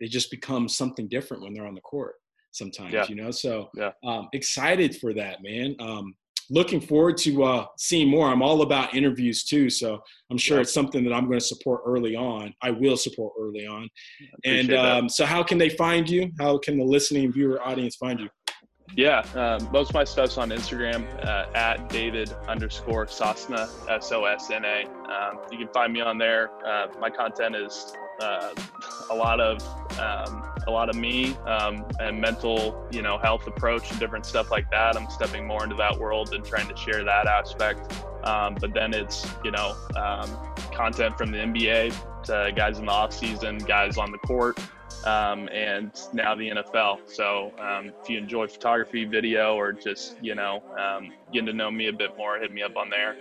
they 0.00 0.06
just 0.06 0.30
become 0.30 0.68
something 0.68 1.08
different 1.08 1.42
when 1.42 1.52
they're 1.52 1.66
on 1.66 1.74
the 1.74 1.80
court 1.80 2.14
sometimes 2.52 2.92
yeah. 2.92 3.06
you 3.08 3.16
know 3.16 3.30
so 3.30 3.68
yeah. 3.74 3.90
um, 4.04 4.28
excited 4.32 4.96
for 4.96 5.12
that 5.12 5.42
man 5.42 5.74
um, 5.80 6.14
looking 6.50 6.80
forward 6.80 7.16
to 7.16 7.42
uh, 7.44 7.66
seeing 7.78 8.08
more 8.08 8.28
i'm 8.28 8.42
all 8.42 8.62
about 8.62 8.94
interviews 8.94 9.44
too 9.44 9.68
so 9.70 10.00
i'm 10.30 10.38
sure 10.38 10.58
yeah. 10.58 10.62
it's 10.62 10.72
something 10.72 11.04
that 11.04 11.12
i'm 11.12 11.26
going 11.26 11.38
to 11.38 11.44
support 11.44 11.82
early 11.86 12.16
on 12.16 12.52
i 12.62 12.70
will 12.70 12.96
support 12.96 13.32
early 13.38 13.66
on 13.66 13.88
and 14.44 14.72
um, 14.72 15.08
so 15.08 15.24
how 15.24 15.42
can 15.42 15.58
they 15.58 15.68
find 15.68 16.08
you 16.08 16.30
how 16.38 16.58
can 16.58 16.78
the 16.78 16.84
listening 16.84 17.32
viewer 17.32 17.60
audience 17.66 17.96
find 17.96 18.20
you 18.20 18.28
yeah, 18.96 19.20
um, 19.34 19.68
most 19.72 19.90
of 19.90 19.94
my 19.94 20.04
stuff's 20.04 20.38
on 20.38 20.50
Instagram 20.50 21.04
uh, 21.24 21.46
at 21.54 21.88
David 21.88 22.32
underscore 22.46 23.06
Sosna 23.06 23.68
S 23.88 24.12
O 24.12 24.24
S 24.24 24.50
N 24.50 24.64
A. 24.64 24.84
Um, 25.10 25.40
you 25.50 25.58
can 25.58 25.68
find 25.68 25.92
me 25.92 26.00
on 26.00 26.16
there. 26.16 26.50
Uh, 26.64 26.88
my 27.00 27.10
content 27.10 27.56
is 27.56 27.92
uh, 28.20 28.54
a 29.10 29.14
lot 29.14 29.40
of 29.40 29.60
um, 29.98 30.53
a 30.66 30.70
lot 30.70 30.88
of 30.88 30.96
me 30.96 31.34
um, 31.46 31.84
and 32.00 32.20
mental, 32.20 32.86
you 32.90 33.02
know, 33.02 33.18
health 33.18 33.46
approach 33.46 33.90
and 33.90 34.00
different 34.00 34.26
stuff 34.26 34.50
like 34.50 34.70
that. 34.70 34.96
I'm 34.96 35.10
stepping 35.10 35.46
more 35.46 35.62
into 35.62 35.76
that 35.76 35.98
world 35.98 36.34
and 36.34 36.44
trying 36.44 36.68
to 36.68 36.76
share 36.76 37.04
that 37.04 37.26
aspect. 37.26 37.92
Um, 38.24 38.56
but 38.58 38.72
then 38.72 38.94
it's 38.94 39.26
you 39.44 39.50
know 39.50 39.76
um, 39.96 40.30
content 40.72 41.18
from 41.18 41.30
the 41.30 41.38
NBA 41.38 42.24
to 42.24 42.52
guys 42.56 42.78
in 42.78 42.86
the 42.86 42.92
off 42.92 43.12
season, 43.12 43.58
guys 43.58 43.98
on 43.98 44.10
the 44.10 44.18
court 44.18 44.58
um, 45.04 45.48
and 45.50 45.92
now 46.12 46.34
the 46.34 46.48
NFL. 46.48 47.00
So 47.06 47.52
um, 47.58 47.92
if 48.00 48.08
you 48.08 48.18
enjoy 48.18 48.46
photography, 48.48 49.04
video, 49.04 49.56
or 49.56 49.72
just 49.72 50.16
you 50.22 50.34
know 50.34 50.62
getting 51.32 51.46
to 51.46 51.52
know 51.52 51.70
me 51.70 51.88
a 51.88 51.92
bit 51.92 52.16
more, 52.16 52.38
hit 52.38 52.52
me 52.52 52.62
up 52.62 52.76
on 52.76 52.88
there. 52.90 53.16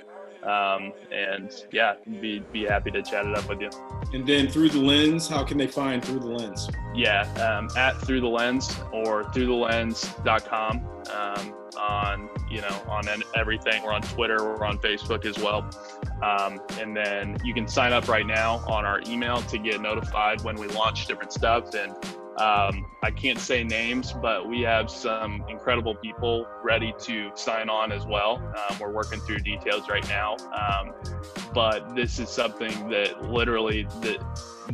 Um, 0.46 0.92
and 1.12 1.52
yeah, 1.72 1.96
be 2.22 2.40
be 2.52 2.66
happy 2.66 2.92
to 2.92 3.02
chat 3.02 3.26
it 3.26 3.38
up 3.38 3.48
with 3.48 3.62
you. 3.62 3.70
And 4.14 4.28
then 4.28 4.48
through 4.48 4.70
the 4.70 4.80
lens, 4.80 5.28
how 5.28 5.44
can 5.44 5.58
they 5.58 5.68
find 5.68 6.04
through 6.04 6.20
the 6.20 6.28
lens? 6.28 6.70
Yeah, 6.94 7.22
um, 7.36 7.70
at 7.78 7.98
through 8.02 8.22
the 8.22 8.28
lens 8.28 8.78
or 8.92 9.32
through 9.32 9.48
the 9.48 9.54
lens.com. 9.54 10.86
Um, 11.12 11.54
on 11.78 12.30
you 12.50 12.62
know 12.62 12.82
on 12.88 13.04
everything. 13.36 13.84
We're 13.84 13.94
on 13.94 14.02
Twitter, 14.02 14.44
we're 14.44 14.66
on 14.66 14.78
Facebook 14.78 15.26
as 15.26 15.38
well. 15.38 15.70
Um, 16.22 16.62
and 16.80 16.96
then 16.96 17.38
you 17.44 17.54
can 17.54 17.68
sign 17.68 17.94
up 17.94 18.08
right 18.08 18.26
now 18.26 18.64
on 18.68 18.86
our 18.86 19.02
email 19.08 19.42
to 19.42 19.58
get 19.58 19.82
notified 19.82 20.42
when 20.42 20.56
we 20.56 20.68
launch 20.68 21.08
different 21.08 21.34
stuff. 21.34 21.74
And 21.74 21.94
um, 22.38 22.92
I 23.04 23.12
can't 23.12 23.40
say 23.40 23.64
names, 23.64 24.12
but 24.12 24.48
we 24.48 24.62
have 24.62 24.90
some 24.90 25.46
incredible 25.48 25.94
people 25.96 26.48
ready 26.64 26.94
to 27.02 27.32
sign 27.36 27.70
on 27.70 27.92
as 27.92 28.06
well. 28.06 28.38
Um, 28.38 28.80
we're 28.80 28.92
working 28.92 29.20
through 29.20 29.40
details 29.40 29.88
right 29.88 30.08
now, 30.10 30.38
um, 30.52 30.94
but 31.54 31.96
this 31.96 32.18
is 32.18 32.30
something 32.30 32.90
that 32.90 33.30
literally 33.30 33.84
the 34.02 34.24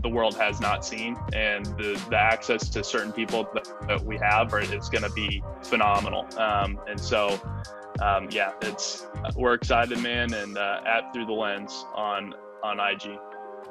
the 0.01 0.09
world 0.09 0.37
has 0.37 0.61
not 0.61 0.85
seen, 0.85 1.17
and 1.33 1.65
the, 1.65 2.01
the 2.09 2.15
access 2.15 2.69
to 2.69 2.83
certain 2.83 3.11
people 3.11 3.49
that, 3.53 3.67
that 3.87 4.01
we 4.05 4.17
have 4.17 4.53
are, 4.53 4.59
is 4.59 4.87
going 4.87 5.03
to 5.03 5.11
be 5.11 5.43
phenomenal. 5.63 6.25
Um, 6.39 6.79
and 6.87 6.99
so, 6.99 7.41
um, 8.01 8.29
yeah, 8.31 8.53
it's 8.61 9.07
we're 9.35 9.55
excited, 9.55 9.99
man, 9.99 10.33
and 10.33 10.57
uh, 10.57 10.81
at 10.85 11.11
through 11.13 11.25
the 11.25 11.33
lens 11.33 11.85
on 11.95 12.35
on 12.63 12.79
IG. 12.79 13.17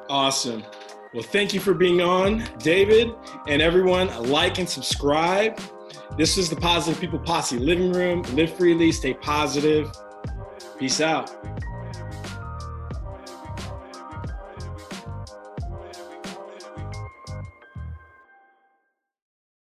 Awesome. 0.08 0.64
Well, 1.12 1.22
thank 1.22 1.52
you 1.52 1.60
for 1.60 1.74
being 1.74 2.00
on, 2.00 2.44
David, 2.58 3.12
and 3.46 3.60
everyone. 3.60 4.08
Like 4.30 4.58
and 4.58 4.68
subscribe. 4.68 5.60
This 6.16 6.38
is 6.38 6.48
the 6.48 6.56
Positive 6.56 6.98
People 6.98 7.18
Posse 7.18 7.58
Living 7.58 7.92
Room. 7.92 8.22
Live 8.34 8.54
freely, 8.54 8.90
stay 8.90 9.12
positive. 9.12 9.90
Peace 10.78 11.02
out. 11.02 11.30